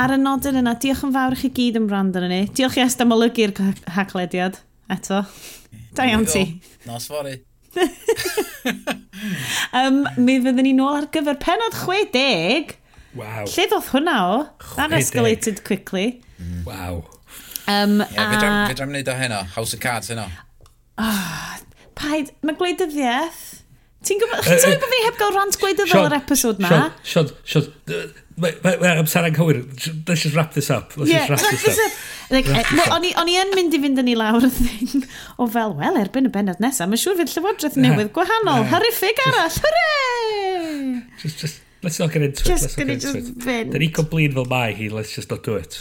ar 0.00 0.14
y 0.14 0.18
nodyn 0.20 0.62
yna, 0.62 0.72
diolch 0.80 1.02
yn 1.04 1.12
fawr 1.12 1.36
i 1.36 1.40
chi 1.42 1.50
gyd 1.58 1.76
yn 1.82 1.88
brand 1.90 2.16
yn 2.16 2.30
ni. 2.32 2.38
Diolch 2.56 2.78
i 2.80 2.84
est 2.84 3.02
am 3.04 3.12
olygu'r 3.12 3.52
haglediad 3.96 4.56
eto. 4.94 5.20
Da 5.94 6.06
iawn 6.08 6.24
ti. 6.30 6.46
Nos 6.88 7.10
fori. 7.12 7.36
um, 9.76 10.00
mi 10.24 10.38
fyddwn 10.40 10.64
ni 10.64 10.72
nôl 10.78 11.02
ar 11.02 11.10
gyfer 11.12 11.36
penod 11.44 11.76
60. 11.76 12.72
Wow. 13.14 13.44
Lle 13.44 13.68
ddodd 13.68 13.90
hwnna 13.92 14.16
o? 14.30 14.40
That 14.78 14.96
escalated 14.96 15.60
quickly. 15.68 16.22
Mm. 16.40 16.64
Wow. 16.64 17.04
Um, 17.68 18.00
yeah, 18.00 18.32
a... 18.40 18.66
Fedram 18.72 18.90
wneud 18.92 19.08
o 19.08 19.14
heno, 19.16 19.44
House 19.54 19.76
of 19.76 19.84
Cards 19.84 20.08
heno. 20.12 20.26
Oh, 21.00 21.56
paid, 21.98 22.34
mae 22.46 22.58
gwleidyddiaeth. 22.58 23.42
Ti'n 24.04 24.20
gwybod, 24.20 24.44
chi'n 24.44 24.60
teimlo 24.60 24.80
bod 24.82 24.92
fi 24.92 25.00
heb 25.06 25.16
gael 25.20 25.32
rant 25.32 25.56
gwleidyddol 25.62 26.10
yr 26.10 26.18
episod 26.18 26.60
ma? 26.60 26.84
Sean, 27.08 27.30
Sean, 27.48 27.70
Mae 28.36 28.90
amser 28.90 29.22
anghywir. 29.22 29.60
Let's 30.08 30.22
just 30.22 30.34
wrap 30.34 30.52
this 30.54 30.70
up. 30.70 30.96
Let's 30.96 31.10
yeah, 31.10 31.26
just 31.26 31.44
wrap 31.44 31.60
this 31.60 31.78
up. 31.78 31.92
Like, 32.30 32.48
eh, 32.48 32.88
o'n 32.90 33.28
i 33.30 33.36
yn 33.38 33.52
mynd 33.54 33.76
i 33.76 33.78
fynd 33.82 34.00
yn 34.02 34.10
ei 34.10 34.16
lawr 34.18 34.46
y 34.48 34.50
thing 34.50 35.04
o 35.38 35.46
fel, 35.46 35.74
wel, 35.78 35.98
erbyn 36.00 36.26
y 36.26 36.32
benod 36.34 36.62
nesaf, 36.64 36.88
mae'n 36.90 37.02
siŵr 37.02 37.20
fydd 37.20 37.34
llywodraeth 37.34 37.76
newydd 37.78 38.10
gwahanol. 38.16 38.66
Horrific 38.72 39.22
arall. 39.28 39.60
Hooray! 39.66 41.04
Just, 41.22 41.44
just, 41.44 41.62
let's 41.86 42.00
not 42.02 42.10
get 42.10 42.26
into 42.26 42.42
it. 42.42 42.48
Just 42.48 42.66
let's 42.66 42.78
not 42.80 42.88
get 42.88 43.06
into 43.14 43.54
it. 43.54 43.70
Da 43.70 43.82
ni 43.84 43.92
complete 43.94 44.34
fel 44.34 44.50
mai 44.50 44.72
hi, 44.74 44.90
let's 44.90 45.14
just 45.14 45.30
not 45.30 45.46
do 45.46 45.60
it. 45.60 45.78